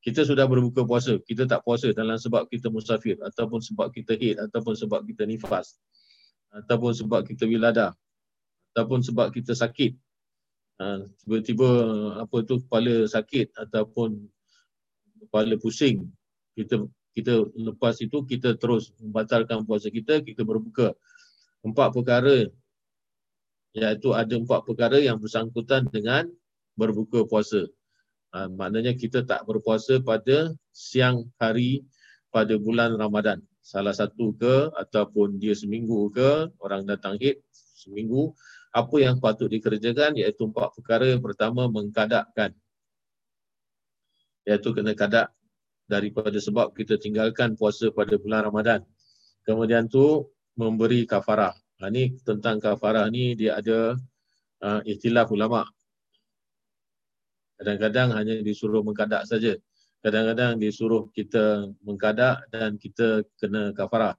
[0.00, 4.40] kita sudah berbuka puasa, kita tak puasa dalam sebab kita musafir ataupun sebab kita haid
[4.40, 5.76] ataupun sebab kita nifas
[6.50, 7.94] ataupun sebab kita wiladah
[8.74, 9.94] ataupun sebab kita sakit.
[10.80, 11.68] Ha, tiba-tiba
[12.22, 14.16] apa tu kepala sakit ataupun
[15.26, 16.08] kepala pusing.
[16.56, 20.94] Kita kita lepas itu kita terus membatalkan puasa kita, kita berbuka.
[21.60, 22.48] Empat perkara
[23.76, 26.26] iaitu ada empat perkara yang bersangkutan dengan
[26.74, 27.68] berbuka puasa.
[28.30, 31.82] Ha, maknanya kita tak berpuasa pada siang hari
[32.30, 33.42] pada bulan Ramadan.
[33.60, 38.32] Salah satu ke ataupun dia seminggu ke orang datang hid seminggu
[38.70, 41.04] apa yang patut dikerjakan iaitu empat perkara.
[41.10, 42.56] Yang pertama mengkadakkan.
[44.48, 45.30] Iaitu kena kadak
[45.90, 48.80] daripada sebab kita tinggalkan puasa pada bulan Ramadan.
[49.42, 51.52] Kemudian tu memberi kafarah.
[51.80, 53.96] Ha, ni tentang kafarah ni dia ada
[54.62, 55.64] uh, ikhtilaf ulama.
[57.60, 59.56] Kadang-kadang hanya disuruh mengkadak saja.
[60.00, 64.16] Kadang-kadang disuruh kita mengkadak dan kita kena kafarah.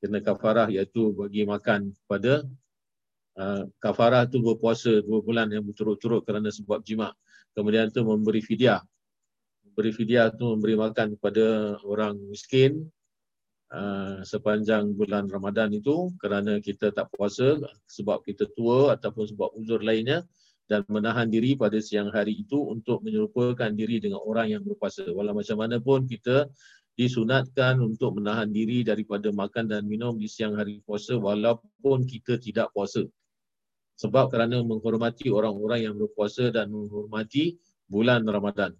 [0.00, 2.48] Kena kafarah iaitu bagi makan kepada
[3.36, 7.12] uh, kafarah tu berpuasa dua bulan yang berturut-turut kerana sebab jima.
[7.52, 8.80] Kemudian tu memberi fidyah.
[9.68, 12.88] Memberi fidyah tu memberi makan kepada orang miskin
[13.68, 19.84] uh, sepanjang bulan Ramadan itu kerana kita tak puasa sebab kita tua ataupun sebab uzur
[19.84, 20.24] lainnya
[20.70, 25.04] dan menahan diri pada siang hari itu untuk menyerupakan diri dengan orang yang berpuasa.
[25.10, 26.48] Walau macam mana pun kita
[26.96, 32.68] disunatkan untuk menahan diri daripada makan dan minum di siang hari puasa walaupun kita tidak
[32.76, 33.04] puasa.
[34.00, 37.56] Sebab kerana menghormati orang-orang yang berpuasa dan menghormati
[37.88, 38.72] bulan Ramadan.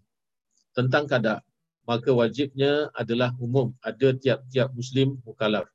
[0.72, 1.44] Tentang kadar,
[1.84, 3.76] maka wajibnya adalah umum.
[3.84, 5.68] Ada tiap-tiap Muslim mukalaf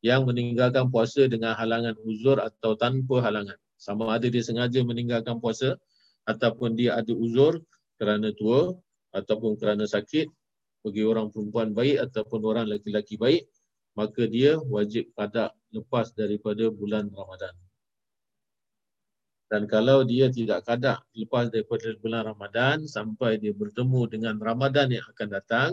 [0.00, 3.56] yang meninggalkan puasa dengan halangan uzur atau tanpa halangan.
[3.80, 5.80] Sama ada dia sengaja meninggalkan puasa
[6.28, 7.64] ataupun dia ada uzur
[7.96, 8.76] kerana tua
[9.16, 10.28] ataupun kerana sakit
[10.84, 13.48] bagi orang perempuan baik ataupun orang lelaki-lelaki baik
[13.96, 17.56] maka dia wajib pada lepas daripada bulan Ramadan.
[19.50, 25.02] Dan kalau dia tidak kadak lepas daripada bulan Ramadan sampai dia bertemu dengan Ramadan yang
[25.10, 25.70] akan datang,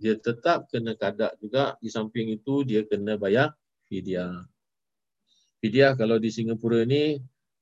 [0.00, 1.76] dia tetap kena kadak juga.
[1.84, 3.52] Di samping itu dia kena bayar
[3.92, 4.48] fidyah.
[5.60, 7.20] Fidyah kalau di Singapura ni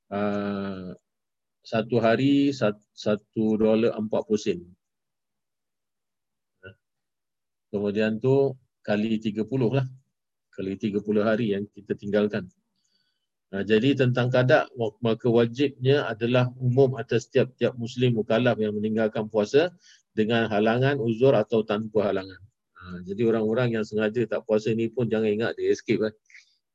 [0.09, 0.93] uh,
[1.63, 2.49] satu hari
[2.93, 4.59] satu dolar empat puluh sen.
[7.69, 9.85] Kemudian tu kali tiga puluh lah.
[10.49, 12.49] Kali tiga puluh hari yang kita tinggalkan.
[13.49, 14.69] Nah, jadi tentang kadak,
[15.01, 19.73] maka wajibnya adalah umum atas setiap-tiap Muslim mukallaf yang meninggalkan puasa
[20.13, 22.37] dengan halangan, uzur atau tanpa halangan.
[22.77, 25.97] Nah, jadi orang-orang yang sengaja tak puasa ni pun jangan ingat dia escape.
[25.97, 26.13] Kan?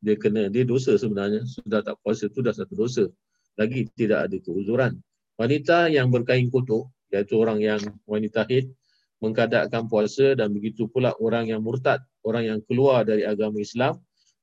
[0.05, 1.49] Dia kena, dia dosa sebenarnya.
[1.49, 3.09] Sudah tak puasa tu dah satu dosa
[3.59, 4.99] lagi tidak ada keuzuran.
[5.39, 8.71] Wanita yang berkain kotor, iaitu orang yang wanita haid,
[9.23, 13.99] mengkadakkan puasa dan begitu pula orang yang murtad, orang yang keluar dari agama Islam,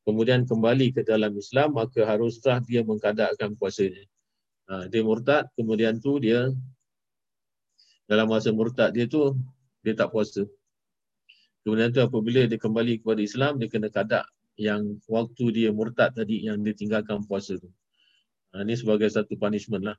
[0.07, 4.03] kemudian kembali ke dalam Islam, maka haruslah dia mengkadakkan puasanya.
[4.71, 6.51] Ha, dia murtad, kemudian tu dia
[8.07, 9.35] dalam masa murtad dia tu,
[9.83, 10.43] dia tak puasa.
[11.61, 14.25] Kemudian tu apabila dia kembali kepada Islam, dia kena kadak
[14.59, 17.69] yang waktu dia murtad tadi yang dia tinggalkan puasa tu.
[18.51, 19.97] Ha, ini sebagai satu punishment lah.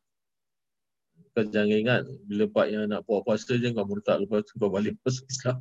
[1.32, 4.68] Kau jangan ingat bila pak yang nak puas puasa je kau murtad lepas tu kau
[4.68, 5.58] balik puasa Islam.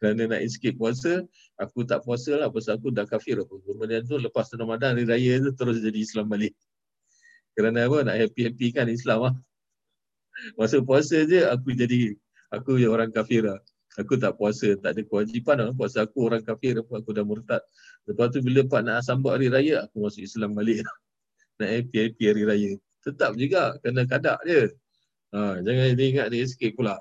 [0.00, 1.28] Kerana nak escape puasa,
[1.60, 3.52] aku tak puasa lah pasal aku dah kafir apa.
[3.52, 6.56] Kemudian tu lepas Ramadan hari raya tu terus jadi Islam balik.
[7.52, 8.08] Kerana apa?
[8.08, 9.34] Nak happy-happy kan Islam lah.
[10.56, 12.16] Masa puasa je aku jadi
[12.48, 13.60] aku orang kafir lah.
[14.00, 15.76] Aku tak puasa, tak ada kewajipan lah.
[15.76, 17.60] Puasa aku orang kafir aku dah murtad.
[18.08, 20.80] Lepas tu bila pak nak sambut hari raya, aku masuk Islam balik.
[21.60, 22.72] nak happy-happy hari raya.
[23.04, 24.72] Tetap juga kena kadak je.
[25.36, 26.96] Ha, jangan dia ingat dia escape pula.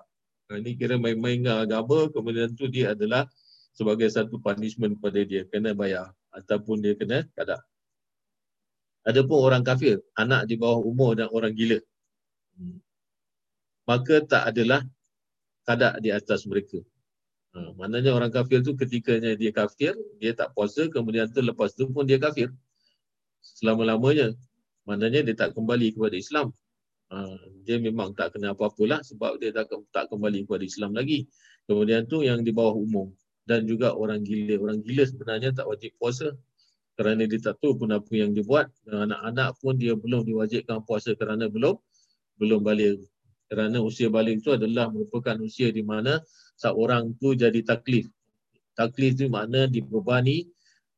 [0.51, 3.25] Ha, ini kira main-main dengan agama, kemudian tu dia adalah
[3.71, 5.47] sebagai satu punishment pada dia.
[5.47, 6.11] Kena bayar.
[6.35, 7.63] Ataupun dia kena kadak.
[9.07, 11.79] Ada pun orang kafir, anak di bawah umur dan orang gila.
[12.59, 12.83] Hmm.
[13.87, 14.83] Maka tak adalah
[15.69, 16.81] kadak di atas mereka.
[17.53, 21.85] Ha, maknanya orang kafir tu ketikanya dia kafir, dia tak puasa, kemudian tu lepas tu
[21.93, 22.49] pun dia kafir.
[23.41, 24.33] Selama-lamanya
[24.89, 26.49] maknanya dia tak kembali kepada Islam.
[27.09, 31.25] Uh, dia memang tak kena apa-apalah sebab dia tak, tak kembali kepada Islam lagi.
[31.65, 33.13] Kemudian tu yang di bawah umum
[33.45, 34.61] dan juga orang gila.
[34.61, 36.33] Orang gila sebenarnya tak wajib puasa
[36.97, 38.69] kerana dia tak tahu pun apa yang dia buat.
[38.85, 41.77] Dan anak-anak pun dia belum diwajibkan puasa kerana belum
[42.37, 43.01] belum balik.
[43.49, 46.21] Kerana usia balik itu adalah merupakan usia di mana
[46.53, 48.05] seorang tu jadi taklif.
[48.77, 50.45] Taklif itu makna dibebani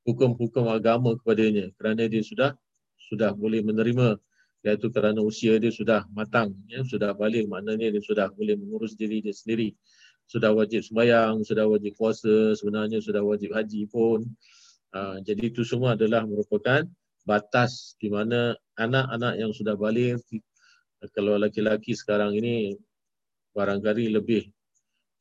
[0.04, 1.72] hukum-hukum agama kepadanya.
[1.80, 2.52] Kerana dia sudah
[3.08, 4.20] sudah boleh menerima.
[4.62, 9.24] Iaitu kerana usia dia sudah matang ya sudah balik maknanya dia sudah boleh mengurus diri
[9.24, 9.74] dia sendiri.
[10.28, 14.28] Sudah wajib sembahyang sudah wajib puasa sebenarnya sudah wajib haji pun.
[14.92, 16.84] Uh, jadi itu semua adalah merupakan
[17.24, 20.20] batas di mana anak-anak yang sudah balik
[21.10, 22.78] kalau laki-laki sekarang ini
[23.58, 24.46] barangkali lebih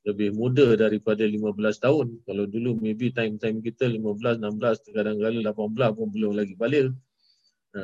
[0.08, 2.06] lebih muda daripada 15 tahun.
[2.24, 6.92] Kalau dulu maybe time-time kita 15, 16, kadang-kadang 18 pun belum lagi balik.
[7.76, 7.80] Ha.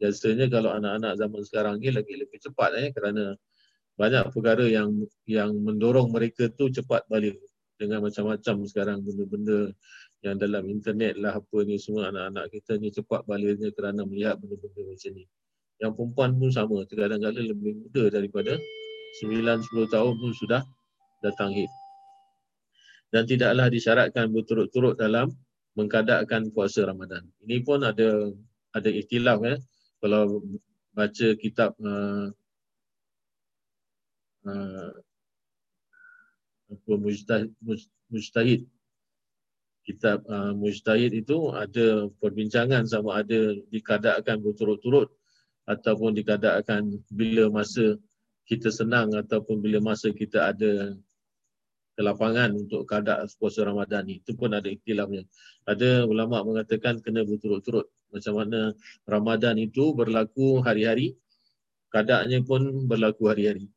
[0.00, 3.36] Biasanya kalau anak-anak zaman sekarang ni lagi lebih cepat eh kerana
[4.00, 4.96] banyak perkara yang
[5.28, 7.36] yang mendorong mereka tu cepat balik
[7.76, 9.76] dengan macam-macam sekarang benda-benda
[10.24, 14.88] yang dalam internet lah apa ni semua anak-anak kita ni cepat baliknya kerana melihat benda-benda
[14.88, 15.24] macam ni.
[15.80, 18.60] Yang perempuan pun sama, kadang-kadang lebih muda daripada
[19.24, 20.62] 9-10 tahun pun sudah
[21.24, 21.72] datang hid.
[23.10, 25.32] Dan tidaklah disyaratkan berturut-turut dalam
[25.74, 27.26] mengkadakkan puasa Ramadan.
[27.42, 28.30] Ini pun ada
[28.76, 29.58] ada ikhtilaf eh.
[29.98, 30.44] Kalau
[30.94, 32.30] baca kitab uh,
[34.46, 34.92] uh,
[38.10, 38.62] mujtahid
[39.82, 45.10] kitab uh, mujtahid itu ada perbincangan sama ada dikadakkan berturut-turut
[45.70, 47.94] ataupun dikadakkan bila masa
[48.50, 50.98] kita senang ataupun bila masa kita ada
[51.94, 54.18] kelapangan untuk kadak puasa Ramadan ni.
[54.18, 55.22] Itu pun ada ikhtilafnya.
[55.70, 57.86] Ada ulama mengatakan kena berturut-turut.
[58.10, 58.74] Macam mana
[59.06, 61.14] Ramadan itu berlaku hari-hari,
[61.94, 63.70] kadaknya pun berlaku hari-hari.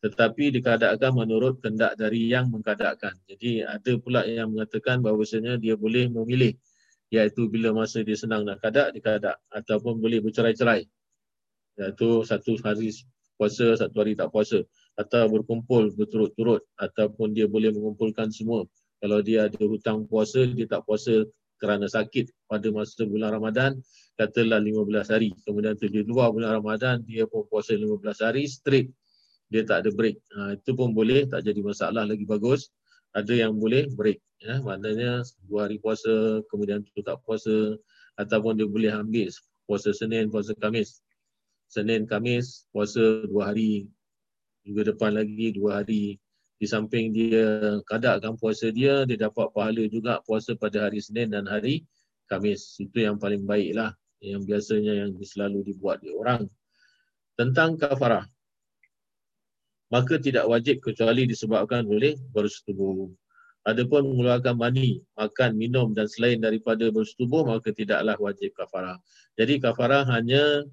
[0.00, 3.18] Tetapi dikadakkan menurut kendak dari yang mengkadakkan.
[3.26, 6.54] Jadi ada pula yang mengatakan bahawasanya dia boleh memilih
[7.10, 9.42] iaitu bila masa dia senang nak kadak, dikadak.
[9.50, 10.86] Ataupun boleh bercerai-cerai.
[11.80, 12.92] Iaitu satu hari
[13.40, 14.60] puasa, satu hari tak puasa
[15.00, 18.68] atau berkumpul berturut-turut ataupun dia boleh mengumpulkan semua.
[19.00, 21.24] Kalau dia ada hutang puasa, dia tak puasa
[21.56, 23.80] kerana sakit pada masa bulan Ramadan,
[24.20, 25.32] katalah 15 hari.
[25.44, 28.92] Kemudian tu dia luar bulan Ramadan, dia pun puasa 15 hari straight.
[29.48, 30.16] Dia tak ada break.
[30.36, 32.72] Ha, itu pun boleh, tak jadi masalah lagi bagus.
[33.16, 34.20] Ada yang boleh break.
[34.40, 37.76] Ya, maknanya dua hari puasa, kemudian tu tak puasa.
[38.20, 39.32] Ataupun dia boleh ambil
[39.64, 41.00] puasa Senin, puasa Kamis.
[41.70, 43.86] Senin, Kamis, puasa dua hari,
[44.66, 46.18] minggu depan lagi dua hari.
[46.58, 51.46] Di samping dia kadakkan puasa dia, dia dapat pahala juga puasa pada hari Senin dan
[51.46, 51.86] hari
[52.26, 52.74] Kamis.
[52.82, 53.94] Itu yang paling baik lah.
[54.18, 56.50] Yang biasanya yang selalu dibuat di orang.
[57.38, 58.26] Tentang kafarah.
[59.94, 63.08] Maka tidak wajib kecuali disebabkan oleh bersetubuh.
[63.62, 68.98] Adapun mengeluarkan mani, makan, minum dan selain daripada bersetubuh, maka tidaklah wajib kafarah.
[69.38, 70.66] Jadi kafarah hanya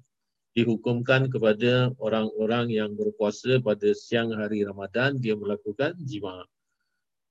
[0.58, 6.42] dihukumkan kepada orang-orang yang berpuasa pada siang hari Ramadan dia melakukan jima.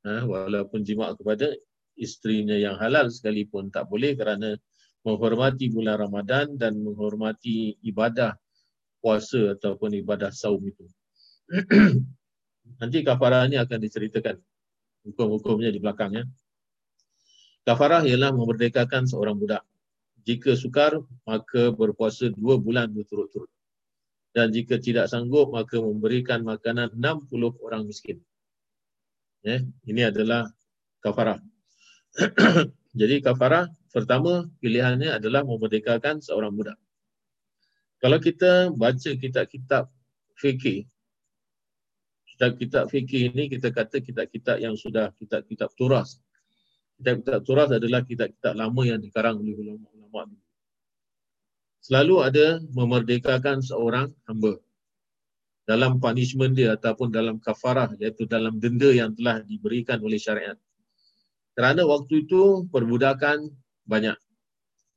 [0.07, 1.51] Ha, walaupun jima kepada
[1.99, 4.55] isterinya yang halal sekalipun tak boleh kerana
[5.03, 8.39] menghormati bulan Ramadan dan menghormati ibadah
[9.03, 10.87] puasa ataupun ibadah saum itu.
[12.79, 14.39] Nanti kafarah ini akan diceritakan
[15.03, 16.23] hukum-hukumnya di belakangnya.
[17.67, 19.67] Kafarah ialah memerdekakan seorang budak.
[20.27, 23.47] Jika sukar, maka berpuasa dua bulan berturut-turut.
[24.35, 28.19] Dan jika tidak sanggup, maka memberikan makanan 60 orang miskin.
[29.39, 30.51] Ya, ini adalah
[30.99, 31.39] kafarah.
[32.99, 36.77] Jadi kafarah pertama pilihannya adalah memerdekakan seorang budak.
[38.03, 39.89] Kalau kita baca kitab-kitab
[40.37, 40.85] fikih,
[42.35, 46.19] kitab-kitab fikih ini kita kata kitab-kitab yang sudah kitab-kitab turas.
[46.99, 50.45] Kitab-kitab turas adalah kitab-kitab lama yang dikarang oleh ulama ulama dulu.
[51.83, 54.59] Selalu ada memerdekakan seorang hamba
[55.67, 60.55] dalam punishment dia ataupun dalam kafarah iaitu dalam denda yang telah diberikan oleh syariat.
[61.55, 63.51] Kerana waktu itu perbudakan
[63.83, 64.15] banyak.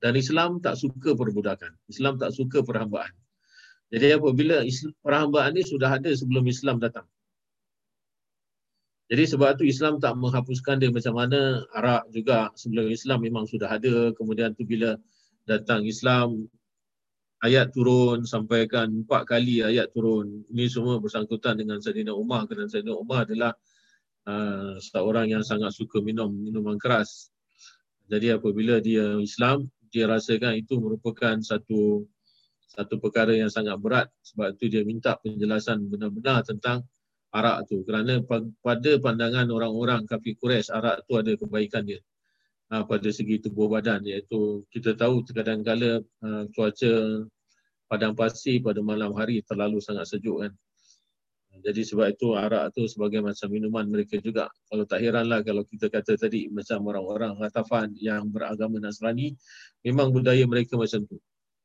[0.00, 1.76] Dan Islam tak suka perbudakan.
[1.90, 3.12] Islam tak suka perhambaan.
[3.90, 4.62] Jadi apabila
[5.02, 7.04] perhambaan ini sudah ada sebelum Islam datang.
[9.10, 13.66] Jadi sebab tu Islam tak menghapuskan dia macam mana Arab juga sebelum Islam memang sudah
[13.66, 14.14] ada.
[14.14, 14.94] Kemudian tu bila
[15.50, 16.46] datang Islam
[17.42, 20.46] ayat turun sampaikan empat kali ayat turun.
[20.54, 23.50] Ini semua bersangkutan dengan Sayyidina Umar kerana Sayyidina Umar adalah
[24.30, 27.34] uh, seorang yang sangat suka minum minuman keras.
[28.06, 32.06] Jadi apabila dia Islam, dia rasakan itu merupakan satu
[32.70, 36.86] satu perkara yang sangat berat sebab itu dia minta penjelasan benar-benar tentang
[37.30, 37.82] arak tu.
[37.86, 38.22] Kerana
[38.62, 42.00] pada pandangan orang-orang kafir Quraisy arak tu ada kebaikan dia.
[42.70, 44.06] Ha, pada segi tubuh badan.
[44.06, 47.26] Iaitu kita tahu kadang-kala uh, cuaca
[47.90, 50.52] padang pasir pada malam hari terlalu sangat sejuk kan.
[51.60, 54.46] Jadi sebab itu arak tu sebagai macam minuman mereka juga.
[54.70, 59.34] Kalau tak heranlah kalau kita kata tadi macam orang-orang Ghatafan yang beragama Nasrani
[59.82, 61.18] memang budaya mereka macam tu.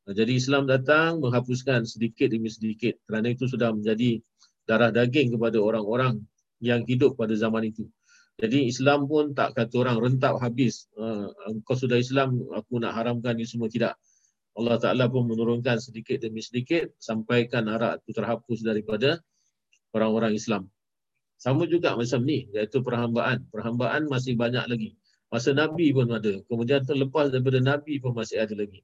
[0.06, 2.98] Jadi Islam datang menghapuskan sedikit demi sedikit.
[3.10, 4.22] Kerana itu sudah menjadi
[4.66, 6.22] darah daging kepada orang-orang
[6.62, 7.86] yang hidup pada zaman itu.
[8.36, 10.92] Jadi Islam pun tak kata orang rentap habis.
[11.00, 11.32] Uh,
[11.64, 13.72] kau sudah Islam, aku nak haramkan ini semua.
[13.72, 13.96] Tidak.
[14.56, 19.20] Allah Ta'ala pun menurunkan sedikit demi sedikit sampaikan arak itu terhapus daripada
[19.96, 20.68] orang-orang Islam.
[21.36, 23.48] Sama juga macam ni, iaitu perhambaan.
[23.52, 24.90] Perhambaan masih banyak lagi.
[25.32, 26.40] Masa Nabi pun ada.
[26.48, 28.84] Kemudian terlepas daripada Nabi pun masih ada lagi.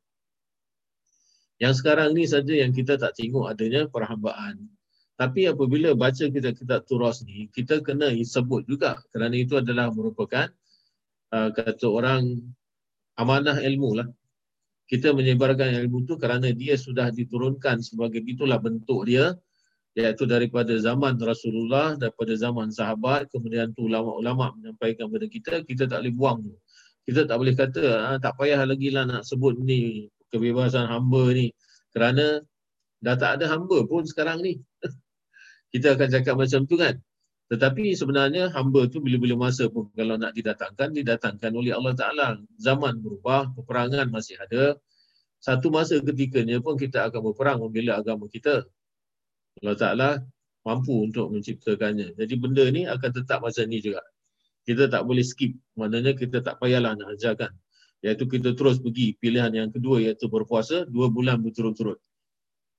[1.60, 4.68] Yang sekarang ni saja yang kita tak tengok adanya perhambaan.
[5.20, 10.50] Tapi apabila baca kita kitab turas ni, kita kena sebut juga kerana itu adalah merupakan
[11.32, 12.42] uh, kata orang
[13.20, 14.08] amanah ilmu lah.
[14.90, 19.32] Kita menyebarkan ilmu tu kerana dia sudah diturunkan sebagai itulah bentuk dia
[19.96, 26.04] iaitu daripada zaman Rasulullah, daripada zaman sahabat, kemudian tu ulama-ulama menyampaikan kepada kita, kita tak
[26.04, 26.56] boleh buang tu.
[27.04, 31.52] Kita tak boleh kata, ah, tak payah lagi lah nak sebut ni kebebasan hamba ni.
[31.92, 32.40] Kerana
[33.04, 34.64] dah tak ada hamba pun sekarang ni.
[35.72, 37.00] Kita akan cakap macam tu kan.
[37.52, 42.28] Tetapi sebenarnya hamba tu bila-bila masa pun kalau nak didatangkan, didatangkan oleh Allah Ta'ala.
[42.56, 44.80] Zaman berubah, peperangan masih ada.
[45.44, 48.64] Satu masa ketikanya pun kita akan berperang membela agama kita.
[49.60, 50.10] Allah Ta'ala
[50.64, 52.16] mampu untuk menciptakannya.
[52.16, 54.00] Jadi benda ni akan tetap macam ni juga.
[54.64, 55.52] Kita tak boleh skip.
[55.76, 57.52] Maknanya kita tak payahlah nak ajarkan.
[58.00, 62.00] Iaitu kita terus pergi pilihan yang kedua iaitu berpuasa dua bulan berturut-turut.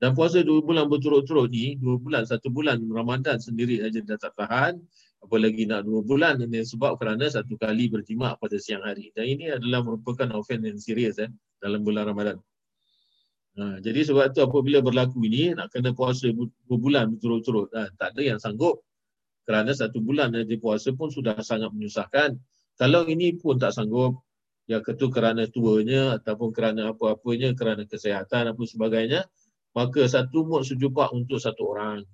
[0.03, 4.35] Dan puasa dua bulan berturut-turut ni, dua bulan, satu bulan Ramadan sendiri saja dah tak
[4.35, 4.83] tahan.
[5.23, 9.15] Apalagi nak dua bulan ini sebab kerana satu kali berjimat pada siang hari.
[9.15, 11.31] Dan ini adalah merupakan offense yang serius eh,
[11.62, 12.43] dalam bulan Ramadan.
[13.62, 17.70] Ha, jadi sebab tu apabila berlaku ini, nak kena puasa dua bulan berturut-turut.
[17.70, 18.83] Ha, tak ada yang sanggup.
[19.47, 22.35] Kerana satu bulan nanti puasa pun sudah sangat menyusahkan.
[22.74, 24.19] Kalau ini pun tak sanggup,
[24.66, 29.23] ya ketu kerana tuanya ataupun kerana apa-apanya, kerana kesihatan apa sebagainya,
[29.73, 32.05] maka satu mut sejupak untuk satu orang.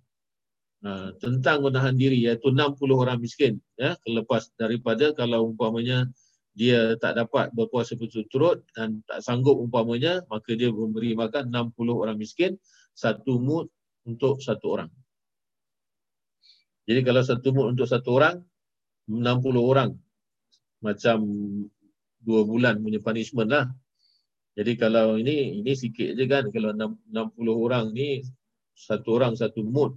[0.78, 6.06] Ha, tentang menahan diri iaitu 60 orang miskin ya lepas daripada kalau umpamanya
[6.55, 12.14] dia tak dapat berpuasa berturut-turut dan tak sanggup umpamanya maka dia memberi makan 60 orang
[12.14, 12.55] miskin
[12.94, 13.66] satu mut
[14.06, 14.90] untuk satu orang.
[16.86, 18.39] Jadi kalau satu mut untuk satu orang
[19.10, 19.18] 60
[19.59, 19.90] orang
[20.78, 21.18] macam
[22.22, 23.66] dua bulan punya punishment lah
[24.59, 27.14] jadi kalau ini ini sikit je kan kalau 60
[27.47, 28.26] orang ni
[28.74, 29.94] satu orang satu mood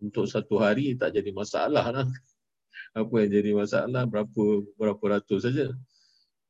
[0.00, 2.08] untuk satu hari tak jadi masalah lah.
[2.96, 5.68] Apa yang jadi masalah berapa berapa ratus saja.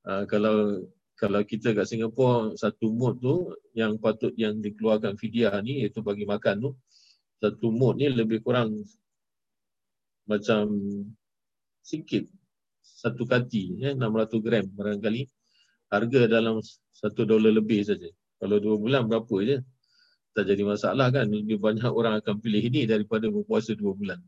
[0.07, 0.87] Uh, kalau
[1.19, 6.31] kalau kita kat Singapura satu mood tu yang patut yang dikeluarkan fidyah ni iaitu bagi
[6.31, 6.71] makan tu
[7.43, 8.79] satu mood ni lebih kurang
[10.31, 10.71] macam
[11.83, 12.31] sikit
[12.81, 15.40] satu kati ya 600 gram barangkali
[15.91, 16.63] harga dalam
[16.95, 18.09] satu dolar lebih saja.
[18.41, 19.59] Kalau dua bulan berapa je?
[20.33, 21.27] Tak jadi masalah kan.
[21.29, 24.23] Lebih banyak orang akan pilih ini daripada berpuasa dua bulan.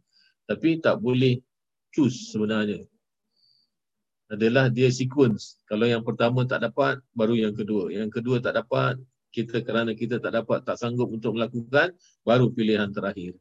[0.44, 1.38] Tapi tak boleh
[1.94, 2.84] choose sebenarnya.
[4.28, 5.60] Adalah dia sequence.
[5.68, 7.92] Kalau yang pertama tak dapat, baru yang kedua.
[7.92, 8.98] Yang kedua tak dapat,
[9.32, 13.36] kita kerana kita tak dapat, tak sanggup untuk melakukan, baru pilihan terakhir.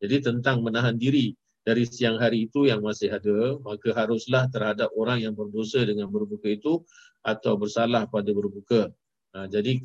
[0.00, 5.20] Jadi tentang menahan diri dari siang hari itu yang masih ada, maka haruslah terhadap orang
[5.20, 6.80] yang berdosa dengan berbuka itu
[7.20, 8.88] atau bersalah pada berbuka.
[9.36, 9.76] Ha, jadi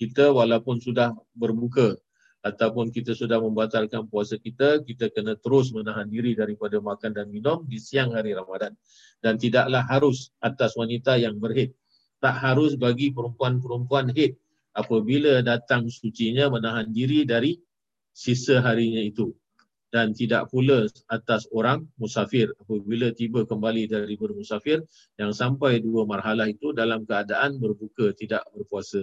[0.00, 2.00] kita walaupun sudah berbuka
[2.40, 7.60] ataupun kita sudah membatalkan puasa kita, kita kena terus menahan diri daripada makan dan minum
[7.68, 8.72] di siang hari Ramadan.
[9.20, 11.76] Dan tidaklah harus atas wanita yang berhid.
[12.24, 14.40] Tak harus bagi perempuan-perempuan hid
[14.72, 17.60] apabila datang sucinya menahan diri dari
[18.16, 19.36] sisa harinya itu
[19.90, 24.86] dan tidak pula atas orang musafir apabila tiba kembali dari bermusafir
[25.18, 29.02] yang sampai dua marhalah itu dalam keadaan berbuka tidak berpuasa.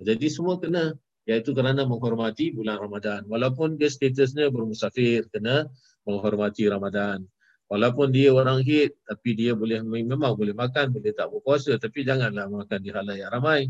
[0.00, 0.96] Jadi semua kena
[1.28, 3.28] iaitu kerana menghormati bulan Ramadan.
[3.28, 5.68] Walaupun dia statusnya bermusafir kena
[6.08, 7.28] menghormati Ramadan.
[7.68, 12.48] Walaupun dia orang hid tapi dia boleh memang boleh makan, boleh tak berpuasa tapi janganlah
[12.48, 13.68] makan di halayak ramai.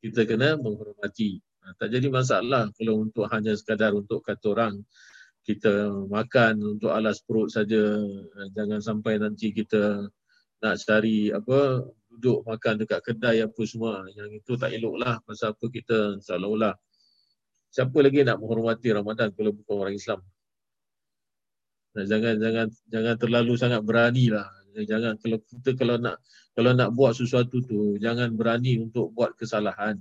[0.00, 1.36] Kita kena menghormati.
[1.76, 4.80] Tak jadi masalah kalau untuk hanya sekadar untuk kata orang
[5.46, 8.02] kita makan untuk alas perut saja.
[8.50, 10.10] Jangan sampai nanti kita
[10.58, 14.02] nak cari apa duduk makan dekat kedai apa semua.
[14.10, 16.74] Yang itu tak eloklah pasal apa kita seolah-olah.
[17.70, 20.20] Siapa lagi nak menghormati Ramadan kalau bukan orang Islam?
[21.94, 24.50] Jangan jangan jangan terlalu sangat beranilah.
[24.76, 26.18] Jangan kalau kita kalau nak
[26.58, 29.96] kalau nak buat sesuatu tu jangan berani untuk buat kesalahan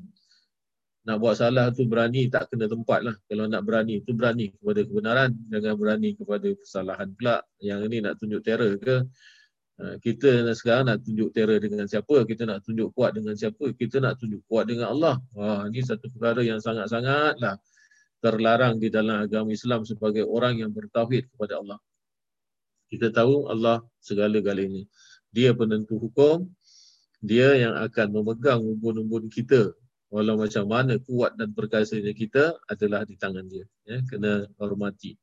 [1.06, 3.16] nak buat salah tu berani tak kena tempat lah.
[3.30, 5.38] Kalau nak berani tu berani kepada kebenaran.
[5.54, 7.46] Jangan berani kepada kesalahan pula.
[7.62, 9.06] Yang ini nak tunjuk terror ke?
[9.76, 12.26] Ha, kita sekarang nak tunjuk terror dengan siapa?
[12.26, 13.66] Kita nak tunjuk kuat dengan siapa?
[13.78, 15.22] Kita nak tunjuk kuat dengan Allah.
[15.38, 17.62] Wah, ini satu perkara yang sangat-sangat lah
[18.26, 21.78] terlarang di dalam agama Islam sebagai orang yang bertauhid kepada Allah.
[22.90, 24.90] Kita tahu Allah segala-galanya.
[25.30, 26.50] Dia penentu hukum.
[27.22, 29.74] Dia yang akan memegang umbun-umbun kita
[30.14, 35.18] walau macam mana kuat dan perkasanya kita adalah di tangan dia ya kena hormati.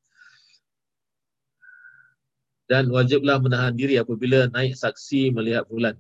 [2.67, 5.99] Dan wajiblah menahan diri apabila naik saksi melihat bulan.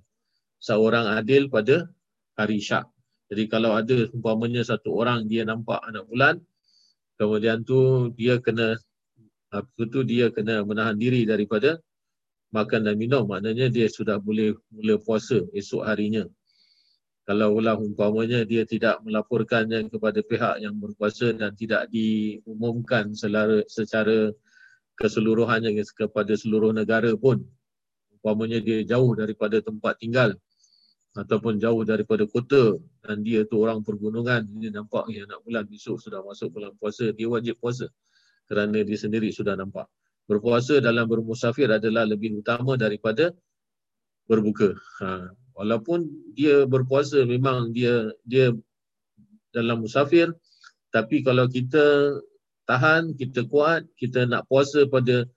[0.62, 1.90] Seorang adil pada
[2.38, 2.86] hari syak.
[3.28, 6.40] Jadi kalau ada umpamanya satu orang dia nampak anak bulan
[7.20, 8.76] kemudian tu dia kena
[9.52, 11.76] apa tu dia kena menahan diri daripada
[12.56, 13.24] makan dan minum.
[13.28, 16.24] Maknanya dia sudah boleh mula puasa esok harinya.
[17.22, 24.34] Kalau ulah umpamanya dia tidak melaporkannya kepada pihak yang berkuasa dan tidak diumumkan secara, secara
[24.98, 27.46] keseluruhannya kepada seluruh negara pun
[28.18, 30.34] umpamanya dia jauh daripada tempat tinggal
[31.12, 36.00] ataupun jauh daripada kota dan dia tu orang pergunungan dia nampak ya nak bulan besok
[36.00, 37.90] sudah masuk bulan puasa dia wajib puasa
[38.48, 39.84] kerana dia sendiri sudah nampak
[40.24, 43.34] berpuasa dalam bermusafir adalah lebih utama daripada
[44.24, 44.72] berbuka
[45.04, 45.36] ha.
[45.56, 48.52] Walaupun dia berpuasa memang dia dia
[49.52, 50.32] dalam musafir
[50.92, 52.16] tapi kalau kita
[52.68, 55.28] tahan kita kuat kita nak puasa pada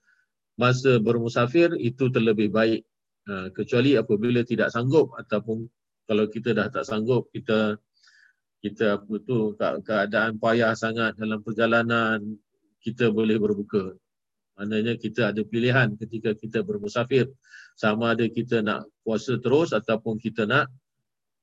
[0.56, 2.82] masa bermusafir itu terlebih baik
[3.26, 5.66] Ha, kecuali apabila tidak sanggup ataupun
[6.06, 7.74] kalau kita dah tak sanggup kita
[8.62, 12.22] kita apa tu ke- keadaan payah sangat dalam perjalanan
[12.78, 13.98] kita boleh berbuka.
[14.54, 17.26] Maknanya kita ada pilihan ketika kita bermusafir
[17.76, 20.72] sama ada kita nak puasa terus ataupun kita nak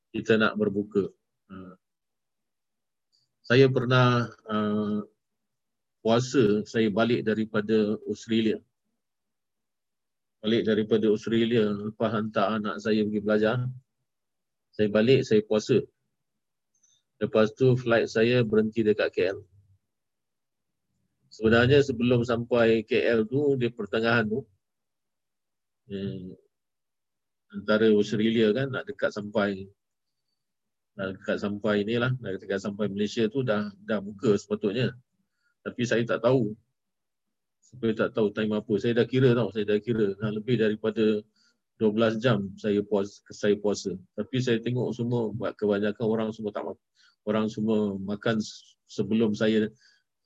[0.09, 1.07] kita nak berbuka.
[1.53, 1.77] Ha.
[3.45, 5.05] Saya pernah uh,
[6.01, 8.57] puasa saya balik daripada Australia
[10.43, 13.57] balik daripada Australia lepas hantar anak saya pergi belajar.
[14.75, 15.79] Saya balik, saya puasa.
[17.23, 19.39] Lepas tu flight saya berhenti dekat KL.
[21.31, 24.43] Sebenarnya sebelum sampai KL tu, di pertengahan tu,
[25.91, 26.31] eh,
[27.53, 29.67] antara Australia kan nak dekat sampai
[30.93, 34.93] nak dekat sampai ni lah, nak dekat sampai Malaysia tu dah dah buka sepatutnya.
[35.65, 36.53] Tapi saya tak tahu
[37.73, 38.73] saya tak tahu time apa.
[38.77, 41.25] Saya dah kira tau, saya dah kira dah lebih daripada
[41.81, 43.97] 12 jam saya puas saya puasa.
[44.13, 46.77] Tapi saya tengok semua kebanyakan orang semua tak.
[47.25, 48.37] Orang semua makan
[48.85, 49.71] sebelum saya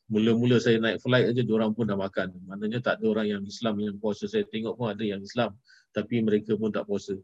[0.08, 2.32] mula-mula saya naik flight aja orang pun dah makan.
[2.48, 4.26] Maknanya tak ada orang yang Islam yang puasa.
[4.28, 5.56] Saya tengok pun ada yang Islam
[5.92, 7.16] tapi mereka pun tak puasa.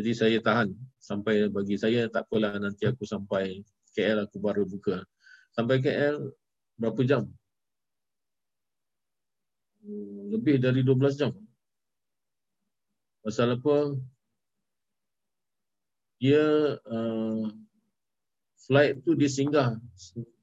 [0.00, 3.60] Jadi saya tahan sampai bagi saya tak apalah nanti aku sampai
[3.92, 5.04] KL aku baru buka.
[5.52, 6.32] Sampai KL
[6.80, 7.28] berapa jam?
[10.32, 11.32] Lebih dari 12 jam.
[13.20, 14.00] Pasal apa?
[16.20, 17.44] Dia uh,
[18.64, 19.76] flight tu dia singgah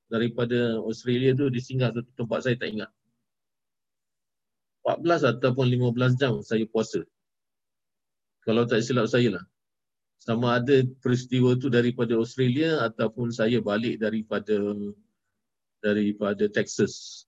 [0.08, 2.92] daripada Australia tu dia singgah satu tempat saya tak ingat.
[4.88, 7.04] 14 ataupun 15 jam saya puasa.
[8.48, 9.46] Kalau tak silap saya lah.
[10.24, 14.56] Sama ada peristiwa tu daripada Australia ataupun saya balik daripada
[15.84, 17.28] daripada Texas.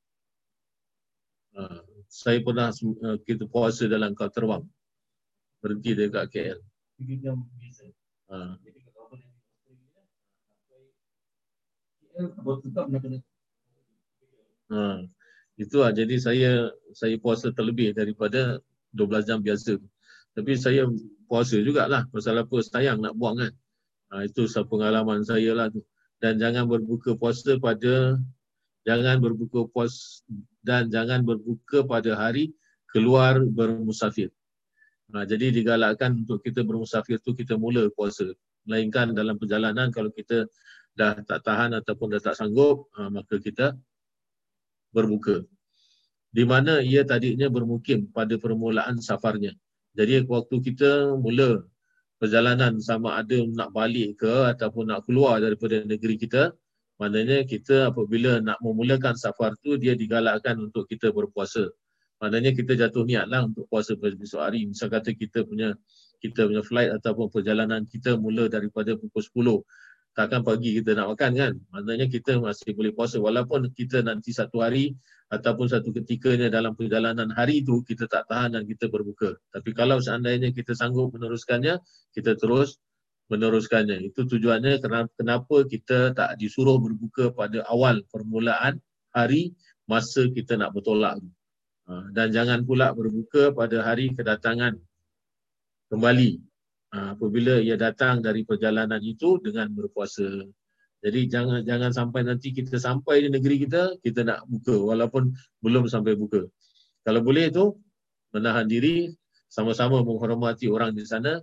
[1.52, 4.64] Uh, saya pernah uh, kita puasa dalam kau terbang
[5.60, 6.60] berhenti dekat KL.
[8.32, 8.56] Ha.
[14.70, 15.02] Ha.
[15.60, 15.92] Itu lah.
[15.92, 18.60] Jadi saya saya puasa terlebih daripada
[18.94, 19.80] 12 jam biasa.
[20.36, 20.88] Tapi saya
[21.26, 22.06] puasa jugalah.
[22.12, 23.54] Pasal apa sayang nak buang kan.
[24.10, 25.84] Ha, itu pengalaman saya lah tu.
[26.20, 28.20] Dan jangan berbuka puasa pada
[28.88, 30.24] jangan berbuka puas
[30.64, 32.52] dan jangan berbuka pada hari
[32.90, 34.34] keluar bermusafir.
[35.14, 38.30] Ha, jadi digalakkan untuk kita bermusafir tu kita mula puasa.
[38.66, 40.46] Melainkan dalam perjalanan kalau kita
[41.00, 43.80] dah tak tahan ataupun dah tak sanggup, ha, maka kita
[44.92, 45.48] berbuka.
[46.30, 49.56] Di mana ia tadinya bermukim pada permulaan safarnya.
[49.96, 51.64] Jadi waktu kita mula
[52.20, 56.54] perjalanan sama ada nak balik ke ataupun nak keluar daripada negeri kita,
[57.00, 61.72] maknanya kita apabila nak memulakan safar tu dia digalakkan untuk kita berpuasa.
[62.20, 64.68] Maknanya kita jatuh niat lah untuk puasa besok hari.
[64.68, 65.74] Misal kata kita punya
[66.20, 69.64] kita punya flight ataupun perjalanan kita mula daripada pukul 10.
[70.18, 71.54] Takkan pagi kita nak makan kan?
[71.72, 74.98] Maknanya kita masih boleh puasa walaupun kita nanti satu hari
[75.30, 79.38] ataupun satu ketikanya dalam perjalanan hari itu kita tak tahan dan kita berbuka.
[79.54, 81.78] Tapi kalau seandainya kita sanggup meneruskannya,
[82.12, 82.82] kita terus
[83.30, 84.10] meneruskannya.
[84.10, 84.82] Itu tujuannya
[85.14, 88.82] kenapa kita tak disuruh berbuka pada awal permulaan
[89.14, 89.54] hari
[89.86, 91.22] masa kita nak bertolak.
[91.90, 94.78] Ha, dan jangan pula berbuka pada hari kedatangan
[95.94, 96.49] kembali
[96.90, 100.46] apabila ia datang dari perjalanan itu dengan berpuasa.
[101.00, 105.32] Jadi jangan jangan sampai nanti kita sampai di negeri kita kita nak buka walaupun
[105.64, 106.44] belum sampai buka.
[107.08, 107.72] Kalau boleh itu
[108.36, 109.08] menahan diri
[109.48, 111.40] sama-sama menghormati orang di sana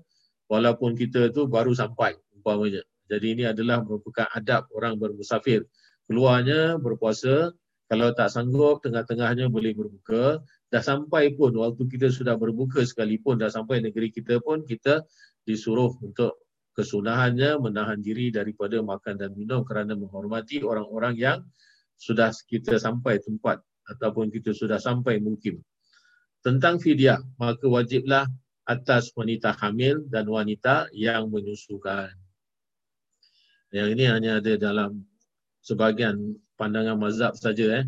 [0.53, 2.85] walaupun kita tu baru sampai umpamanya.
[3.07, 5.65] Jadi ini adalah merupakan adab orang bermusafir.
[6.07, 7.55] Keluarnya berpuasa
[7.87, 10.43] kalau tak sanggup, tengah-tengahnya boleh berbuka.
[10.67, 15.07] Dah sampai pun, waktu kita sudah berbuka sekalipun, dah sampai negeri kita pun, kita
[15.47, 16.43] disuruh untuk
[16.77, 21.39] kesunahannya menahan diri daripada makan dan minum kerana menghormati orang-orang yang
[21.97, 25.63] sudah kita sampai tempat ataupun kita sudah sampai mungkin.
[26.45, 28.29] Tentang fidyah, maka wajiblah
[28.67, 32.13] atas wanita hamil dan wanita yang menyusukan.
[33.71, 35.07] Yang ini hanya ada dalam
[35.63, 37.87] sebahagian pandangan mazhab saja eh.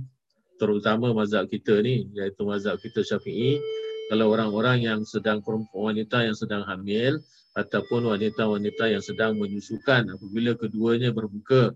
[0.58, 3.62] Terutama mazhab kita ni iaitu mazhab kita Syafi'i
[4.10, 7.22] kalau orang-orang yang sedang perempuan wanita yang sedang hamil
[7.58, 11.74] ataupun wanita-wanita yang sedang menyusukan apabila keduanya berbuka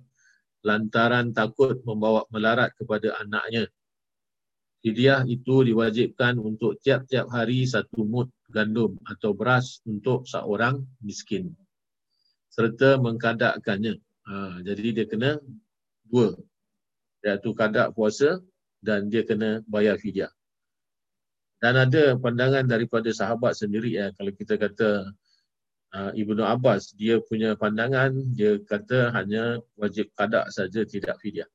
[0.62, 3.66] lantaran takut membawa melarat kepada anaknya.
[4.82, 11.54] Fidyah itu diwajibkan untuk tiap-tiap hari satu mud gandum atau beras untuk seorang miskin.
[12.50, 13.98] Serta mengkadakkannya.
[14.26, 15.38] Ha, jadi dia kena
[16.06, 16.34] dua.
[17.22, 18.42] Iaitu kadak puasa
[18.82, 20.30] dan dia kena bayar fidyah.
[21.62, 25.14] Dan ada pandangan daripada sahabat sendiri ya kalau kita kata
[25.92, 31.48] uh, Ibnu Abbas dia punya pandangan dia kata hanya wajib kadak saja tidak fidyah.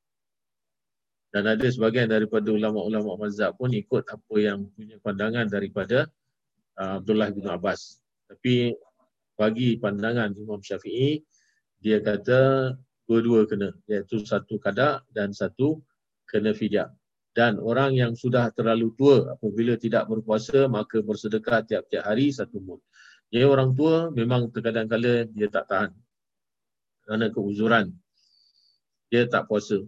[1.28, 6.08] Dan ada sebagian daripada ulama-ulama mazhab pun ikut apa yang punya pandangan daripada
[6.80, 8.00] uh, Abdullah bin Abbas.
[8.32, 8.72] Tapi
[9.36, 11.20] bagi pandangan Imam Syafi'i
[11.78, 12.72] dia kata
[13.04, 15.78] dua-dua kena iaitu satu kadak dan satu
[16.26, 16.90] kena fidyah
[17.38, 22.82] dan orang yang sudah terlalu tua apabila tidak berpuasa maka bersedekah tiap-tiap hari satu mud.
[23.28, 25.90] Jadi orang tua memang terkadang kala dia tak tahan
[27.04, 27.92] kerana keuzuran.
[29.08, 29.80] Dia tak puasa.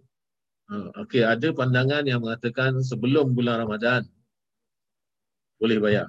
[0.73, 4.05] Ha, Okey, ada pandangan yang mengatakan sebelum bulan Ramadan
[5.61, 6.09] boleh bayar.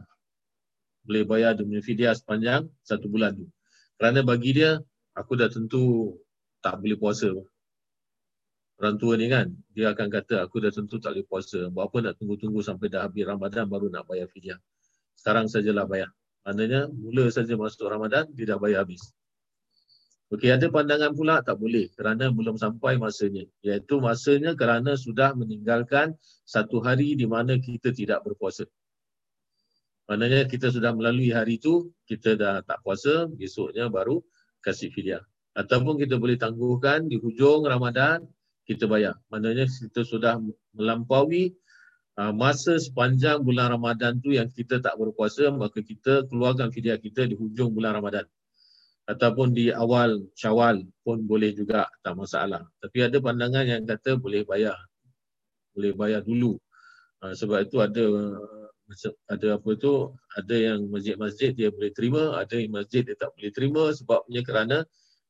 [1.03, 3.47] Boleh bayar demi fidyah sepanjang satu bulan tu.
[3.99, 4.79] Kerana bagi dia,
[5.17, 6.15] aku dah tentu
[6.61, 7.31] tak boleh puasa
[8.81, 11.69] orang tua ni kan, dia akan kata aku dah tentu tak boleh puasa.
[11.69, 14.57] Buat apa nak tunggu-tunggu sampai dah habis Ramadan baru nak bayar fidyah.
[15.13, 16.09] Sekarang sajalah bayar.
[16.41, 19.13] Maknanya mula saja masuk Ramadan, dia dah bayar habis.
[20.31, 23.43] Okey, ada pandangan pula tak boleh kerana belum sampai masanya.
[23.67, 26.15] Iaitu masanya kerana sudah meninggalkan
[26.47, 28.63] satu hari di mana kita tidak berpuasa.
[30.07, 34.23] Maknanya kita sudah melalui hari itu, kita dah tak puasa, besoknya baru
[34.63, 35.23] kasih fidyah.
[35.51, 38.23] Ataupun kita boleh tangguhkan di hujung Ramadan,
[38.63, 39.19] kita bayar.
[39.27, 40.39] Maknanya kita sudah
[40.71, 41.51] melampaui
[42.17, 47.35] masa sepanjang bulan Ramadan tu yang kita tak berpuasa, maka kita keluarkan fidyah kita di
[47.39, 48.27] hujung bulan Ramadan.
[49.07, 52.67] Ataupun di awal syawal pun boleh juga, tak masalah.
[52.83, 54.77] Tapi ada pandangan yang kata boleh bayar.
[55.71, 56.59] Boleh bayar dulu.
[57.21, 58.05] Uh, sebab itu ada
[59.31, 63.51] ada apa tu ada yang masjid-masjid dia boleh terima ada yang masjid dia tak boleh
[63.55, 64.77] terima sebabnya kerana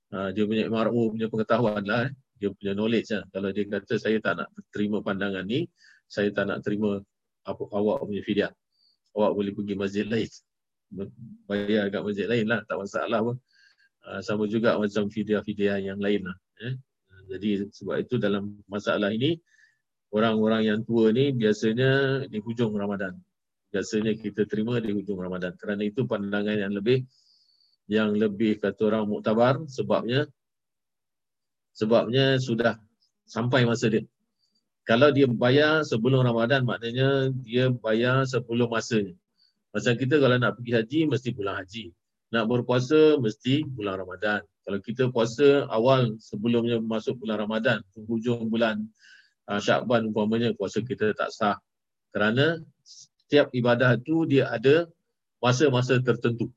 [0.09, 3.23] uh, dia punya MRO punya pengetahuan lah eh dia punya knowledge lah.
[3.29, 5.69] Kalau dia kata saya tak nak terima pandangan ni,
[6.11, 6.99] saya tak nak terima
[7.47, 8.51] apa awak punya fidyah.
[9.15, 10.27] Awak boleh pergi masjid lain.
[11.47, 13.39] Bayar kat masjid lain lah, tak masalah pun.
[14.03, 16.37] Uh, sama juga macam fidyah-fidyah yang lain lah.
[16.67, 16.75] Eh?
[17.31, 19.39] Jadi sebab itu dalam masalah ini,
[20.11, 23.15] orang-orang yang tua ni biasanya di hujung Ramadan.
[23.71, 25.55] Biasanya kita terima di hujung Ramadan.
[25.55, 27.07] Kerana itu pandangan yang lebih
[27.87, 30.27] yang lebih kata orang muktabar sebabnya
[31.71, 32.75] sebabnya sudah
[33.23, 34.03] sampai masa dia.
[34.81, 39.13] Kalau dia bayar sebelum Ramadan maknanya dia bayar sebelum masanya.
[39.71, 41.93] Macam kita kalau nak pergi haji mesti bulan haji.
[42.31, 44.41] Nak berpuasa mesti bulan Ramadan.
[44.65, 48.83] Kalau kita puasa awal sebelumnya masuk bulan Ramadan, hujung bulan
[49.49, 51.57] uh, Syakban umpamanya puasa kita tak sah.
[52.11, 54.87] Kerana setiap ibadah tu dia ada
[55.39, 56.51] masa-masa tertentu.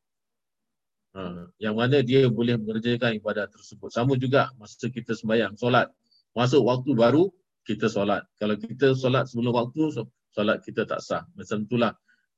[1.15, 3.95] Ha, yang mana dia boleh mengerjakan ibadat tersebut.
[3.95, 5.87] Sama juga masa kita sembahyang, solat.
[6.35, 7.31] Masuk waktu baru,
[7.65, 8.28] kita solat.
[8.36, 9.91] Kalau kita solat sebelum waktu,
[10.31, 11.24] solat kita tak sah.
[11.35, 11.93] Macam itulah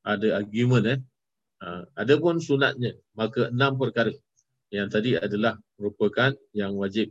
[0.07, 0.87] ada argument.
[0.87, 0.99] Eh.
[1.67, 4.15] Ha, ada pun sunatnya, maka enam perkara.
[4.71, 7.11] Yang tadi adalah merupakan yang wajib.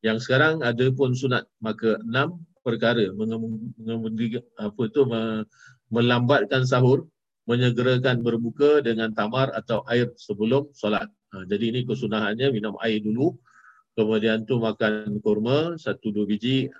[0.00, 3.10] Yang sekarang ada pun sunat, maka enam perkara.
[4.56, 5.02] Apa itu,
[5.92, 7.08] melambatkan sahur,
[7.48, 11.08] menyegerakan berbuka dengan tamar atau air sebelum solat.
[11.34, 13.36] Ha, jadi ini kesunahannya minum air dulu.
[13.98, 16.70] Kemudian tu makan kurma satu dua biji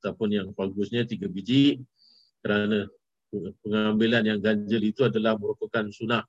[0.00, 1.76] ataupun yang bagusnya tiga biji
[2.40, 2.88] kerana
[3.60, 6.24] pengambilan yang ganjil itu adalah merupakan sunnah.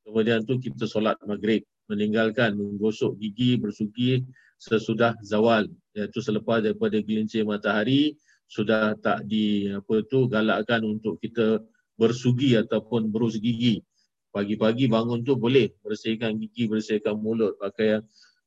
[0.00, 1.60] Kemudian tu kita solat maghrib
[1.92, 4.24] meninggalkan menggosok gigi bersugi
[4.56, 8.16] sesudah zawal iaitu selepas daripada gelincir matahari
[8.48, 11.60] sudah tak di apa tu galakkan untuk kita
[12.00, 13.84] bersugi ataupun berus gigi.
[14.32, 18.00] Pagi-pagi bangun tu boleh bersihkan gigi, bersihkan mulut, pakai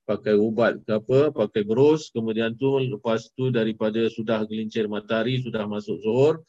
[0.10, 2.10] pakai ubat ke apa, pakai berus.
[2.10, 6.41] Kemudian tu lepas tu daripada sudah gelincir matahari, sudah masuk zuhur,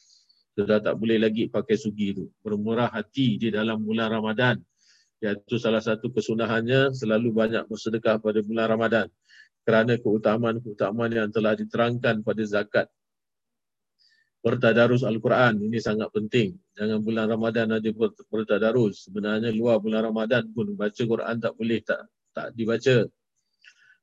[0.57, 2.32] sudah tak boleh lagi pakai sugi tu.
[2.41, 4.57] Bermurah hati di dalam bulan Ramadan.
[5.20, 9.07] Iaitu salah satu kesunahannya selalu banyak bersedekah pada bulan Ramadan.
[9.69, 12.89] Kerana keutamaan-keutamaan yang telah diterangkan pada zakat
[14.41, 15.61] bertadarus Al-Quran.
[15.61, 16.57] Ini sangat penting.
[16.73, 19.05] Jangan bulan Ramadan ada ber- bertadarus.
[19.05, 23.05] Sebenarnya luar bulan Ramadan pun baca Quran tak boleh tak tak dibaca.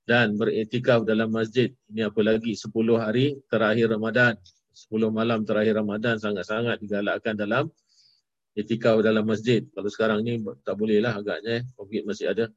[0.07, 1.75] Dan beriktikaf dalam masjid.
[1.91, 4.39] Ini apa lagi 10 hari terakhir Ramadan.
[4.71, 7.67] 10 malam terakhir Ramadan sangat-sangat digalakkan dalam
[8.55, 9.67] iktikaf dalam masjid.
[9.75, 11.67] Kalau sekarang ni tak boleh lah agaknya.
[11.75, 12.47] Covid masih ada.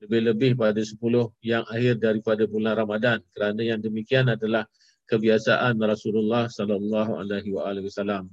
[0.00, 0.96] Lebih-lebih pada 10
[1.42, 3.18] yang akhir daripada bulan Ramadan.
[3.34, 4.70] Kerana yang demikian adalah
[5.10, 8.30] kebiasaan Rasulullah sallallahu alaihi wasallam.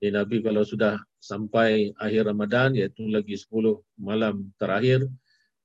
[0.00, 3.50] Jadi Nabi kalau sudah sampai akhir Ramadan iaitu lagi 10
[4.00, 5.04] malam terakhir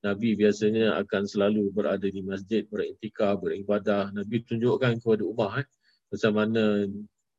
[0.05, 4.13] Nabi biasanya akan selalu berada di masjid beriktikaf beribadah.
[4.13, 5.67] Nabi tunjukkan kepada umat eh,
[6.13, 6.85] macam mana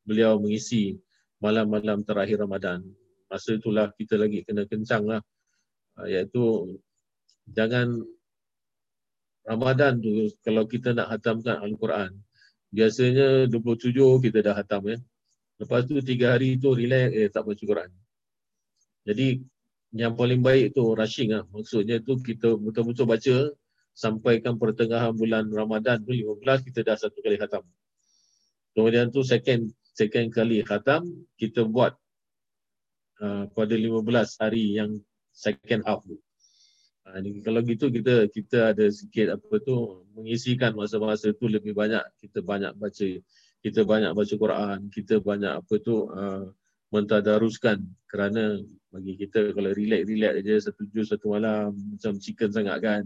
[0.03, 0.99] beliau mengisi
[1.39, 2.83] malam-malam terakhir Ramadan.
[3.31, 5.23] Masa itulah kita lagi kena kencang lah.
[5.95, 6.75] Ah, Iaitu
[7.55, 8.03] jangan
[9.47, 12.19] Ramadan tu kalau kita nak hatamkan Al-Quran
[12.75, 13.95] biasanya 27
[14.27, 14.99] kita dah hatam ya.
[15.63, 17.91] Lepas tu tiga hari tu relax eh tak baca Quran.
[19.07, 19.39] Jadi
[19.95, 21.45] yang paling baik tu rushing lah.
[21.53, 23.37] Maksudnya tu kita betul-betul baca
[23.97, 27.63] sampaikan pertengahan bulan Ramadan tu 15 kita dah satu kali khatam.
[28.77, 31.07] Kemudian tu second second kali khatam
[31.41, 31.97] kita buat
[33.25, 34.05] uh, pada 15
[34.43, 35.01] hari yang
[35.33, 36.21] second half tu.
[37.07, 42.43] Ni, kalau gitu kita kita ada sikit apa tu mengisikan masa-masa tu lebih banyak kita
[42.43, 43.09] banyak baca
[43.63, 46.51] kita banyak baca Quran kita banyak apa tu uh,
[46.97, 48.57] mentadaruskan kerana
[48.89, 53.05] bagi kita kalau relax relax aja satu juz satu malam macam chicken sangat kan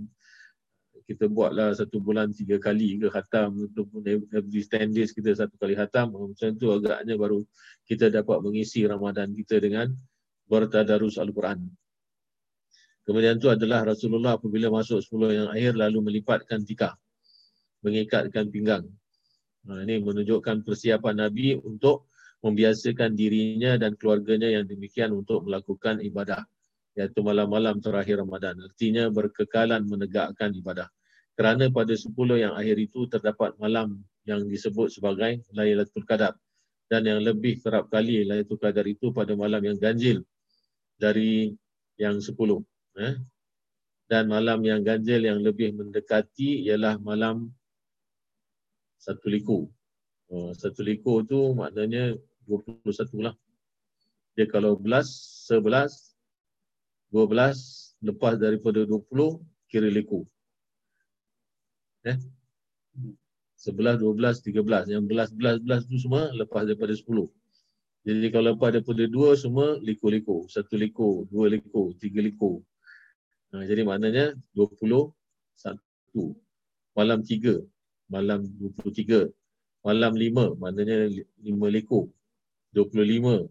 [1.10, 5.74] kita buatlah satu bulan tiga kali ke khatam ataupun every 10 days kita satu kali
[5.74, 7.42] khatam macam tu agaknya baru
[7.90, 9.90] kita dapat mengisi Ramadan kita dengan
[10.46, 11.66] bertadarus Al-Quran
[13.10, 16.94] Kemudian itu adalah Rasulullah apabila masuk 10 yang akhir lalu melipatkan tikar.
[17.80, 18.86] Mengikatkan pinggang.
[19.66, 22.09] Ha, ini menunjukkan persiapan Nabi untuk
[22.40, 26.44] membiasakan dirinya dan keluarganya yang demikian untuk melakukan ibadah.
[26.96, 28.58] Iaitu malam-malam terakhir Ramadan.
[28.60, 30.88] Artinya berkekalan menegakkan ibadah.
[31.38, 36.36] Kerana pada 10 yang akhir itu terdapat malam yang disebut sebagai Lailatul Qadar.
[36.90, 40.26] Dan yang lebih kerap kali Lailatul Qadar itu pada malam yang ganjil
[41.00, 41.54] dari
[41.96, 42.34] yang 10
[43.00, 43.14] eh?
[44.10, 47.46] dan malam yang ganjil yang lebih mendekati ialah malam
[48.98, 49.70] satu liku.
[50.30, 52.18] Oh, satu liku tu maknanya
[52.48, 53.34] 21 lah.
[54.36, 55.10] Dia kalau belas,
[55.48, 56.14] sebelas,
[57.10, 60.24] dua belas, lepas daripada 20, kira liku.
[62.06, 62.16] Eh?
[63.58, 64.88] Sebelas, dua belas, tiga belas.
[64.88, 67.28] Yang belas, belas, belas tu semua lepas daripada sepuluh.
[68.06, 70.48] Jadi kalau lepas daripada dua semua liku-liku.
[70.48, 72.64] Satu liku, dua liku, tiga liku,
[73.50, 75.10] Ha, jadi maknanya 21
[76.94, 77.58] malam 3
[78.06, 79.26] malam 23
[79.82, 82.06] malam 5 maknanya 5 lekor
[82.72, 83.50] 25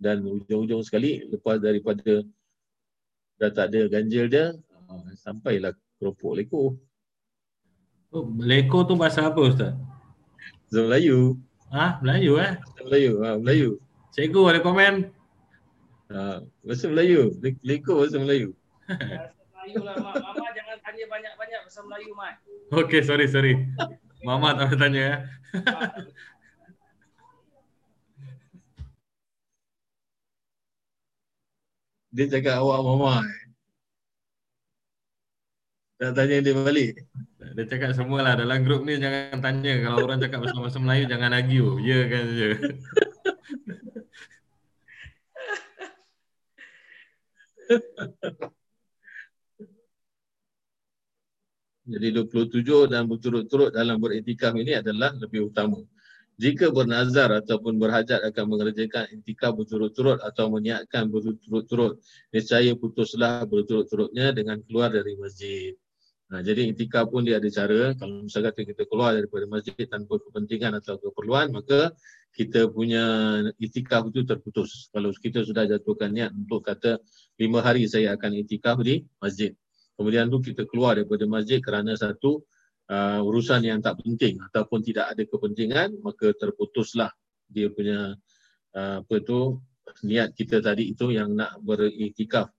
[0.00, 2.24] dan ujung-ujung sekali lepas daripada
[3.36, 4.56] dah tak ada ganjil dia
[4.88, 6.68] ha, sampailah keropok lekor
[8.10, 9.70] Oh, lekor tu bahasa apa Ustaz?
[10.66, 11.38] Bahasa Melayu
[11.70, 12.02] Ha?
[12.02, 12.58] Melayu eh?
[12.58, 13.68] Bahasa Melayu ha, Melayu
[14.10, 14.94] Cikgu ada komen?
[16.10, 18.50] ha, Bahasa Melayu Le- lekor bahasa Melayu
[18.90, 20.14] Bahasa Melayu lah, Mak.
[20.18, 22.34] Mama jangan tanya banyak-banyak bahasa Melayu, Mak.
[22.74, 23.54] Okey, sorry, sorry.
[24.26, 25.16] Mama tak boleh tanya ya.
[32.10, 33.22] Dia cakap awak mama
[36.00, 36.96] nak tanya dia balik
[37.56, 39.84] Dia cakap semualah dalam grup ni jangan tanya.
[39.84, 41.70] Kalau orang cakap bahasa-bahasa Melayu jangan argue.
[41.82, 42.50] Ya kan je.
[51.90, 55.82] Jadi 27 dan berturut-turut dalam beriktikaf ini adalah lebih utama.
[56.40, 62.00] Jika bernazar ataupun berhajat akan mengerjakan intikaf berturut-turut atau meniatkan berturut-turut,
[62.32, 65.76] niscaya putuslah berturut-turutnya dengan keluar dari masjid.
[66.32, 67.92] Nah, jadi intikaf pun dia ada cara.
[67.92, 71.92] Kalau misalkan kita keluar daripada masjid tanpa kepentingan atau keperluan, maka
[72.32, 73.04] kita punya
[73.60, 74.88] itikaf itu terputus.
[74.94, 77.02] Kalau kita sudah jatuhkan niat untuk kata
[77.36, 79.52] lima hari saya akan itikaf di masjid.
[79.98, 82.40] Kemudian tu kita keluar daripada masjid kerana satu
[82.90, 87.14] uh, urusan yang tak penting ataupun tidak ada kepentingan, maka terputuslah
[87.46, 88.18] dia punya
[88.74, 89.62] uh, apa tu
[90.06, 92.50] niat kita tadi itu yang nak beriktikaf.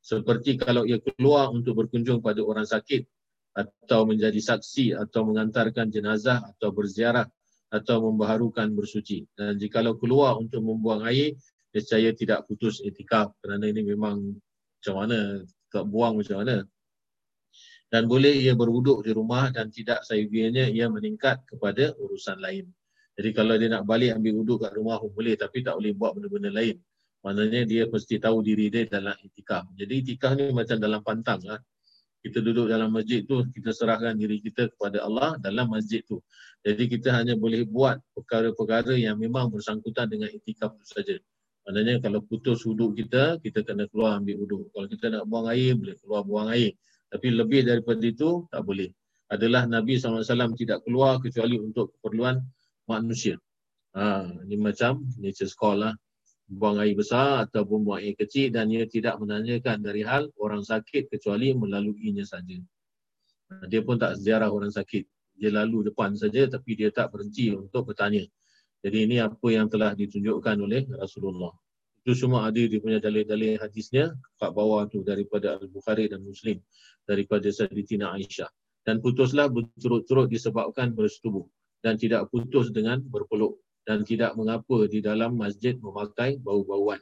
[0.00, 3.04] Seperti kalau ia keluar untuk berkunjung pada orang sakit
[3.52, 7.28] atau menjadi saksi atau mengantarkan jenazah atau berziarah
[7.68, 9.28] atau membaharukan bersuci.
[9.36, 11.36] Dan jikalau keluar untuk membuang air,
[11.70, 14.34] nescaya tidak putus etikaf kerana ini memang
[14.80, 16.64] macam mana, tak buang macam mana.
[17.90, 22.70] Dan boleh ia berwuduk di rumah dan tidak sayubianya ia meningkat kepada urusan lain.
[23.18, 26.14] Jadi kalau dia nak balik ambil wuduk kat rumah pun boleh tapi tak boleh buat
[26.14, 26.78] benda-benda lain.
[27.20, 29.68] Maknanya dia mesti tahu diri dia dalam itikaf.
[29.76, 31.60] Jadi itikaf ni macam dalam pantang lah.
[32.20, 36.20] Kita duduk dalam masjid tu, kita serahkan diri kita kepada Allah dalam masjid tu.
[36.60, 41.16] Jadi kita hanya boleh buat perkara-perkara yang memang bersangkutan dengan itikaf tu saja.
[41.64, 44.68] Maknanya kalau putus wuduk kita, kita kena keluar ambil wuduk.
[44.72, 46.76] Kalau kita nak buang air, boleh keluar buang air.
[47.10, 48.88] Tapi lebih daripada itu, tak boleh.
[49.30, 50.22] Adalah Nabi SAW
[50.58, 52.38] tidak keluar kecuali untuk keperluan
[52.86, 53.38] manusia.
[53.94, 55.94] Ha, ini macam nature call lah.
[56.50, 61.06] Buang air besar ataupun buang air kecil dan ia tidak menanyakan dari hal orang sakit
[61.10, 62.58] kecuali melaluinya saja.
[63.50, 65.06] Ha, dia pun tak sejarah orang sakit.
[65.38, 68.26] Dia lalu depan saja tapi dia tak berhenti untuk bertanya.
[68.82, 71.54] Jadi ini apa yang telah ditunjukkan oleh Rasulullah.
[72.00, 76.56] Itu semua ada dia punya dalil-dalil hadisnya kat bawah tu daripada Al-Bukhari dan Muslim
[77.04, 78.48] daripada Sayyidatina Aisyah.
[78.80, 81.44] Dan putuslah berturut-turut disebabkan bersetubuh
[81.84, 87.00] dan tidak putus dengan berpeluk dan tidak mengapa di dalam masjid memakai bau-bauan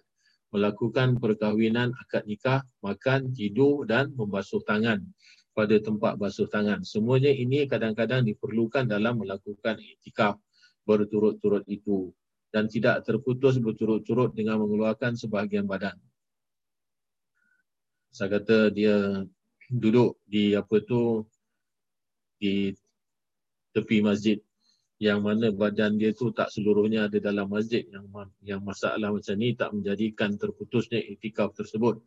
[0.49, 5.05] melakukan perkahwinan akad nikah, makan, tidur dan membasuh tangan
[5.53, 6.87] pada tempat basuh tangan.
[6.87, 10.39] Semuanya ini kadang-kadang diperlukan dalam melakukan iktikaf
[10.89, 12.15] berturut-turut itu
[12.49, 15.97] dan tidak terputus berturut-turut dengan mengeluarkan sebahagian badan.
[18.09, 19.25] Saya kata dia
[19.69, 21.29] duduk di apa tu
[22.41, 22.73] di
[23.77, 24.41] tepi masjid
[24.99, 28.09] yang mana badan dia tu tak seluruhnya ada dalam masjid yang
[28.43, 32.03] yang masalah macam ni tak menjadikan terputusnya iktikaf tersebut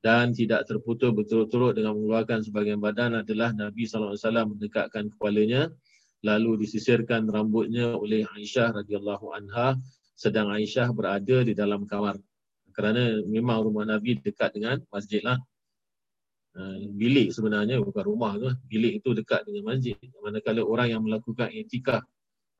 [0.00, 4.14] dan tidak terputus betul-betul dengan mengeluarkan sebagian badan adalah Nabi SAW
[4.46, 5.74] mendekatkan kepalanya
[6.20, 9.76] lalu disisirkan rambutnya oleh Aisyah radhiyallahu anha
[10.16, 12.20] sedang Aisyah berada di dalam kamar
[12.76, 15.40] kerana memang rumah Nabi dekat dengan masjid lah
[16.92, 22.04] bilik sebenarnya bukan rumah tu bilik itu dekat dengan masjid manakala orang yang melakukan iktikaf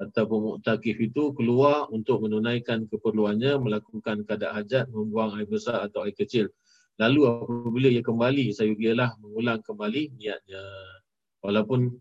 [0.01, 6.17] ataupun muktakif itu keluar untuk menunaikan keperluannya, melakukan kadar hajat, membuang air besar atau air
[6.17, 6.49] kecil.
[6.97, 10.65] Lalu apabila ia kembali, saya ialah mengulang kembali niatnya.
[11.45, 11.93] Walaupun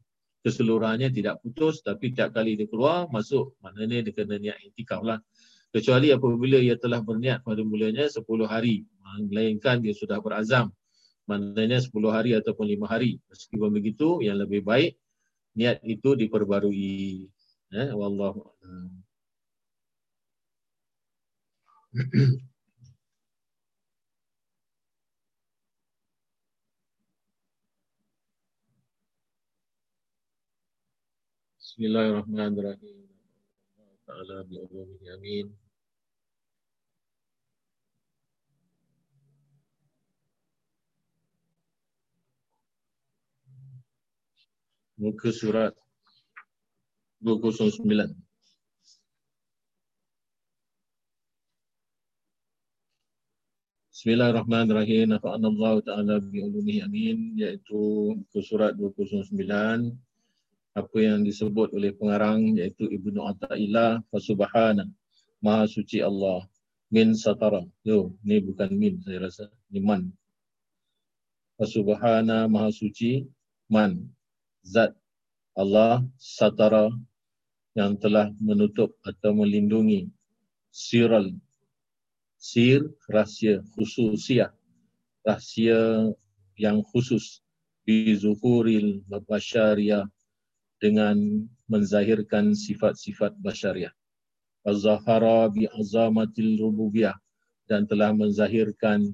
[0.43, 5.19] keseluruhannya tidak putus, tapi tiap kali dia keluar, masuk, maknanya dia kena niat intikaf lah.
[5.69, 8.89] Kecuali apabila ia telah berniat pada mulanya 10 hari.
[9.29, 10.73] Melainkan dia sudah berazam.
[11.29, 13.21] Maknanya 10 hari ataupun 5 hari.
[13.29, 14.97] Meskipun begitu, yang lebih baik,
[15.53, 17.29] niat itu diperbarui.
[17.69, 18.49] Eh, wallahu
[31.80, 33.07] Bismillahirrahmanirrahim.
[35.15, 35.47] Amin.
[44.99, 45.72] Muka surat
[47.23, 48.11] 209.
[53.88, 55.15] Bismillahirrahmanirrahim.
[55.15, 57.39] Nafa'anallahu ta'ala bi'ulumihi amin.
[57.39, 60.09] Iaitu ke surat 209.
[60.77, 64.01] Apa yang disebut oleh pengarang iaitu Ibnu Atta'illah.
[64.13, 64.85] Fasubhana.
[65.41, 66.45] Maha suci Allah.
[66.89, 67.65] Min satara.
[67.85, 69.45] Yo, ni bukan min saya rasa.
[69.69, 70.09] Ni man.
[71.57, 73.25] Fasubhana maha suci.
[73.69, 74.09] Man.
[74.65, 74.97] Zat
[75.59, 76.87] Allah satara
[77.77, 80.09] yang telah menutup atau melindungi
[80.71, 81.35] siral
[82.39, 84.55] sir rahsia khususiah
[85.27, 86.07] rahsia
[86.55, 87.43] yang khusus
[87.83, 90.07] bi zuhuril basyariah
[90.80, 93.93] dengan menzahirkan sifat-sifat basyariah
[94.68, 97.15] azhara bi azamatil rububiyah
[97.69, 99.14] dan telah menzahirkan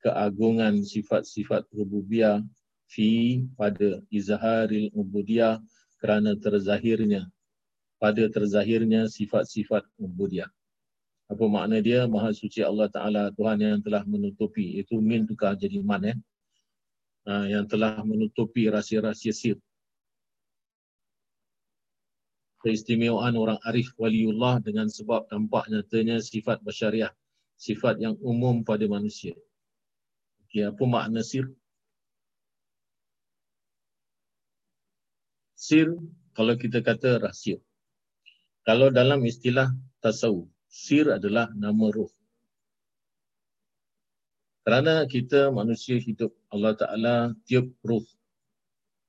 [0.00, 2.40] keagungan sifat-sifat rububiyah
[2.86, 5.58] fi pada izharil ubudiyah
[5.98, 7.26] kerana terzahirnya
[7.96, 10.48] pada terzahirnya sifat-sifat ubudiyah.
[11.26, 12.06] Apa makna dia?
[12.06, 14.78] Maha suci Allah Ta'ala Tuhan yang telah menutupi.
[14.78, 16.18] Itu min tukar jadi man eh.
[17.26, 19.58] Ha, yang telah menutupi rahsia-rahsia sir.
[22.64, 27.12] Keistimewaan orang arif waliullah dengan sebab tampak nyatanya sifat basyariah.
[27.56, 29.32] Sifat yang umum pada manusia.
[30.46, 31.48] Okay, apa makna sir?
[35.56, 35.96] Sir,
[36.36, 37.56] kalau kita kata rahsia.
[38.66, 39.72] Kalau dalam istilah
[40.04, 42.12] tasawuf, sir adalah nama roh.
[44.66, 47.14] Kerana kita manusia hidup Allah Ta'ala
[47.46, 48.02] tiup roh.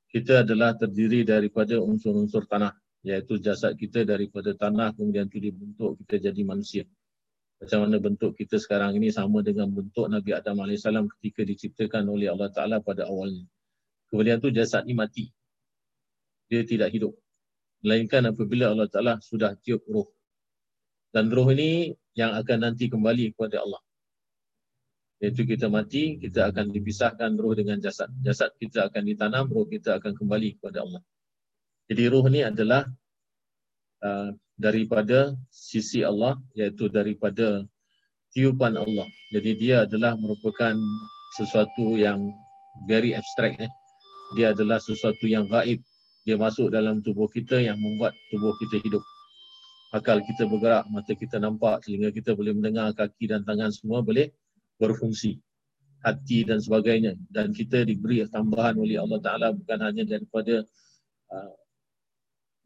[0.07, 2.77] Kita adalah terdiri daripada unsur-unsur tanah.
[3.07, 6.83] Iaitu jasad kita daripada tanah kemudian itu dibentuk kita jadi manusia.
[7.63, 12.27] Macam mana bentuk kita sekarang ini sama dengan bentuk Nabi Adam AS ketika diciptakan oleh
[12.27, 13.47] Allah Ta'ala pada awalnya.
[14.11, 15.31] Kemudian tu jasad ni mati.
[16.51, 17.15] Dia tidak hidup.
[17.79, 20.11] Melainkan apabila Allah Ta'ala sudah tiup roh.
[21.15, 23.79] Dan roh ini yang akan nanti kembali kepada Allah.
[25.23, 28.11] Iaitu kita mati, kita akan dipisahkan roh dengan jasad.
[28.21, 31.01] Jasad kita akan ditanam, roh kita akan kembali kepada Allah.
[31.87, 32.83] Jadi roh ni adalah
[34.03, 37.63] uh, daripada sisi Allah, iaitu daripada
[38.35, 39.07] tiupan Allah.
[39.31, 40.75] Jadi dia adalah merupakan
[41.39, 42.27] sesuatu yang
[42.85, 43.63] very abstract.
[43.63, 43.71] Eh.
[44.35, 45.79] Dia adalah sesuatu yang gaib.
[46.27, 49.03] Dia masuk dalam tubuh kita yang membuat tubuh kita hidup.
[49.95, 54.35] Akal kita bergerak, mata kita nampak, telinga kita boleh mendengar, kaki dan tangan semua boleh
[54.75, 55.39] berfungsi.
[56.03, 57.15] Hati dan sebagainya.
[57.31, 60.67] Dan kita diberi tambahan oleh Allah Ta'ala bukan hanya daripada
[61.31, 61.51] uh,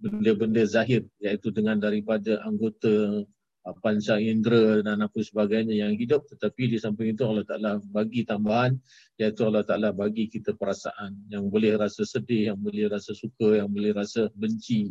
[0.01, 3.21] benda-benda zahir iaitu dengan daripada anggota
[3.61, 6.25] uh, panca indera dan apa sebagainya yang hidup.
[6.25, 8.73] Tetapi di samping itu Allah Taala bagi tambahan
[9.21, 13.69] iaitu Allah Taala bagi kita perasaan yang boleh rasa sedih yang boleh rasa suka yang
[13.69, 14.89] boleh rasa benci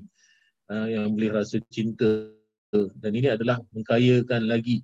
[0.71, 2.31] uh, yang boleh rasa cinta.
[2.71, 4.79] Dan ini adalah mengkayakan lagi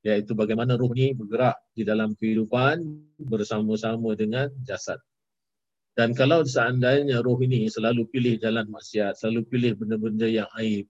[0.00, 2.80] iaitu bagaimana roh ni bergerak di dalam kehidupan
[3.20, 4.96] bersama-sama dengan jasad
[5.98, 10.86] dan kalau seandainya roh ini selalu pilih jalan maksiat, selalu pilih benda-benda yang aib,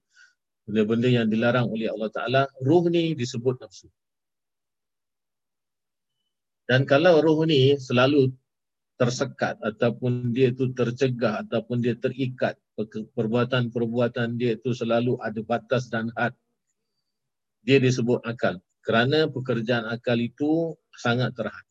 [0.68, 3.89] benda-benda yang dilarang oleh Allah Ta'ala, roh ni disebut nafsu.
[6.68, 8.36] Dan kalau roh ni selalu
[9.01, 12.60] tersekat ataupun dia itu tercegah ataupun dia terikat
[13.16, 16.36] perbuatan-perbuatan dia itu selalu ada batas dan had
[17.64, 18.60] dia disebut akal.
[18.85, 21.64] Kerana pekerjaan akal itu sangat terhad.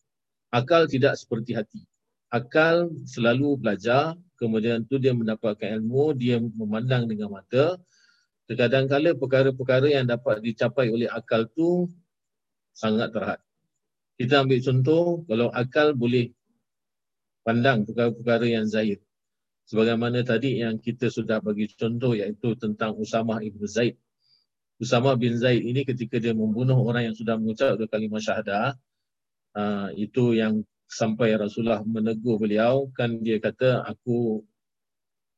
[0.49, 1.85] Akal tidak seperti hati
[2.28, 7.80] akal selalu belajar, kemudian tu dia mendapatkan ilmu, dia memandang dengan mata.
[8.48, 11.91] Kadang-kadang perkara-perkara yang dapat dicapai oleh akal tu
[12.72, 13.40] sangat terhad.
[14.16, 16.32] Kita ambil contoh, kalau akal boleh
[17.44, 19.04] pandang perkara-perkara yang zahir.
[19.68, 23.99] Sebagaimana tadi yang kita sudah bagi contoh iaitu tentang Usamah Ibn Zaid.
[24.80, 28.80] Usamah bin Zaid ini ketika dia membunuh orang yang sudah mengucap dua kalimah syahadah,
[29.60, 34.41] uh, itu yang sampai Rasulullah menegur beliau kan dia kata aku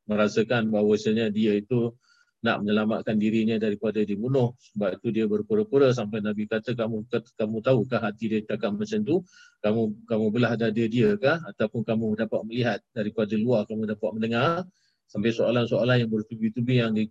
[0.06, 1.94] merasakan bahawasanya dia itu
[2.40, 4.56] nak menyelamatkan dirinya daripada dibunuh.
[4.72, 7.04] Sebab itu dia berpura-pura sampai Nabi kata kamu
[7.36, 9.20] kamu tahukah hati dia cakap macam tu?
[9.60, 11.36] Kamu kamu belah dada dia kah?
[11.44, 14.64] Ataupun kamu dapat melihat daripada luar kamu dapat mendengar?
[15.04, 17.10] Sampai soalan-soalan yang bertubi-tubi yang di,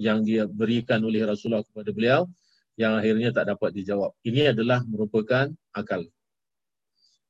[0.00, 2.26] yang dia berikan oleh Rasulullah kepada beliau
[2.74, 4.18] yang akhirnya tak dapat dijawab.
[4.26, 6.10] Ini adalah merupakan akal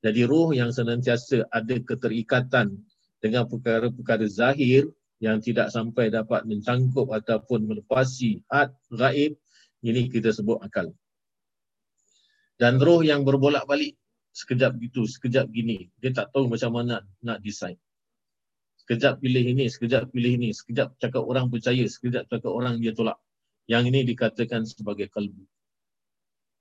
[0.04, 2.84] jadi ruh yang senantiasa ada keterikatan
[3.20, 4.92] dengan perkara-perkara zahir
[5.24, 9.32] yang tidak sampai dapat mencangkup ataupun melepasi had gaib,
[9.80, 10.92] ini kita sebut akal.
[12.56, 13.96] Dan roh yang berbolak-balik
[14.36, 17.80] sekejap gitu, sekejap gini, dia tak tahu macam mana nak decide.
[18.84, 23.16] Sekejap pilih ini, sekejap pilih ini, sekejap cakap orang percaya, sekejap cakap orang dia tolak.
[23.66, 25.42] Yang ini dikatakan sebagai kalbu.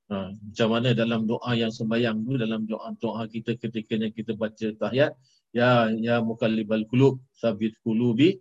[0.06, 4.68] Ha, macam mana dalam doa yang sembahyang tu dalam doa doa kita ketika kita baca
[4.78, 5.18] tahiyat
[5.50, 8.38] ya ya mukallibal qulub sabit qulubi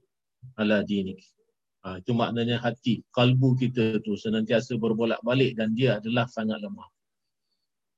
[0.60, 1.24] ala dinik.
[1.84, 6.88] Ha, itu maknanya hati, kalbu kita tu senantiasa berbolak-balik dan dia adalah sangat lemah.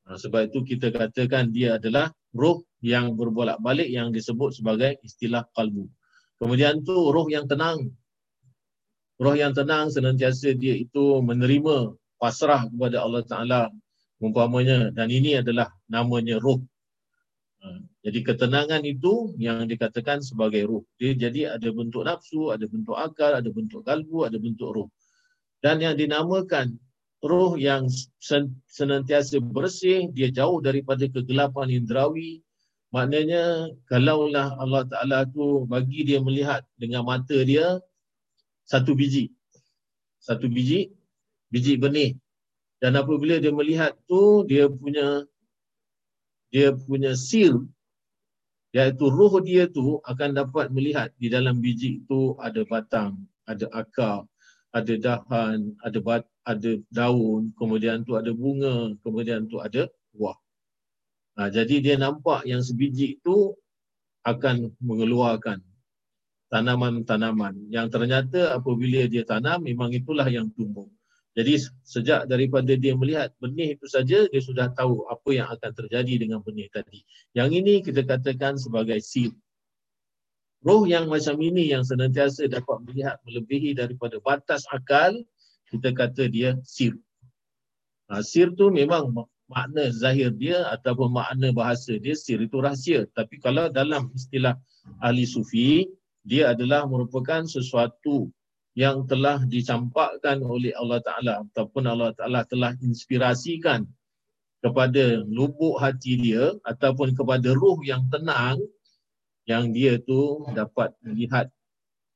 [0.07, 5.91] Ha, sebab itu kita katakan dia adalah roh yang berbolak-balik yang disebut sebagai istilah kalbu.
[6.39, 7.91] Kemudian tu roh yang tenang.
[9.19, 13.61] Roh yang tenang senantiasa dia itu menerima pasrah kepada Allah Ta'ala
[14.21, 16.61] umpamanya dan ini adalah namanya ruh.
[17.61, 17.67] Ha,
[18.05, 20.85] jadi ketenangan itu yang dikatakan sebagai ruh.
[20.97, 24.89] Dia jadi ada bentuk nafsu, ada bentuk akal, ada bentuk kalbu, ada bentuk ruh.
[25.61, 26.77] Dan yang dinamakan
[27.25, 27.89] ruh yang
[28.71, 32.41] senantiasa bersih, dia jauh daripada kegelapan indrawi.
[32.95, 37.83] Maknanya kalaulah Allah Ta'ala tu bagi dia melihat dengan mata dia
[38.65, 39.35] satu biji.
[40.23, 40.96] Satu biji
[41.57, 42.13] biji benih
[42.85, 45.25] dan apabila dia melihat tu dia punya
[46.53, 47.57] dia punya sir
[48.77, 53.17] iaitu roh dia tu akan dapat melihat di dalam biji itu ada batang,
[53.49, 54.29] ada akar,
[54.77, 60.37] ada dahan, ada bat, ada daun, kemudian tu ada bunga, kemudian tu ada buah.
[61.41, 63.57] Ha, jadi dia nampak yang sebiji itu
[64.29, 65.65] akan mengeluarkan
[66.53, 70.89] tanaman-tanaman yang ternyata apabila dia tanam memang itulah yang tumbuh.
[71.37, 76.25] Jadi sejak daripada dia melihat benih itu saja dia sudah tahu apa yang akan terjadi
[76.25, 77.05] dengan benih tadi.
[77.37, 79.29] Yang ini kita katakan sebagai sir.
[80.65, 85.13] Roh yang macam ini yang senantiasa dapat melihat melebihi daripada batas akal,
[85.69, 86.97] kita kata dia sir.
[88.09, 89.13] Ha, sir tu memang
[89.47, 93.05] makna zahir dia ataupun makna bahasa dia sir itu rahsia.
[93.13, 94.57] Tapi kalau dalam istilah
[95.05, 95.85] ahli sufi,
[96.25, 98.33] dia adalah merupakan sesuatu
[98.77, 103.89] yang telah dicampakkan oleh Allah Ta'ala ataupun Allah Ta'ala telah inspirasikan
[104.61, 108.61] kepada lubuk hati dia ataupun kepada ruh yang tenang
[109.49, 111.49] yang dia tu dapat melihat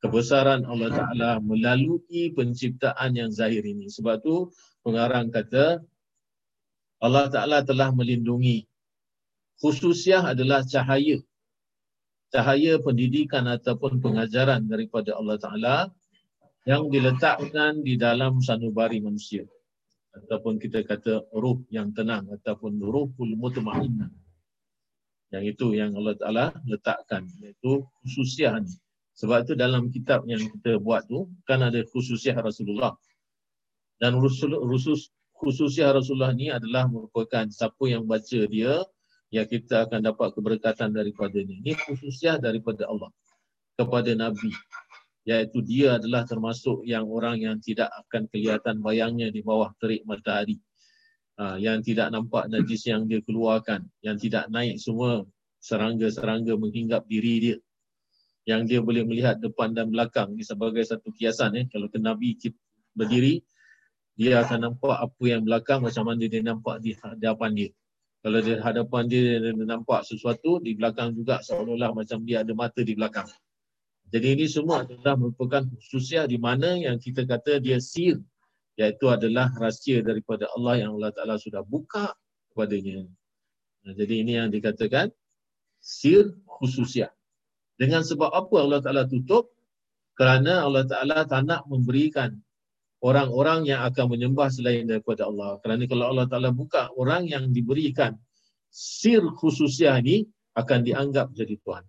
[0.05, 3.89] kebesaran Allah Ta'ala melalui penciptaan yang zahir ini.
[3.89, 4.53] Sebab tu
[4.85, 5.81] pengarang kata
[7.01, 8.69] Allah Ta'ala telah melindungi.
[9.65, 11.25] Khususiah adalah cahaya.
[12.29, 15.77] Cahaya pendidikan ataupun pengajaran daripada Allah Ta'ala
[16.71, 19.43] yang diletakkan di dalam sanubari manusia.
[20.15, 24.11] Ataupun kita kata ruh yang tenang ataupun ruhul mutmainnah.
[25.35, 27.27] Yang itu yang Allah Ta'ala letakkan.
[27.43, 28.55] Iaitu khususiah.
[29.19, 32.95] Sebab itu dalam kitab yang kita buat tu kan ada khususiah Rasulullah.
[33.99, 38.87] Dan rusul, rusus, khususiah Rasulullah ni adalah merupakan siapa yang baca dia
[39.31, 41.67] ya kita akan dapat keberkatan daripada ni.
[41.67, 43.11] Ini khususiah daripada Allah
[43.75, 44.55] kepada Nabi.
[45.29, 50.57] Iaitu dia adalah termasuk yang orang yang tidak akan kelihatan bayangnya di bawah terik matahari.
[51.37, 53.85] Ha, yang tidak nampak najis yang dia keluarkan.
[54.01, 55.25] Yang tidak naik semua
[55.61, 57.57] serangga-serangga menghinggap diri dia
[58.49, 62.35] yang dia boleh melihat depan dan belakang ini sebagai satu kiasan eh kalau ke nabi
[62.97, 63.45] berdiri
[64.17, 67.71] dia akan nampak apa yang belakang macam mana dia nampak di hadapan dia
[68.21, 72.81] kalau di hadapan dia, dia nampak sesuatu di belakang juga seolah-olah macam dia ada mata
[72.81, 73.29] di belakang
[74.11, 78.19] jadi ini semua adalah merupakan khususiah di mana yang kita kata dia sir
[78.79, 82.15] iaitu adalah rahsia daripada Allah yang Allah Taala sudah buka
[82.53, 83.07] kepadanya
[83.87, 85.09] jadi ini yang dikatakan
[85.81, 87.11] sir khususiah
[87.81, 89.57] dengan sebab apa Allah Ta'ala tutup?
[90.13, 92.37] Kerana Allah Ta'ala tak nak memberikan
[93.01, 95.57] orang-orang yang akan menyembah selain daripada Allah.
[95.65, 98.21] Kerana kalau Allah Ta'ala buka, orang yang diberikan
[98.69, 100.29] sir khususiah ini
[100.61, 101.85] akan dianggap jadi Tuhan.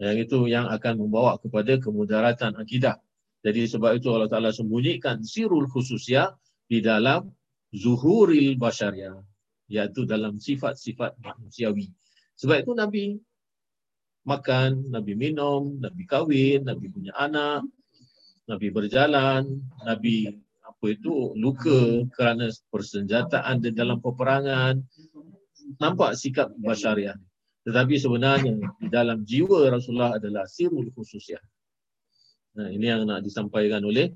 [0.00, 2.96] Yang itu yang akan membawa kepada kemudaratan akidah.
[3.44, 6.32] Jadi sebab itu Allah Ta'ala sembunyikan sirul khususiah
[6.64, 7.28] di dalam
[7.76, 9.20] zuhuril basyariah.
[9.68, 11.92] Iaitu dalam sifat-sifat manusiawi.
[12.40, 13.04] Sebab itu Nabi
[14.24, 17.68] makan, Nabi minum, Nabi kahwin, Nabi punya anak,
[18.48, 20.32] Nabi berjalan, Nabi
[20.64, 24.80] apa itu luka kerana persenjataan di dalam peperangan.
[25.76, 27.20] Nampak sikap basyariah.
[27.70, 31.38] Tetapi sebenarnya di dalam jiwa Rasulullah adalah sirul khususiah.
[32.58, 34.10] Nah, ini yang nak disampaikan oleh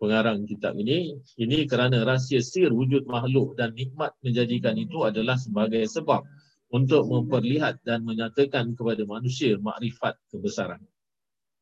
[0.00, 1.12] pengarang kitab ini.
[1.36, 6.24] Ini kerana rahsia sir wujud makhluk dan nikmat menjadikan itu adalah sebagai sebab
[6.72, 10.82] untuk memperlihat dan menyatakan kepada manusia makrifat kebesaran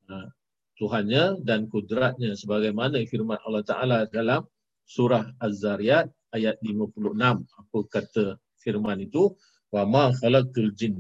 [0.09, 0.33] ha,
[0.81, 4.49] Tuhannya dan kudratnya sebagaimana firman Allah Ta'ala dalam
[4.89, 7.13] surah Az-Zariyat ayat 56
[7.45, 9.37] apa kata firman itu
[9.69, 10.97] wa ma khalaqtul jin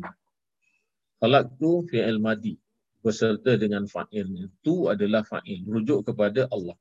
[1.23, 2.59] khalaqtu fi'il madi
[2.99, 6.74] beserta dengan fa'ilnya itu adalah fa'il rujuk kepada Allah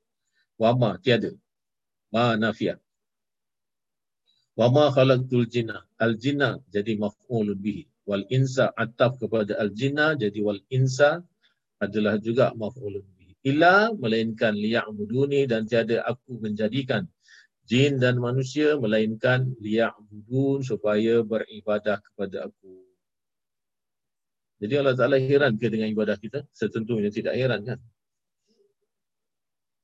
[0.57, 1.29] wa ma tiada
[2.09, 2.81] ma nafiat
[4.59, 5.79] Wa ma khalaqtul jinna.
[5.97, 7.87] Al jinna jadi maf'ulun bihi.
[8.03, 11.23] Wal insa ataf kepada al jinna jadi wal insa
[11.79, 13.33] adalah juga maf'ulun bihi.
[13.47, 17.07] Illa melainkan liya'buduni dan tiada aku menjadikan
[17.65, 22.90] jin dan manusia melainkan liya'budun supaya beribadah kepada aku.
[24.61, 26.45] Jadi Allah Ta'ala heran ke dengan ibadah kita?
[26.53, 27.79] Setentunya tidak heran kan?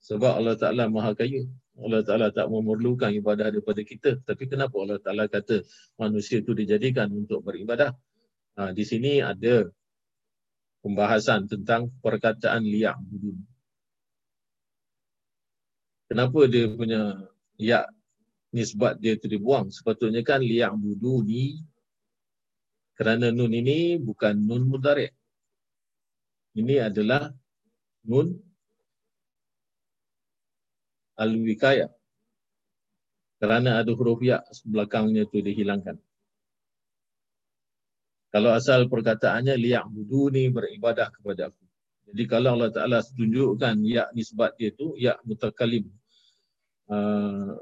[0.06, 1.50] Sebab Allah Ta'ala maha kaya.
[1.82, 4.22] Allah Ta'ala tak memerlukan ibadah daripada kita.
[4.22, 5.66] Tapi kenapa Allah Ta'ala kata
[5.98, 7.90] manusia itu dijadikan untuk beribadah?
[8.58, 9.66] Ha, di sini ada
[10.86, 13.38] pembahasan tentang perkataan liyak budun.
[16.08, 17.02] Kenapa dia punya
[17.60, 17.92] yak
[18.56, 19.74] nisbat dia itu dibuang?
[19.74, 21.60] Sepatutnya kan liyak buduni
[22.98, 25.14] kerana nun ini bukan nun mudarik.
[26.58, 27.30] Ini adalah
[28.10, 28.34] nun
[31.22, 31.94] al-wikaya.
[33.38, 36.02] Kerana ada huruf ya belakangnya itu dihilangkan.
[38.34, 41.64] Kalau asal perkataannya liyak budu ni beribadah kepada aku.
[42.08, 45.86] Jadi kalau Allah Ta'ala tunjukkan ya nisbat dia itu, ya mutakalim.
[46.88, 47.60] Uh,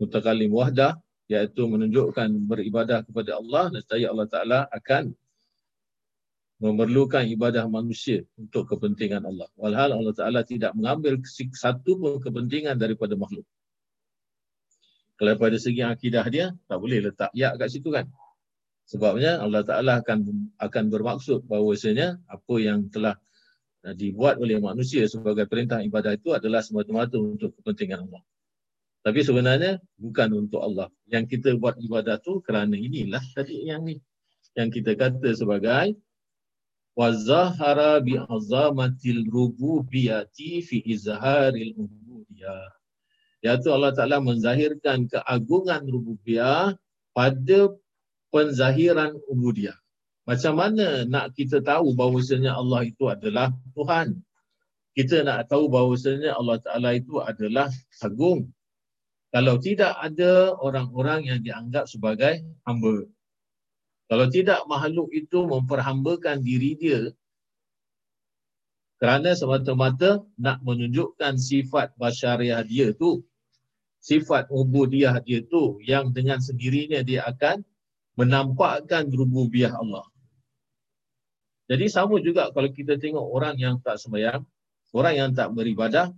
[0.00, 0.96] mutakalim wahdah,
[1.32, 5.16] iaitu menunjukkan beribadah kepada Allah, nescaya Allah Ta'ala akan
[6.62, 9.50] memerlukan ibadah manusia untuk kepentingan Allah.
[9.58, 11.18] Walhal Allah Ta'ala tidak mengambil
[11.56, 13.42] satu pun kepentingan daripada makhluk.
[15.18, 18.06] Kalau pada segi akidah dia, tak boleh letak ya kat situ kan.
[18.86, 23.18] Sebabnya Allah Ta'ala akan akan bermaksud bahawasanya apa yang telah
[23.86, 28.22] uh, dibuat oleh manusia sebagai perintah ibadah itu adalah semata-mata untuk kepentingan Allah.
[29.02, 30.86] Tapi sebenarnya bukan untuk Allah.
[31.10, 33.98] Yang kita buat ibadah tu kerana inilah tadi yang ni.
[34.54, 35.98] Yang kita kata sebagai
[36.94, 42.70] wa zahara bi azamatil rububiyyati fi izharil ubudiyah.
[43.42, 46.78] Iaitu Allah Ta'ala menzahirkan keagungan rububiyah
[47.10, 47.58] pada
[48.30, 49.74] penzahiran ubudiyah.
[50.22, 54.22] Macam mana nak kita tahu bahawasanya Allah itu adalah Tuhan?
[54.94, 57.66] Kita nak tahu bahawasanya Allah Ta'ala itu adalah
[57.98, 58.46] agung.
[59.32, 63.08] Kalau tidak ada orang-orang yang dianggap sebagai hamba.
[64.12, 67.08] Kalau tidak makhluk itu memperhambakan diri dia
[69.02, 73.24] kerana semata-mata nak menunjukkan sifat basyariah dia tu,
[73.98, 77.66] sifat ubudiyah dia tu yang dengan sendirinya dia akan
[78.14, 80.06] menampakkan rububiyah Allah.
[81.72, 84.44] Jadi sama juga kalau kita tengok orang yang tak sembahyang,
[84.92, 86.12] orang yang tak beribadah,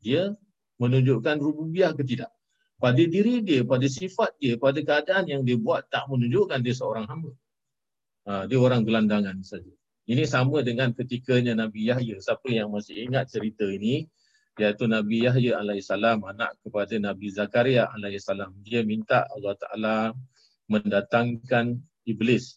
[0.00, 0.32] dia
[0.80, 2.32] menunjukkan rububiyah ke tidak.
[2.80, 7.04] Pada diri dia, pada sifat dia, pada keadaan yang dia buat tak menunjukkan dia seorang
[7.04, 7.30] hamba.
[8.24, 9.68] Ha, dia orang gelandangan saja.
[10.08, 12.24] Ini sama dengan ketikanya Nabi Yahya.
[12.24, 14.08] Siapa yang masih ingat cerita ini,
[14.56, 18.64] iaitu Nabi Yahya alaihissalam anak kepada Nabi Zakaria alaihissalam.
[18.64, 19.96] Dia minta Allah Taala
[20.72, 21.76] mendatangkan
[22.08, 22.56] iblis.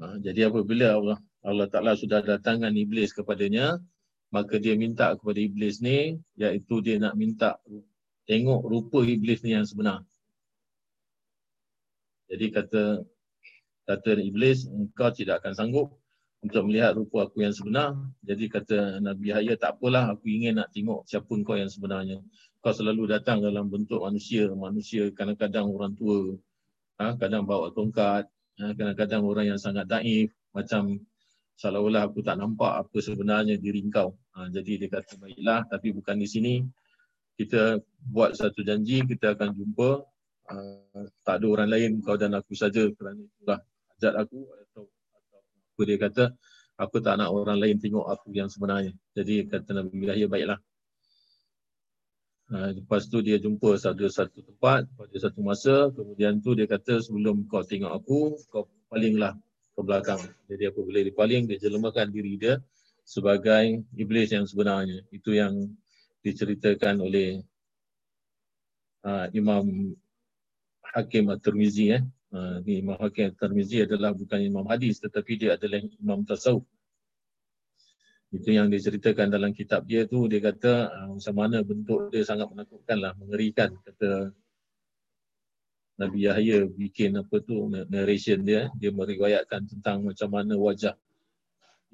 [0.00, 3.76] Ha, jadi apabila Allah Allah Taala sudah datangkan iblis kepadanya,
[4.32, 7.60] maka dia minta kepada iblis ni iaitu dia nak minta
[8.24, 10.00] tengok rupa iblis ni yang sebenar.
[12.32, 13.04] Jadi kata
[13.84, 15.88] kata iblis engkau tidak akan sanggup
[16.40, 17.92] untuk melihat rupa aku yang sebenar.
[18.24, 22.18] Jadi kata Nabi Yahya tak apalah aku ingin nak tengok siapa engkau yang sebenarnya.
[22.64, 26.38] Kau selalu datang dalam bentuk manusia, manusia kadang-kadang orang tua,
[26.98, 28.26] ha, kadang bawa tongkat,
[28.58, 31.02] ha, kadang-kadang orang yang sangat daif macam
[31.62, 34.18] seolah-olah aku tak nampak apa sebenarnya diri kau.
[34.34, 36.54] Ha, jadi dia kata baiklah tapi bukan di sini.
[37.38, 37.78] Kita
[38.10, 40.02] buat satu janji kita akan jumpa
[40.50, 43.62] uh, tak ada orang lain kau dan aku saja kerana itulah
[43.96, 46.24] ajat aku atau, atau apa dia kata
[46.82, 48.92] aku tak nak orang lain tengok aku yang sebenarnya.
[49.14, 50.58] Jadi kata Nabi Yahya baiklah.
[52.52, 57.00] Uh, lepas tu dia jumpa satu satu tempat pada satu masa kemudian tu dia kata
[57.00, 59.32] sebelum kau tengok aku kau palinglah
[59.72, 60.20] ke belakang.
[60.48, 62.60] Jadi apabila dia paling dia jelemakan diri dia
[63.02, 65.02] sebagai iblis yang sebenarnya.
[65.10, 65.72] Itu yang
[66.22, 67.42] diceritakan oleh
[69.02, 69.96] uh, Imam
[70.92, 72.02] Hakim At-Tirmizi eh.
[72.32, 76.64] Uh, Imam Hakim At-Tirmizi adalah bukan imam hadis tetapi dia adalah imam tasawuf.
[78.32, 82.48] Itu yang diceritakan dalam kitab dia tu dia kata uh, macam mana bentuk dia sangat
[82.48, 84.32] menakutkan lah, mengerikan kata
[86.02, 90.98] Nabi Yahya bikin apa tu narration dia dia meriwayatkan tentang macam mana wajah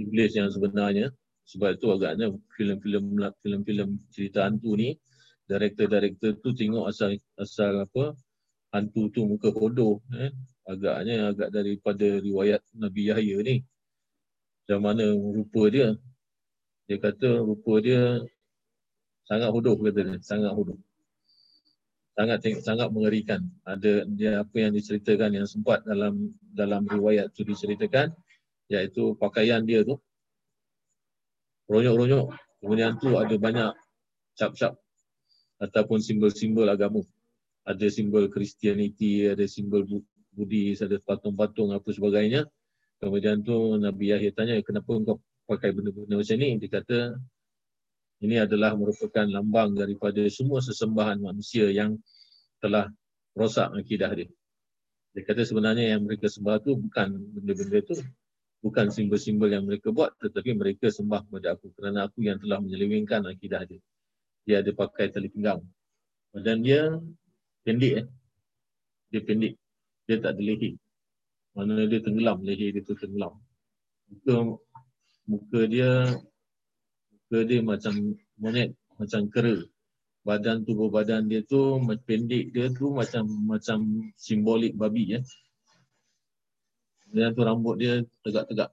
[0.01, 1.13] iblis yang sebenarnya.
[1.45, 3.05] Sebab itu agaknya filem-filem
[3.45, 4.97] filem-filem cerita hantu ni
[5.49, 8.17] director-director tu tengok asal asal apa
[8.73, 10.33] hantu tu muka bodoh eh.
[10.65, 13.57] Agaknya agak daripada riwayat Nabi Yahya ni.
[14.65, 15.97] Macam mana rupa dia?
[16.89, 18.21] Dia kata rupa dia
[19.29, 20.81] sangat bodoh kata dia sangat bodoh
[22.19, 23.47] sangat sangat mengerikan.
[23.63, 28.11] Ada dia apa yang diceritakan yang sempat dalam dalam riwayat tu diceritakan
[28.67, 29.95] iaitu pakaian dia tu
[31.71, 32.35] ronyok-ronyok.
[32.59, 33.71] Kemudian tu ada banyak
[34.35, 34.75] cap-cap
[35.63, 37.07] ataupun simbol-simbol agama.
[37.63, 39.87] Ada simbol Christianity, ada simbol
[40.35, 42.51] Buddhis, ada patung-patung apa sebagainya.
[42.99, 46.59] Kemudian tu Nabi Yahya tanya kenapa kau pakai benda-benda macam ni?
[46.59, 46.99] Dia kata
[48.19, 51.95] ini adalah merupakan lambang daripada semua sesembahan manusia yang
[52.59, 52.91] telah
[53.39, 54.29] rosak akidah dia.
[55.15, 57.95] Dia kata sebenarnya yang mereka sembah tu bukan benda-benda tu.
[58.59, 63.23] Bukan simbol-simbol yang mereka buat tetapi mereka sembah kepada aku kerana aku yang telah menyelewengkan
[63.31, 63.79] akidah dia.
[64.43, 65.63] Dia ada pakai tali pinggang.
[66.35, 66.99] Dan dia
[67.63, 68.07] pendek eh.
[69.15, 69.55] Dia pendek.
[70.11, 70.75] Dia tak ada leher.
[71.55, 73.39] Mana dia tenggelam, leher dia tu tenggelam.
[74.11, 74.59] Muka,
[75.31, 76.19] muka dia
[77.29, 79.61] muka dia macam monyet, macam kera.
[80.25, 81.77] Badan tubuh badan dia tu
[82.09, 85.21] pendek dia tu macam macam simbolik babi ya.
[87.13, 88.73] Dan tu rambut dia tegak-tegak.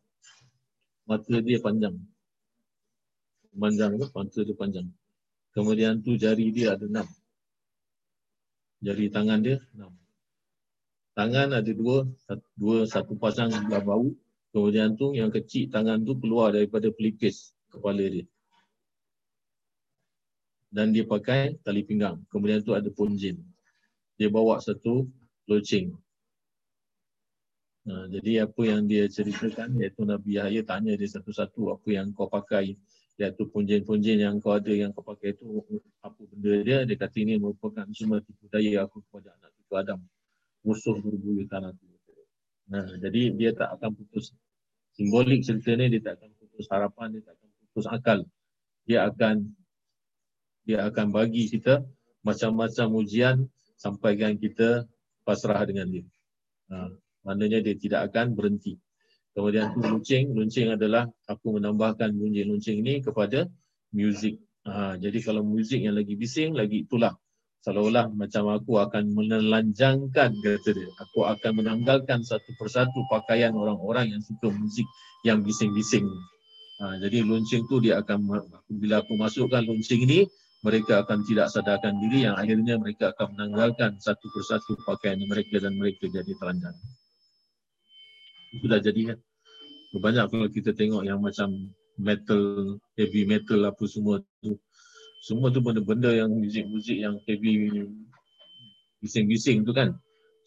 [1.03, 1.99] Mata dia panjang.
[3.51, 4.87] Panjang tu, mata dia panjang.
[5.51, 7.07] Kemudian tu jari dia ada enam.
[8.79, 9.91] Jari tangan dia enam.
[11.15, 12.07] Tangan ada dua,
[12.55, 14.15] dua satu pasang belah bau.
[14.55, 18.23] Kemudian tu yang kecil tangan tu keluar daripada pelipis kepala dia
[20.75, 22.19] dan dia pakai tali pinggang.
[22.27, 23.39] Kemudian tu ada ponjin.
[24.19, 25.07] Dia bawa satu
[25.47, 25.95] loceng.
[27.85, 32.27] Nah, jadi apa yang dia ceritakan iaitu Nabi Yahya tanya dia satu-satu apa yang kau
[32.27, 32.75] pakai
[33.15, 35.45] iaitu ponjin-ponjin yang kau ada yang kau pakai itu
[36.03, 40.01] apa benda dia dia kata ini merupakan semua tipu daya aku kepada anak itu Adam
[40.65, 41.85] musuh berbuyutan aku
[42.67, 44.35] nah jadi dia tak akan putus
[44.95, 48.19] Simbolik cerita ni dia tak akan putus harapan, dia tak akan putus akal.
[48.87, 49.35] Dia akan
[50.65, 51.85] dia akan bagi kita
[52.25, 53.45] macam-macam ujian
[53.77, 54.89] sampaikan kita
[55.21, 56.05] pasrah dengan dia.
[56.73, 56.89] Ha,
[57.21, 58.81] maknanya dia tidak akan berhenti.
[59.37, 63.45] Kemudian tu luncing, luncing adalah aku menambahkan bunyi luncing ni kepada
[63.93, 64.41] muzik.
[64.65, 67.13] Ha, jadi kalau muzik yang lagi bising, lagi itulah
[67.61, 70.89] seolah-olah macam aku akan menelanjangkan kata dia.
[71.01, 74.85] Aku akan menanggalkan satu persatu pakaian orang-orang yang suka muzik
[75.21, 76.09] yang bising-bising.
[76.81, 78.25] Ha, jadi luncing tu dia akan
[78.71, 80.25] bila aku masukkan luncing ni
[80.65, 85.77] mereka akan tidak sadarkan diri yang akhirnya mereka akan menanggalkan satu persatu pakaian mereka dan
[85.77, 86.73] mereka jadi telanjang.
[88.57, 89.19] Itu dah jadi kan.
[89.95, 91.69] Banyak kalau kita tengok yang macam
[92.01, 94.57] metal, heavy metal apa semua tu.
[95.21, 97.85] Semua tu benda-benda yang muzik-muzik yang heavy
[99.05, 99.93] bising-bising tu kan.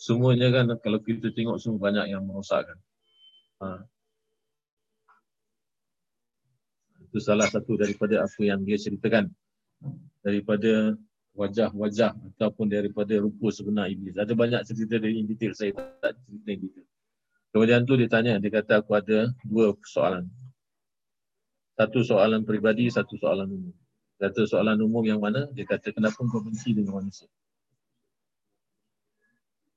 [0.02, 2.74] Semuanya kan kalau kita tengok semua banyak yang merosakkan.
[3.62, 3.86] Ha.
[7.06, 9.30] Itu salah satu daripada apa yang dia ceritakan
[10.28, 10.92] daripada
[11.32, 14.20] wajah-wajah ataupun daripada rupa sebenar iblis.
[14.20, 16.86] Ada banyak cerita dari in detail saya tak cerita in detail.
[17.48, 20.28] Kemudian tu dia tanya, dia kata aku ada dua soalan.
[21.78, 23.74] Satu soalan peribadi, satu soalan umum.
[24.18, 25.48] Dia kata soalan umum yang mana?
[25.56, 27.30] Dia kata kenapa kau benci dengan manusia?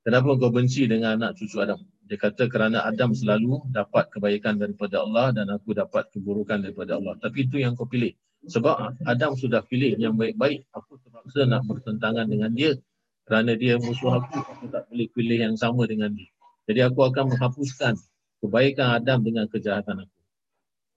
[0.02, 1.78] Kenapa kau benci dengan anak cucu Adam?
[2.10, 7.14] Dia kata kerana Adam selalu dapat kebaikan daripada Allah dan aku dapat keburukan daripada Allah.
[7.22, 8.12] Tapi itu yang kau pilih.
[8.42, 12.74] Sebab Adam sudah pilih yang baik-baik, aku terpaksa nak bertentangan dengan dia.
[13.22, 16.26] Kerana dia musuh aku, aku tak boleh pilih yang sama dengan dia.
[16.66, 17.94] Jadi aku akan menghapuskan
[18.42, 20.18] kebaikan Adam dengan kejahatan aku.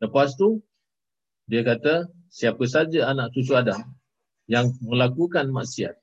[0.02, 0.66] Lepas tu,
[1.46, 3.78] dia kata, siapa saja anak cucu Adam
[4.50, 5.94] yang melakukan maksiat,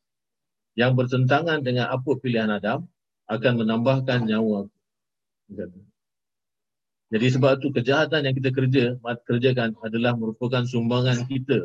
[0.78, 2.86] yang bertentangan dengan apa pilihan Adam,
[3.26, 4.78] akan menambahkan nyawa aku.
[5.50, 5.91] Dia kata.
[7.12, 8.96] Jadi sebab tu kejahatan yang kita kerja,
[9.28, 11.60] kerjakan adalah merupakan sumbangan kita.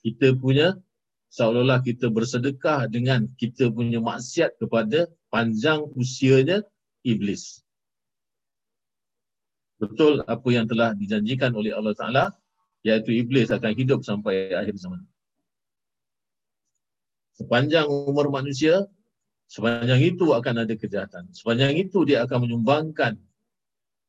[0.00, 0.80] Kita punya
[1.28, 6.64] seolah-olah kita bersedekah dengan kita punya maksiat kepada panjang usianya
[7.04, 7.60] iblis.
[9.76, 12.24] Betul apa yang telah dijanjikan oleh Allah Ta'ala
[12.80, 15.04] iaitu iblis akan hidup sampai akhir zaman.
[17.36, 18.88] Sepanjang umur manusia,
[19.52, 21.28] sepanjang itu akan ada kejahatan.
[21.30, 23.20] Sepanjang itu dia akan menyumbangkan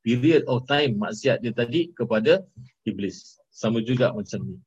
[0.06, 2.44] period of time maksiat dia tadi kepada
[2.88, 3.40] iblis.
[3.52, 4.58] Sama juga macam ni.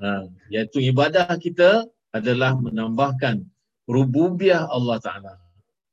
[0.00, 1.84] Ha, iaitu ibadah kita
[2.14, 3.44] adalah menambahkan
[3.90, 5.34] rububiyah Allah Ta'ala.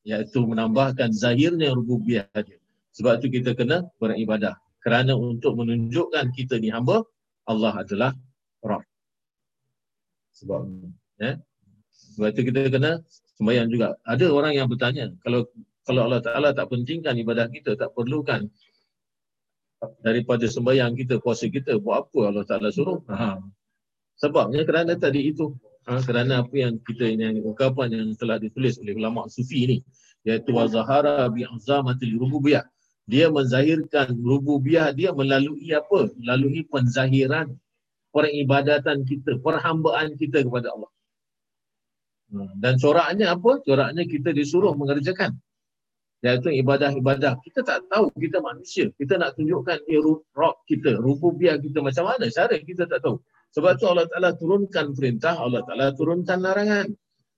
[0.07, 2.59] Iaitu menambahkan zahirnya rububiyah dia.
[2.95, 4.55] Sebab itu kita kena beribadah.
[4.81, 7.03] Kerana untuk menunjukkan kita ni hamba,
[7.43, 8.11] Allah adalah
[8.63, 8.87] Rabb.
[10.37, 10.61] Sebab
[11.19, 11.35] ya.
[12.15, 13.03] Sebab itu kita kena
[13.37, 13.99] sembahyang juga.
[14.07, 15.45] Ada orang yang bertanya, kalau
[15.87, 18.51] kalau Allah Ta'ala tak pentingkan ibadah kita, tak perlukan
[20.03, 22.99] daripada sembahyang kita, puasa kita, buat apa Allah Ta'ala suruh?
[23.07, 23.39] Ha.
[24.19, 25.55] Sebabnya kerana tadi itu,
[25.87, 29.77] ha, kerana apa yang kita ini, ungkapan yang telah ditulis oleh ulama sufi ini,
[30.27, 32.67] iaitu wazahara bi'azamatil rububiyah.
[33.07, 36.11] Dia menzahirkan rububiyah dia melalui apa?
[36.19, 37.55] Melalui penzahiran
[38.11, 40.91] peribadatan kita, perhambaan kita kepada Allah.
[42.35, 43.63] Ha, dan coraknya apa?
[43.63, 45.39] Coraknya kita disuruh mengerjakan
[46.25, 47.37] iaitu ibadah-ibadah.
[47.45, 48.89] Kita tak tahu kita manusia.
[48.97, 50.01] Kita nak tunjukkan dia
[50.33, 53.21] rock kita, rububiah kita macam mana cara kita tak tahu.
[53.53, 56.89] Sebab tu Allah Ta'ala turunkan perintah, Allah Ta'ala turunkan larangan.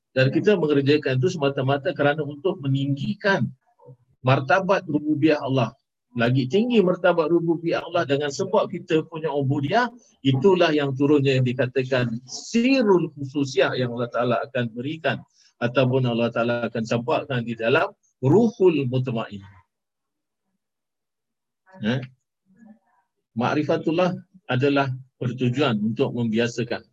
[0.10, 3.46] Dan kita mengerjakan itu semata-mata kerana untuk meninggikan
[4.26, 5.72] martabat rububiah Allah.
[6.18, 9.86] Lagi tinggi martabat rububiah Allah dengan sebab kita punya ubudiah,
[10.26, 15.22] itulah yang turunnya yang dikatakan sirul khususiah yang Allah Ta'ala akan berikan
[15.62, 17.94] ataupun Allah Ta'ala akan campakkan di dalam
[18.24, 19.44] ruhul mutmain.
[21.80, 22.04] Ya.
[23.36, 24.20] Ma'rifatullah
[24.52, 26.84] adalah bertujuan untuk membiasakan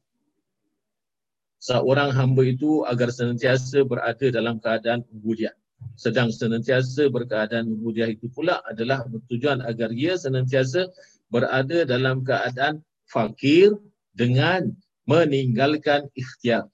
[1.66, 5.55] seorang hamba itu agar senantiasa berada dalam keadaan ubudiyah.
[5.98, 10.86] Sedang senantiasa berkeadaan ubudiyah itu pula adalah bertujuan agar ia senantiasa
[11.28, 13.75] berada dalam keadaan fakir
[14.15, 14.70] dengan
[15.10, 16.70] meninggalkan ikhtiar.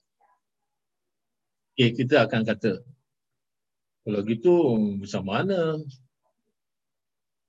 [1.73, 2.85] Okay, kita akan kata
[4.03, 4.55] kalau gitu
[4.99, 5.79] macam mana?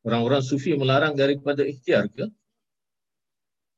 [0.06, 2.30] Orang-orang sufi melarang daripada ikhtiar ke?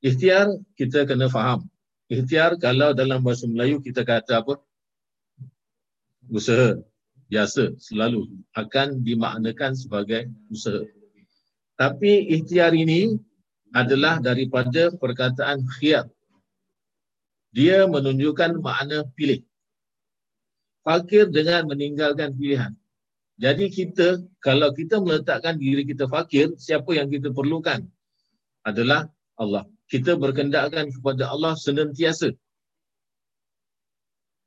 [0.04, 1.70] Ikhtiar kita kena faham.
[2.12, 4.60] Ikhtiar kalau dalam bahasa Melayu kita kata apa?
[6.28, 6.76] Usaha.
[7.26, 10.86] Biasa selalu akan dimaknakan sebagai usaha.
[11.74, 13.18] Tapi ikhtiar ini
[13.74, 16.06] adalah daripada perkataan khiyar.
[17.50, 19.42] Dia menunjukkan makna pilih
[20.86, 22.78] fakir dengan meninggalkan pilihan.
[23.36, 27.84] Jadi kita, kalau kita meletakkan diri kita fakir, siapa yang kita perlukan?
[28.64, 29.68] Adalah Allah.
[29.92, 32.32] Kita berkendakkan kepada Allah senantiasa.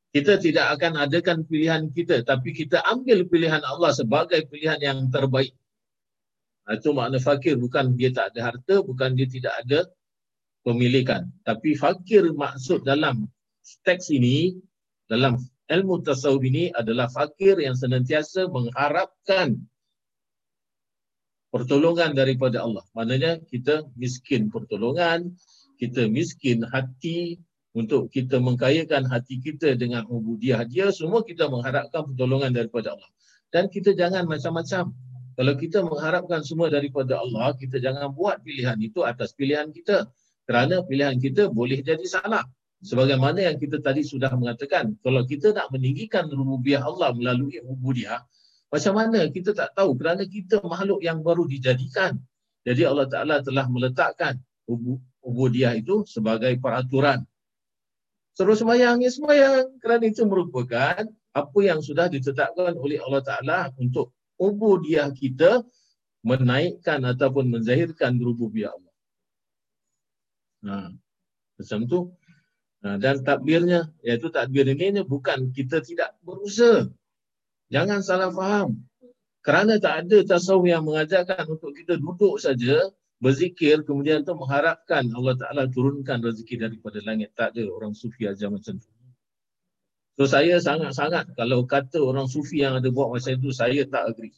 [0.08, 5.52] Kita tidak akan adakan pilihan kita, tapi kita ambil pilihan Allah sebagai pilihan yang terbaik.
[6.64, 9.84] Itu makna fakir, bukan dia tak ada harta, bukan dia tidak ada
[10.64, 11.28] pemilikan.
[11.44, 13.28] Tapi fakir maksud dalam
[13.84, 14.56] teks ini,
[15.12, 15.36] dalam
[15.68, 19.60] ilmu tasawuf ini adalah fakir yang senantiasa mengharapkan
[21.52, 22.84] pertolongan daripada Allah.
[22.92, 25.32] Maknanya kita miskin pertolongan,
[25.80, 27.40] kita miskin hati
[27.76, 33.10] untuk kita mengkayakan hati kita dengan ubudiah dia, semua kita mengharapkan pertolongan daripada Allah.
[33.48, 34.92] Dan kita jangan macam-macam.
[35.38, 40.10] Kalau kita mengharapkan semua daripada Allah, kita jangan buat pilihan itu atas pilihan kita.
[40.48, 42.42] Kerana pilihan kita boleh jadi salah.
[42.78, 48.22] Sebagaimana yang kita tadi sudah mengatakan, kalau kita nak meninggikan rububiyah Allah melalui ubudiah,
[48.70, 52.14] macam mana kita tak tahu kerana kita makhluk yang baru dijadikan.
[52.62, 57.24] Jadi Allah Ta'ala telah meletakkan ubu- ubudiah itu sebagai peraturan.
[58.38, 59.74] Terus semayang, ya semayang.
[59.82, 61.02] Kerana itu merupakan
[61.34, 65.66] apa yang sudah ditetapkan oleh Allah Ta'ala untuk ubudiah kita
[66.22, 68.94] menaikkan ataupun menzahirkan rububiyah Allah.
[70.68, 70.74] Ha,
[71.58, 71.98] macam tu.
[72.78, 76.86] Ha, dan takbirnya, iaitu takbir ini bukan kita tidak berusaha.
[77.74, 78.78] Jangan salah faham.
[79.42, 85.34] Kerana tak ada tasawuf yang mengajarkan untuk kita duduk saja, berzikir, kemudian tu mengharapkan Allah
[85.34, 87.34] Ta'ala turunkan rezeki daripada langit.
[87.34, 88.88] Tak ada orang sufi ajar macam tu.
[90.18, 94.34] So saya sangat-sangat kalau kata orang sufi yang ada buat macam itu, saya tak agree.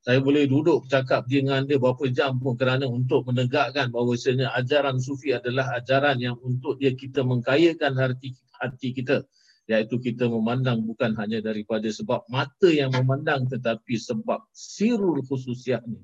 [0.00, 5.36] Saya boleh duduk cakap dengan dia berapa jam pun kerana untuk menegakkan bahawasanya ajaran sufi
[5.36, 9.28] adalah ajaran yang untuk dia kita mengkayakan hati, hati kita.
[9.68, 16.00] Iaitu kita memandang bukan hanya daripada sebab mata yang memandang tetapi sebab sirul khususiahnya.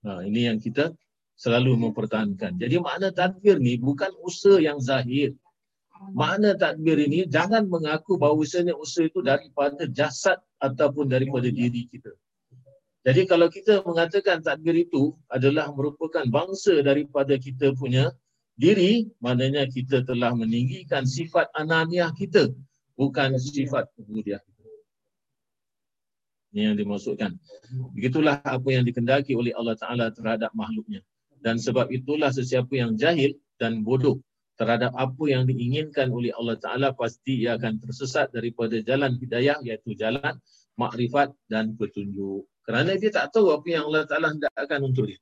[0.00, 0.96] Nah, ini yang kita
[1.36, 2.56] selalu mempertahankan.
[2.56, 5.36] Jadi makna takbir ni bukan usaha yang zahir.
[6.00, 12.16] Makna takbir ini jangan mengaku bahawasanya usaha itu daripada jasad ataupun daripada diri kita.
[13.04, 18.12] Jadi kalau kita mengatakan takbir itu adalah merupakan bangsa daripada kita punya
[18.56, 22.48] diri, maknanya kita telah meninggikan sifat ananiah kita,
[22.96, 24.40] bukan sifat kemudian.
[26.52, 27.36] Ini yang dimaksudkan.
[27.92, 31.00] Begitulah apa yang dikendaki oleh Allah Ta'ala terhadap makhluknya.
[31.40, 34.20] Dan sebab itulah sesiapa yang jahil dan bodoh
[34.60, 39.96] terhadap apa yang diinginkan oleh Allah Ta'ala pasti ia akan tersesat daripada jalan hidayah iaitu
[39.96, 40.36] jalan
[40.76, 42.44] makrifat dan petunjuk.
[42.60, 45.20] Kerana dia tak tahu apa yang Allah Ta'ala hendakkan untuk dia.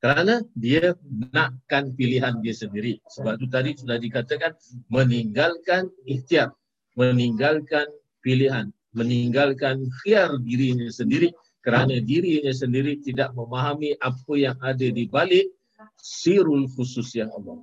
[0.00, 0.92] Kerana dia
[1.32, 3.00] nakkan pilihan dia sendiri.
[3.16, 4.52] Sebab itu tadi sudah dikatakan
[4.92, 6.52] meninggalkan ikhtiar.
[7.00, 7.88] Meninggalkan
[8.20, 8.72] pilihan.
[8.92, 11.32] Meninggalkan khiar dirinya sendiri.
[11.60, 15.52] Kerana dirinya sendiri tidak memahami apa yang ada di balik
[16.00, 17.60] sirul khusus Allah.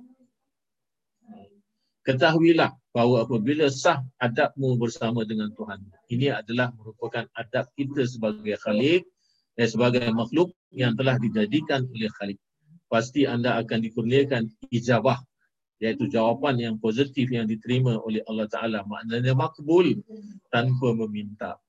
[2.08, 5.84] Ketahuilah bahawa apabila sah adabmu bersama dengan Tuhan.
[6.08, 9.04] Ini adalah merupakan adab kita sebagai khalik
[9.60, 12.40] dan sebagai makhluk yang telah dijadikan oleh khalik.
[12.88, 15.20] Pasti anda akan dikurniakan ijabah
[15.84, 18.80] iaitu jawapan yang positif yang diterima oleh Allah Ta'ala.
[18.88, 20.00] Maknanya makbul
[20.48, 21.60] tanpa meminta.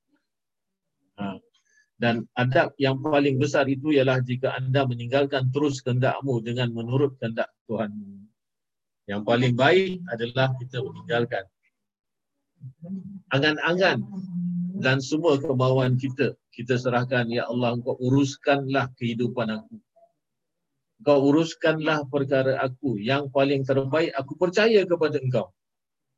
[1.20, 1.36] Ha.
[2.00, 7.52] Dan adab yang paling besar itu ialah jika anda meninggalkan terus kehendakmu dengan menurut kehendak
[7.68, 8.24] Tuhanmu.
[9.12, 11.44] Yang paling baik adalah kita meninggalkan
[13.36, 14.00] angan-angan
[14.80, 16.40] dan semua kemauan kita.
[16.56, 19.76] Kita serahkan, Ya Allah, engkau uruskanlah kehidupan aku.
[21.04, 23.00] Engkau uruskanlah perkara aku.
[23.00, 25.52] Yang paling terbaik, aku percaya kepada engkau.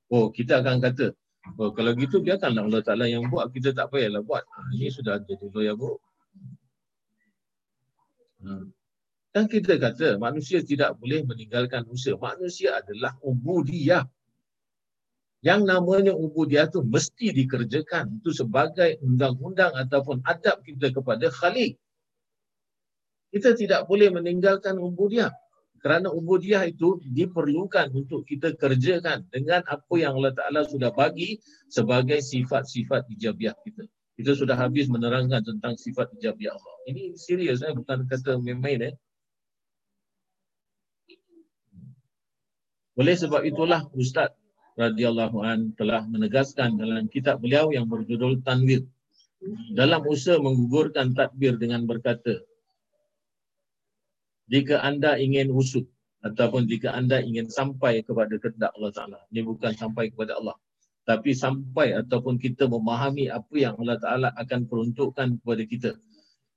[0.10, 1.14] Oh, kita akan kata,
[1.58, 4.46] oh, kalau gitu biarkanlah Allah Ta'ala yang buat, kita tak payahlah buat.
[4.46, 6.02] Ha, ini sudah jadi loya buruk.
[8.42, 8.74] Hmm.
[9.32, 12.20] Dan kita kata manusia tidak boleh meninggalkan usaha.
[12.20, 14.04] Manusia adalah ubudiyah.
[15.42, 18.20] Yang namanya ubudiyah tu mesti dikerjakan.
[18.20, 21.80] Itu sebagai undang-undang ataupun adab kita kepada khalik.
[23.32, 25.32] Kita tidak boleh meninggalkan ubudiyah.
[25.82, 31.42] Kerana ubudiyah itu diperlukan untuk kita kerjakan dengan apa yang Allah Ta'ala sudah bagi
[31.74, 33.90] sebagai sifat-sifat ijabiah kita.
[34.14, 36.76] Kita sudah habis menerangkan tentang sifat ijabiah Allah.
[36.86, 37.74] Ini serius, eh?
[37.74, 38.94] bukan kata main-main.
[38.94, 38.96] Eh?
[43.02, 44.38] Oleh sebab itulah Ustaz
[44.78, 48.86] radhiyallahu an telah menegaskan dalam kitab beliau yang berjudul Tanwir
[49.74, 52.46] dalam usaha menggugurkan takbir dengan berkata
[54.52, 55.88] jika anda ingin usut
[56.22, 60.60] ataupun jika anda ingin sampai kepada kehendak Allah Taala ini bukan sampai kepada Allah
[61.02, 65.92] tapi sampai ataupun kita memahami apa yang Allah Ta'ala akan peruntukkan kepada kita.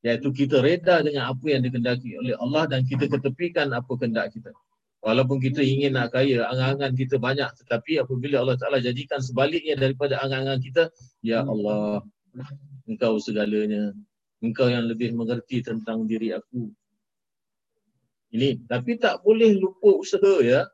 [0.05, 4.53] Iaitu kita reda dengan apa yang dikendaki oleh Allah dan kita ketepikan apa kendak kita.
[5.01, 10.21] Walaupun kita ingin nak kaya, angan-angan kita banyak tetapi apabila Allah Ta'ala jadikan sebaliknya daripada
[10.21, 10.83] angan-angan kita,
[11.25, 12.05] Ya Allah,
[12.85, 13.97] Engkau segalanya.
[14.45, 16.69] Engkau yang lebih mengerti tentang diri aku.
[18.35, 20.67] Ini, tapi tak boleh lupa usaha ya.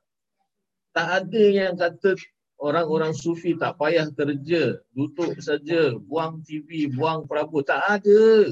[0.96, 2.16] Tak ada yang kata
[2.56, 7.60] orang-orang sufi tak payah kerja, duduk saja, buang TV, buang perabot.
[7.60, 8.48] Tak ada.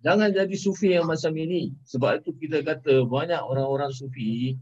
[0.00, 1.76] Jangan jadi sufi yang macam ini.
[1.84, 4.56] Sebab itu kita kata banyak orang-orang sufi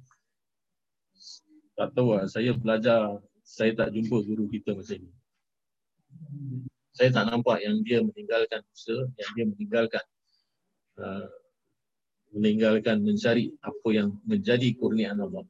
[1.74, 5.10] tak tahu lah, saya belajar, saya tak jumpa guru kita macam ini.
[6.94, 10.04] Saya tak nampak yang dia meninggalkan usaha, yang dia meninggalkan
[10.98, 11.26] uh,
[12.34, 15.46] meninggalkan mencari apa yang menjadi kurniaan Allah.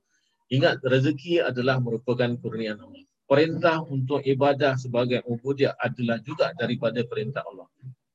[0.53, 3.03] Ingat rezeki adalah merupakan kurniaan Allah.
[3.25, 7.65] Perintah untuk ibadah sebagai ubudiyah adalah juga daripada perintah Allah.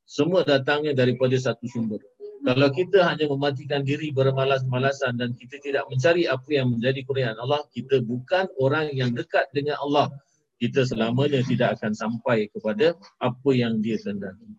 [0.06, 1.98] Semua datangnya daripada satu sumber.
[2.40, 7.66] Kalau kita hanya mematikan diri bermalas-malasan dan kita tidak mencari apa yang menjadi kurniaan Allah,
[7.74, 10.14] kita bukan orang yang dekat dengan Allah.
[10.62, 14.56] Kita selamanya tidak akan sampai kepada apa yang dia kehendaki.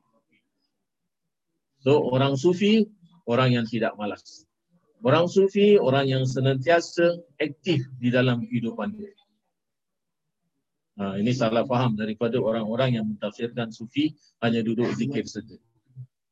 [1.80, 2.88] So orang sufi,
[3.24, 4.44] orang yang tidak malas.
[5.00, 9.16] Orang sufi, orang yang senantiasa aktif di dalam kehidupan dia.
[11.00, 14.12] Ha, ini salah faham daripada orang-orang yang mentafsirkan sufi
[14.44, 15.56] hanya duduk zikir saja.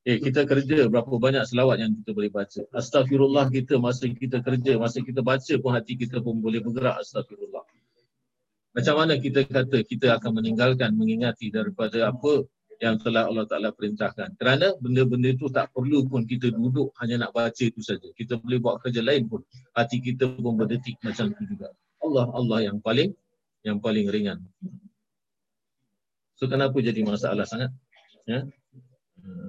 [0.05, 2.65] Eh, kita kerja berapa banyak selawat yang kita boleh baca.
[2.77, 7.65] Astagfirullah kita masa kita kerja, masa kita baca pun hati kita pun boleh bergerak astagfirullah.
[8.77, 12.45] Macam mana kita kata kita akan meninggalkan mengingati daripada apa
[12.79, 14.39] yang telah Allah Ta'ala perintahkan.
[14.39, 18.07] Kerana benda-benda itu tak perlu pun kita duduk hanya nak baca itu saja.
[18.15, 19.43] Kita boleh buat kerja lain pun.
[19.75, 21.75] Hati kita pun berdetik macam itu juga.
[21.99, 23.11] Allah Allah yang paling
[23.67, 24.47] yang paling ringan.
[26.39, 27.75] So kenapa jadi masalah sangat?
[28.31, 28.47] Ya?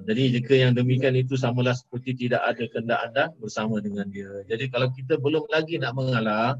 [0.09, 4.41] Jadi jika yang demikian itu samalah seperti tidak ada kendak anda bersama dengan dia.
[4.49, 6.57] Jadi kalau kita belum lagi nak mengalah,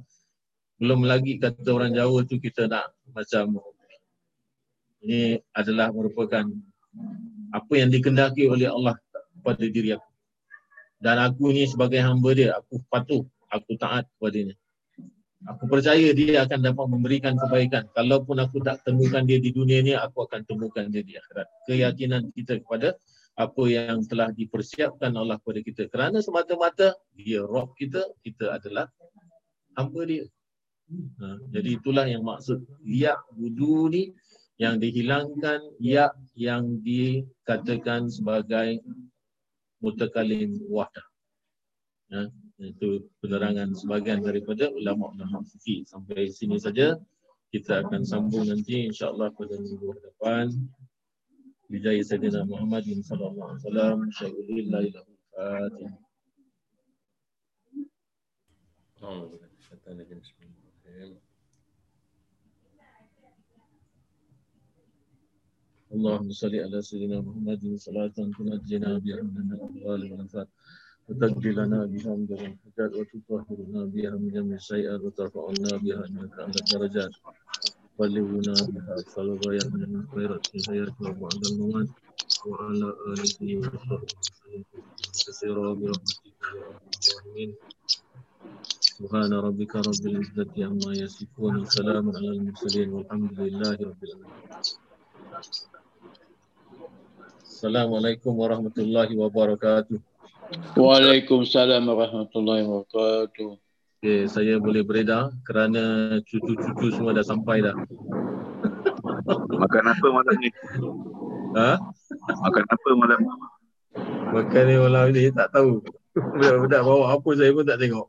[0.77, 3.57] belum lagi kata orang Jawa tu kita nak macam
[5.03, 6.45] ini adalah merupakan
[7.49, 8.95] apa yang dikendaki oleh Allah
[9.41, 10.09] pada diri aku.
[10.99, 14.55] Dan aku ni sebagai hamba dia, aku patuh, aku taat kepadanya.
[15.47, 17.87] Aku percaya dia akan dapat memberikan kebaikan.
[17.95, 21.47] Kalaupun aku tak temukan dia di dunia ni, aku akan temukan dia di akhirat.
[21.63, 22.99] Keyakinan kita kepada
[23.39, 25.81] apa yang telah dipersiapkan Allah kepada kita.
[25.87, 28.91] Kerana semata-mata dia roh kita, kita adalah
[29.79, 30.27] hamba dia.
[30.91, 34.11] Ha, jadi itulah yang maksud liak wudu ni
[34.59, 38.83] yang dihilangkan ya yang dikatakan sebagai
[39.79, 41.07] mutakalim wahdah.
[42.11, 42.27] Ya,
[42.59, 45.87] itu penerangan sebahagian daripada ulama-ulama fikih.
[45.87, 46.99] Sampai sini saja
[47.55, 50.51] kita akan sambung nanti insya-Allah pada minggu depan.
[51.69, 53.97] Bijaya Sayyidina Muhammad sallallahu alaihi wasallam,
[54.49, 55.05] illallah.
[58.99, 59.31] Oh,
[59.69, 61.28] kata lagi bismillahirrahmanirrahim.
[65.93, 70.49] اللهم صل على سيدنا محمد صلاة تنجينا بها من الأهوال والآفات
[71.07, 76.57] وتقضي لنا بها من جميع الحاجات وتطهرنا بها من جميع السيئات وترفعنا بها إنك أعلى
[76.63, 77.13] الدرجات.
[77.99, 81.89] وبلغنا بها الغايات من الخيرات الحياة وبعد الممات
[82.47, 84.63] وعلى آله وصحبه
[85.27, 87.51] كثيرا برحمتك يا أرحم الراحمين
[88.97, 94.39] سبحان ربك رب العزة عما يصفون وسلام على المرسلين والحمد لله رب العالمين.
[97.59, 99.99] Assalamualaikum warahmatullahi wabarakatuh.
[100.79, 103.59] Waalaikumsalam warahmatullahi wabarakatuh.
[103.99, 107.75] Okay, saya boleh beredar kerana cucu-cucu semua dah sampai dah.
[109.51, 110.47] Makan apa malam ni?
[111.59, 111.75] Ha?
[112.47, 113.31] Makan apa malam ni?
[114.39, 115.83] Makan ni malam ni tak tahu.
[116.39, 118.07] Budak-budak bawa apa saya pun tak tengok.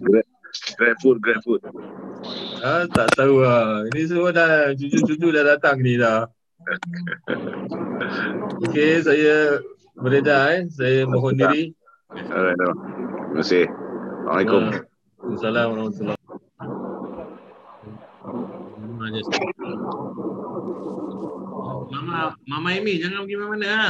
[0.00, 0.26] Grab,
[0.80, 1.60] grab food, grab food.
[2.64, 3.84] Ha, tak tahu lah.
[3.92, 6.24] Ini semua dah cucu-cucu dah datang ni dah.
[8.66, 9.62] Okey, saya
[9.94, 10.62] beredar eh.
[10.74, 11.70] Saya mohon diri.
[12.10, 12.74] Alright, no.
[12.74, 13.64] Terima kasih.
[14.26, 14.62] Assalamualaikum.
[15.38, 16.16] Assalamualaikum warahmatullahi
[21.88, 23.88] Mama, Mama Amy jangan pergi mana-mana ha.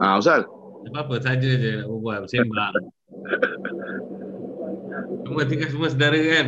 [0.00, 0.44] Ah, Ustaz.
[0.84, 2.74] Tak apa-apa saja je nak berbual sembang.
[5.24, 6.46] semua tinggal semua saudara kan.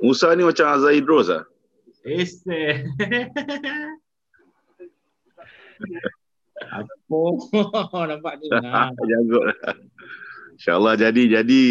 [0.00, 1.44] Musa ni macam Azhar Idros ah.
[2.08, 2.88] Ese.
[6.68, 7.20] Apa?
[8.10, 8.46] Nampak ni.
[8.50, 8.90] Nah.
[8.96, 9.76] Jago lah.
[10.58, 11.64] InsyaAllah jadi, jadi.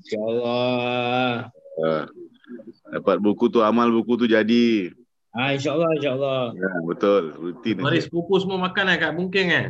[0.00, 1.50] InsyaAllah.
[1.76, 2.04] Uh,
[2.94, 4.94] Dapat buku tu, amal buku tu jadi.
[5.36, 6.42] Ah, insyaAllah, insyaAllah.
[6.56, 7.22] Ya, betul.
[7.36, 7.82] Rutin.
[7.82, 9.66] Mari sepupu semua makan eh kat Bungking eh.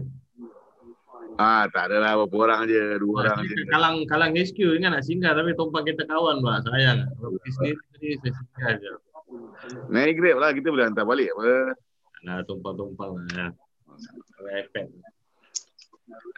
[1.36, 3.68] Ah, tak ada lah berapa orang je, dua orang je.
[3.68, 6.64] Kalang Kalang HQ ingat nak singgah tapi tumpang kita kawan pak.
[6.64, 7.12] Sayang.
[7.12, 8.90] Kalau pergi sendiri saya singgah je.
[9.90, 11.74] Naik grab lah, kita boleh hantar balik apa.
[12.26, 13.46] Nah, tumpang-tumpang lah ya.
[14.36, 14.86] Pakai iPad.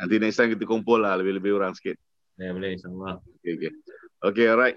[0.01, 1.97] Nanti next time kita kumpul lah, lebih-lebih orang sikit.
[2.39, 3.19] Ya boleh insyaAllah.
[3.43, 3.73] Okay, okay.
[4.19, 4.77] Okay, alright.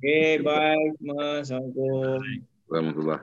[0.00, 0.76] Okay, bye.
[1.00, 1.48] Mas.
[1.48, 2.44] Assalamualaikum.
[2.70, 3.20] Warahmatullahi